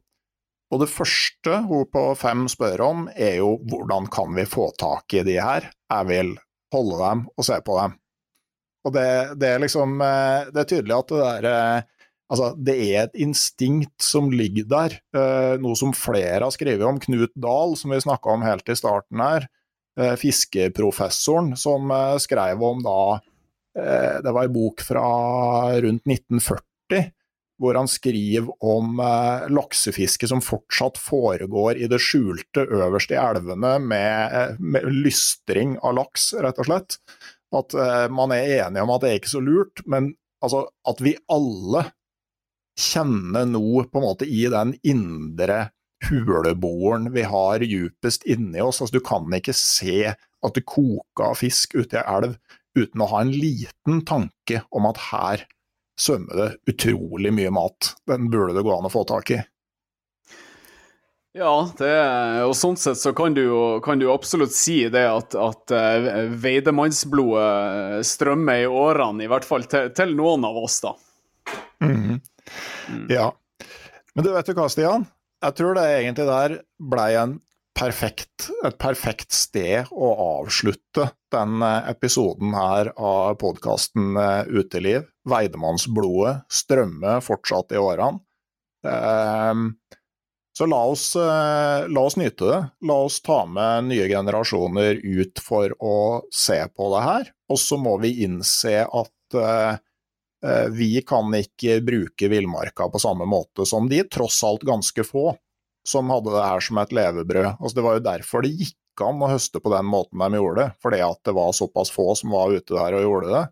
Og 0.74 0.82
det 0.82 0.90
første 0.90 1.60
hun 1.68 1.86
på 1.94 2.06
fem 2.18 2.48
spør 2.50 2.82
om, 2.88 3.04
er 3.14 3.38
jo 3.44 3.56
hvordan 3.70 4.10
kan 4.12 4.34
vi 4.36 4.48
få 4.50 4.72
tak 4.80 5.14
i 5.14 5.26
de 5.26 5.38
her? 5.38 5.70
Jeg 5.70 6.10
vil 6.10 6.34
holde 6.74 7.02
dem 7.04 7.28
og 7.30 7.46
se 7.46 7.60
på 7.66 7.78
dem. 7.78 8.00
Og 8.84 8.96
det, 8.96 9.10
det 9.40 9.48
er 9.48 9.62
liksom 9.64 10.02
eh, 10.04 10.50
Det 10.52 10.64
er 10.64 10.68
tydelig 10.68 10.96
at 10.98 11.12
det 11.14 11.22
der 11.22 11.46
eh, 11.48 11.93
Altså, 12.34 12.56
det 12.58 12.74
er 12.82 13.04
et 13.04 13.20
instinkt 13.22 14.02
som 14.02 14.32
ligger 14.34 14.66
der, 14.66 14.96
eh, 15.14 15.54
noe 15.62 15.78
som 15.78 15.92
flere 15.94 16.42
har 16.42 16.54
skrevet 16.56 16.82
om. 16.88 16.98
Knut 16.98 17.34
Dahl, 17.38 17.76
som 17.78 17.94
vi 17.94 18.02
snakka 18.02 18.34
om 18.34 18.42
helt 18.42 18.70
i 18.74 18.78
starten 18.78 19.22
her, 19.22 19.46
eh, 20.00 20.16
fiskeprofessoren, 20.18 21.54
som 21.56 21.92
eh, 21.92 22.18
skrev 22.18 22.64
om 22.64 22.82
da 22.82 23.22
eh, 23.78 24.22
Det 24.22 24.34
var 24.34 24.46
en 24.46 24.54
bok 24.54 24.82
fra 24.82 25.78
rundt 25.78 26.10
1940, 26.10 27.12
hvor 27.62 27.78
han 27.78 27.88
skriver 27.88 28.50
om 28.66 28.98
eh, 29.00 29.46
laksefiske 29.54 30.28
som 30.28 30.42
fortsatt 30.42 30.98
foregår 30.98 31.78
i 31.78 31.88
det 31.88 32.02
skjulte 32.02 32.66
øverst 32.66 33.14
i 33.14 33.20
elvene, 33.22 33.78
med, 33.78 34.34
eh, 34.34 34.56
med 34.58 34.90
lystring 34.90 35.78
av 35.84 36.00
laks, 36.02 36.32
rett 36.34 36.58
og 36.58 36.66
slett. 36.66 36.98
At 37.54 37.70
man 38.10 38.32
er 38.34 38.66
enige 38.66 38.82
om 38.82 38.90
at 38.90 39.04
det 39.04 39.10
er 39.12 39.20
ikke 39.20 39.30
så 39.30 39.40
lurt, 39.46 39.84
men 39.86 40.16
altså, 40.42 40.64
at 40.90 41.02
vi 41.06 41.14
alle 41.30 41.84
kjenne 42.80 43.46
noe 43.52 43.86
på 43.88 44.00
en 44.00 44.06
måte 44.08 44.28
i 44.28 44.46
den 44.52 44.76
indre 44.84 45.70
huleboren 46.10 47.12
vi 47.14 47.24
har 47.28 47.64
djupest 47.64 48.26
inni 48.28 48.62
oss. 48.62 48.82
Altså, 48.82 48.98
du 48.98 49.06
kan 49.06 49.28
ikke 49.36 49.56
se 49.56 50.12
at 50.14 50.58
det 50.58 50.66
koker 50.68 51.38
fisk 51.40 51.78
ute 51.78 52.02
i 52.02 52.04
elv 52.04 52.36
uten 52.78 53.04
å 53.06 53.10
ha 53.12 53.22
en 53.24 53.32
liten 53.32 54.02
tanke 54.08 54.64
om 54.74 54.90
at 54.90 55.02
her 55.12 55.46
svømmer 56.00 56.40
det 56.40 56.74
utrolig 56.74 57.34
mye 57.36 57.52
mat. 57.54 57.94
Den 58.10 58.30
burde 58.34 58.56
det 58.58 58.66
gå 58.66 58.74
an 58.74 58.90
å 58.90 58.94
få 58.94 59.06
tak 59.08 59.32
i. 59.36 59.42
Ja, 61.34 61.54
det, 61.80 61.94
og 62.46 62.54
sånn 62.54 62.76
sett 62.78 63.00
så 63.02 63.10
kan 63.18 63.34
du 63.34 63.42
jo, 63.42 63.62
kan 63.82 63.98
du 63.98 64.06
absolutt 64.14 64.54
si 64.54 64.84
det 64.94 65.08
at, 65.10 65.34
at 65.34 65.74
uh, 65.74 66.28
veidemannsblodet 66.30 68.06
strømmer 68.06 68.62
i 68.62 68.68
årene, 68.70 69.26
i 69.26 69.32
hvert 69.32 69.48
fall 69.48 69.66
til, 69.70 69.90
til 69.98 70.14
noen 70.18 70.46
av 70.46 70.60
oss, 70.62 70.78
da. 70.86 70.94
Mm. 71.82 72.22
Mm. 72.90 73.08
Ja. 73.14 73.32
Men 74.14 74.26
du 74.26 74.32
vet 74.34 74.50
du 74.50 74.54
hva, 74.58 74.70
Stian? 74.72 75.08
Jeg 75.44 75.58
tror 75.60 75.76
det 75.76 75.88
egentlig 75.90 76.28
der 76.30 76.60
blei 76.80 77.12
perfekt, 77.74 78.50
et 78.64 78.78
perfekt 78.82 79.34
sted 79.36 79.90
å 79.92 80.12
avslutte 80.40 81.10
den 81.34 81.64
eh, 81.66 81.90
episoden 81.92 82.54
her 82.56 82.92
av 82.96 83.36
podkasten 83.42 84.18
eh, 84.20 84.52
Uteliv. 84.54 85.08
Veidemannsblodet 85.30 86.44
strømmer 86.54 87.24
fortsatt 87.26 87.74
i 87.74 87.82
årene. 87.82 88.22
Ehm, 88.88 89.74
Så 90.54 90.68
la 90.70 90.84
oss, 90.86 91.16
eh, 91.18 91.88
la 91.90 92.02
oss, 92.06 92.16
nyte 92.20 92.46
det. 92.46 92.60
La 92.86 93.00
oss 93.08 93.16
ta 93.26 93.40
med 93.50 93.88
nye 93.90 94.06
generasjoner 94.12 95.00
ut 95.02 95.40
for 95.42 95.74
å 95.82 95.96
se 96.30 96.60
på 96.70 96.92
det 96.94 97.02
her. 97.08 97.32
Og 97.50 97.58
så 97.58 97.80
må 97.82 97.96
vi 98.04 98.20
innse 98.28 98.84
at 98.86 99.40
vi 100.76 101.02
kan 101.08 101.32
ikke 101.38 101.78
bruke 101.86 102.28
villmarka 102.28 102.90
på 102.92 103.00
samme 103.00 103.24
måte 103.30 103.64
som 103.70 103.86
de 103.88 104.02
tross 104.12 104.42
alt 104.44 104.66
ganske 104.68 105.06
få 105.08 105.32
som 105.88 106.10
hadde 106.10 106.32
det 106.32 106.44
her 106.44 106.64
som 106.64 106.80
et 106.80 106.92
levebrød. 106.96 107.50
Altså, 107.60 107.76
det 107.78 107.86
var 107.86 107.98
jo 107.98 108.06
derfor 108.08 108.44
det 108.44 108.54
gikk 108.60 109.04
an 109.04 109.24
å 109.24 109.32
høste 109.32 109.60
på 109.64 109.72
den 109.74 109.88
måten 109.90 110.22
de 110.22 110.40
gjorde 110.40 110.62
det, 110.62 110.76
fordi 110.84 111.00
at 111.04 111.20
det 111.26 111.36
var 111.36 111.56
såpass 111.56 111.92
få 111.92 112.14
som 112.20 112.36
var 112.36 112.54
ute 112.54 112.76
der 112.76 112.98
og 112.98 113.06
gjorde 113.08 113.32
det. 113.34 113.44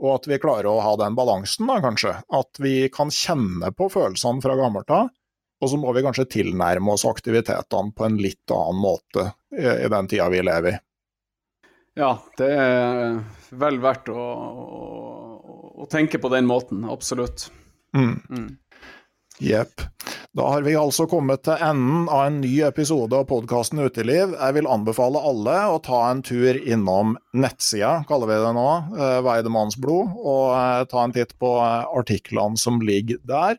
Og 0.00 0.12
at 0.14 0.28
vi 0.30 0.40
klarer 0.40 0.70
å 0.70 0.80
ha 0.80 0.92
den 0.96 1.16
balansen, 1.16 1.68
da, 1.68 1.76
kanskje. 1.84 2.14
At 2.32 2.60
vi 2.60 2.74
kan 2.92 3.12
kjenne 3.12 3.72
på 3.76 3.90
følelsene 3.92 4.40
fra 4.44 4.56
gammelt 4.56 4.92
av, 4.96 5.10
og 5.60 5.68
så 5.68 5.76
må 5.76 5.92
vi 5.92 6.04
kanskje 6.06 6.28
tilnærme 6.38 6.94
oss 6.94 7.04
aktivitetene 7.08 7.92
på 7.96 8.06
en 8.06 8.16
litt 8.20 8.54
annen 8.54 8.80
måte 8.80 9.26
i 9.52 9.90
den 9.92 10.08
tida 10.08 10.30
vi 10.32 10.40
lever 10.46 10.72
i. 10.72 10.78
Ja, 12.00 12.14
det 12.38 12.48
er 12.54 13.18
vel 13.60 13.80
verdt 13.82 14.08
å, 14.14 14.22
å, 15.80 15.88
tenke 15.90 16.20
på 16.20 16.30
den 16.32 16.48
måten, 16.50 16.84
absolutt. 16.88 17.48
Mm. 17.96 18.20
mm. 18.28 18.50
Jepp. 19.40 19.80
Da 20.36 20.46
har 20.52 20.62
vi 20.62 20.76
altså 20.76 21.06
kommet 21.08 21.42
til 21.46 21.62
enden 21.64 22.04
av 22.12 22.26
en 22.28 22.40
ny 22.42 22.52
episode 22.66 23.16
av 23.16 23.24
podkasten 23.30 23.80
Uteliv. 23.80 24.34
Jeg 24.36 24.56
vil 24.58 24.68
anbefale 24.68 25.22
alle 25.26 25.56
å 25.72 25.78
ta 25.82 26.02
en 26.10 26.20
tur 26.22 26.58
innom 26.60 27.16
nettsida, 27.32 28.02
kaller 28.08 28.30
vi 28.30 28.36
det 28.44 28.52
nå, 28.54 28.68
Veidemannsblod, 29.26 30.18
og 30.20 30.44
eh, 30.58 30.82
ta 30.92 31.06
en 31.06 31.16
titt 31.16 31.32
på 31.40 31.54
eh, 31.64 31.88
artiklene 32.02 32.60
som 32.60 32.82
ligger 32.84 33.22
der. 33.26 33.56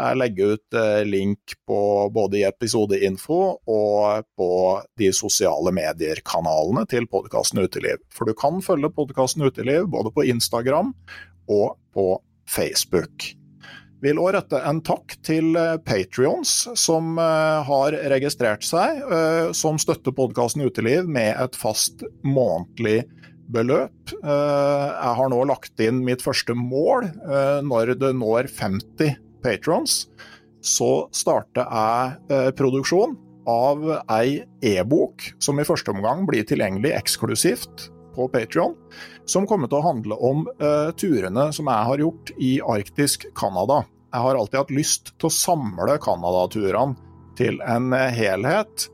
Jeg 0.00 0.16
legger 0.16 0.54
ut 0.56 0.76
link 1.04 1.54
på 1.68 1.78
både 2.14 2.38
i 2.38 2.44
episodeinfo 2.48 3.40
og 3.68 4.28
på 4.38 4.52
de 4.96 5.10
sosiale 5.12 5.74
medier-kanalene 5.76 6.86
til 6.88 7.04
podkasten 7.10 7.60
Uteliv. 7.60 8.00
For 8.08 8.24
du 8.24 8.32
kan 8.32 8.62
følge 8.64 8.88
podkasten 8.96 9.44
Uteliv 9.44 9.90
både 9.92 10.14
på 10.16 10.24
Instagram 10.32 10.94
og 11.50 11.76
på 11.94 12.14
Facebook 12.48 13.32
vil 14.04 14.20
òg 14.20 14.34
rette 14.36 14.60
en 14.66 14.80
takk 14.84 15.16
til 15.26 15.54
eh, 15.58 15.76
Patrions 15.84 16.52
som 16.78 17.18
eh, 17.20 17.60
har 17.68 17.96
registrert 18.12 18.64
seg, 18.66 19.00
eh, 19.04 19.50
som 19.56 19.80
støtter 19.80 20.14
podkasten 20.16 20.64
Uteliv 20.64 21.08
med 21.08 21.34
et 21.36 21.58
fast 21.58 22.04
månedlig 22.24 23.04
beløp. 23.50 24.12
Jeg 24.22 25.14
har 25.18 25.30
nå 25.32 25.40
lagt 25.50 25.80
inn 25.82 26.04
mitt 26.06 26.20
første 26.22 26.54
mål. 26.54 27.08
Når 27.66 27.96
det 27.98 28.12
når 28.14 28.46
50 28.46 29.16
patrons, 29.42 30.04
så 30.62 31.08
starter 31.10 31.66
jeg 31.66 32.52
produksjon 32.54 33.16
av 33.50 33.82
ei 34.20 34.44
e-bok 34.70 35.32
som 35.42 35.58
i 35.58 35.66
første 35.66 35.90
omgang 35.90 36.22
blir 36.30 36.46
tilgjengelig 36.46 36.94
eksklusivt 37.00 37.88
på 38.14 38.26
Patrion, 38.32 38.74
som 39.28 39.46
kommer 39.48 39.70
til 39.70 39.80
å 39.80 39.86
handle 39.86 40.18
om 40.18 40.44
uh, 40.62 40.90
turene 40.98 41.50
som 41.56 41.70
jeg 41.70 41.88
har 41.90 42.02
gjort 42.04 42.32
i 42.38 42.52
arktisk 42.62 43.28
Canada. 43.38 43.82
Jeg 44.10 44.26
har 44.26 44.38
alltid 44.40 44.60
hatt 44.62 44.74
lyst 44.74 45.12
til 45.16 45.30
å 45.30 45.34
samle 45.34 45.96
Canada-turene 46.02 46.98
til 47.38 47.60
en 47.62 47.94
helhet. 47.94 48.88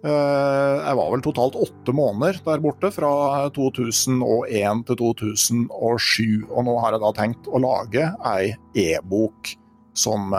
Uh, 0.00 0.80
jeg 0.80 0.96
var 0.96 1.08
vel 1.12 1.24
totalt 1.24 1.56
åtte 1.60 1.92
måneder 1.96 2.40
der 2.46 2.62
borte, 2.64 2.92
fra 2.94 3.12
2001 3.56 4.84
til 4.88 5.00
2007. 5.00 6.46
Og 6.48 6.68
nå 6.68 6.76
har 6.84 6.96
jeg 6.96 7.04
da 7.04 7.14
tenkt 7.16 7.50
å 7.50 7.60
lage 7.62 8.12
ei 8.32 8.54
e-bok 8.88 9.56
som, 9.98 10.30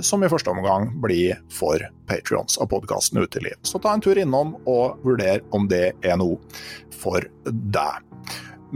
som, 0.00 0.22
i 0.24 0.30
første 0.30 0.52
omgang 0.52 0.88
blir 1.02 1.40
for 1.52 1.82
patrions 2.08 2.58
av 2.62 2.70
podkasten 2.70 3.20
Uteliv. 3.20 3.58
Så 3.66 3.80
ta 3.82 3.92
en 3.94 4.04
tur 4.04 4.18
innom 4.18 4.54
og 4.64 5.02
vurder 5.04 5.42
om 5.56 5.66
det 5.70 5.90
er 6.06 6.18
noe 6.20 6.38
for 6.94 7.26
deg. 7.44 8.06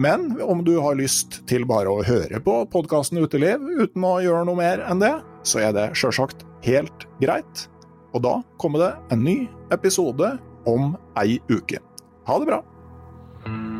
Men 0.00 0.42
om 0.42 0.64
du 0.64 0.76
har 0.78 0.98
lyst 0.98 1.40
til 1.50 1.66
bare 1.68 1.90
å 1.90 2.04
høre 2.06 2.40
på 2.44 2.54
podkasten 2.72 3.18
Uteliv 3.22 3.62
uten 3.80 4.06
å 4.06 4.18
gjøre 4.22 4.46
noe 4.48 4.60
mer 4.60 4.84
enn 4.86 5.02
det, 5.02 5.16
så 5.42 5.64
er 5.64 5.74
det 5.76 5.90
sjølsagt 5.98 6.46
helt 6.66 7.06
greit. 7.22 7.66
Og 8.14 8.24
da 8.26 8.38
kommer 8.60 8.84
det 8.84 8.92
en 9.14 9.24
ny 9.26 9.36
episode 9.74 10.36
om 10.70 10.94
ei 11.20 11.38
uke. 11.50 11.82
Ha 12.28 12.40
det 12.42 12.50
bra! 12.52 13.79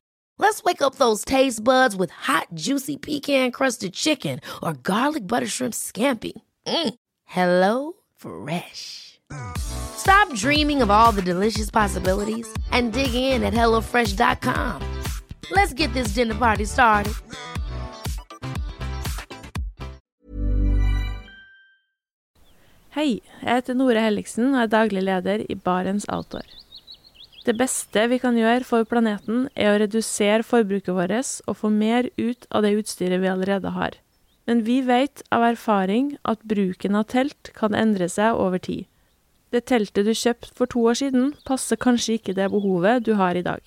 Let's 0.41 0.63
wake 0.63 0.81
up 0.81 0.95
those 0.95 1.23
taste 1.23 1.63
buds 1.63 1.95
with 1.95 2.09
hot, 2.09 2.47
juicy 2.55 2.97
pecan 2.97 3.51
crusted 3.51 3.93
chicken 3.93 4.39
or 4.63 4.73
garlic 4.73 5.27
butter 5.27 5.45
shrimp 5.45 5.75
scampi. 5.75 6.31
Mm. 6.65 6.95
Hello 7.25 7.93
Fresh. 8.17 9.19
Stop 9.59 10.33
dreaming 10.33 10.81
of 10.81 10.89
all 10.89 11.11
the 11.11 11.21
delicious 11.21 11.69
possibilities 11.69 12.51
and 12.71 12.91
dig 12.91 13.13
in 13.13 13.43
at 13.43 13.53
HelloFresh.com. 13.53 14.81
Let's 15.51 15.73
get 15.73 15.93
this 15.93 16.15
dinner 16.15 16.35
party 16.35 16.65
started. 16.65 17.13
Hei, 22.91 23.21
jeg 23.43 23.55
heter 23.55 23.73
Nore 23.73 24.01
og 24.09 24.61
er 24.61 24.67
daglig 24.67 25.03
leder 25.03 25.45
i 25.49 25.55
Barents 25.55 26.05
Outdoor. 26.09 26.60
Det 27.41 27.55
beste 27.57 28.03
vi 28.11 28.19
kan 28.21 28.35
gjøre 28.37 28.61
for 28.67 28.85
planeten, 28.85 29.47
er 29.57 29.71
å 29.71 29.79
redusere 29.81 30.45
forbruket 30.45 30.93
vårt 30.93 31.41
og 31.49 31.57
få 31.57 31.71
mer 31.73 32.11
ut 32.17 32.45
av 32.51 32.61
det 32.61 32.75
utstyret 32.77 33.23
vi 33.23 33.31
allerede 33.31 33.73
har. 33.73 33.97
Men 34.45 34.61
vi 34.67 34.81
vet 34.85 35.23
av 35.33 35.47
erfaring 35.47 36.15
at 36.21 36.43
bruken 36.45 36.97
av 36.97 37.07
telt 37.09 37.49
kan 37.57 37.73
endre 37.77 38.09
seg 38.09 38.37
over 38.37 38.61
tid. 38.61 38.85
Det 39.51 39.65
teltet 39.65 40.05
du 40.05 40.13
kjøpte 40.13 40.53
for 40.55 40.69
to 40.69 40.85
år 40.85 41.01
siden, 41.01 41.33
passer 41.45 41.81
kanskje 41.81 42.19
ikke 42.19 42.37
det 42.37 42.51
behovet 42.53 43.05
du 43.09 43.15
har 43.17 43.35
i 43.35 43.43
dag. 43.45 43.61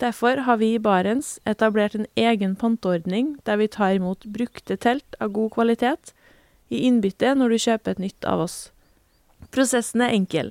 Derfor 0.00 0.42
har 0.48 0.58
vi 0.60 0.74
i 0.74 0.80
Barents 0.82 1.36
etablert 1.48 1.94
en 1.96 2.08
egen 2.16 2.56
panteordning 2.56 3.36
der 3.44 3.60
vi 3.60 3.68
tar 3.68 3.96
imot 3.96 4.24
brukte 4.24 4.76
telt 4.76 5.16
av 5.20 5.32
god 5.36 5.52
kvalitet 5.54 6.12
i 6.68 6.82
innbytte 6.88 7.32
når 7.36 7.52
du 7.52 7.58
kjøper 7.64 7.94
et 7.94 8.02
nytt 8.08 8.28
av 8.28 8.44
oss. 8.44 8.56
Prosessen 9.52 10.04
er 10.04 10.16
enkel. 10.16 10.50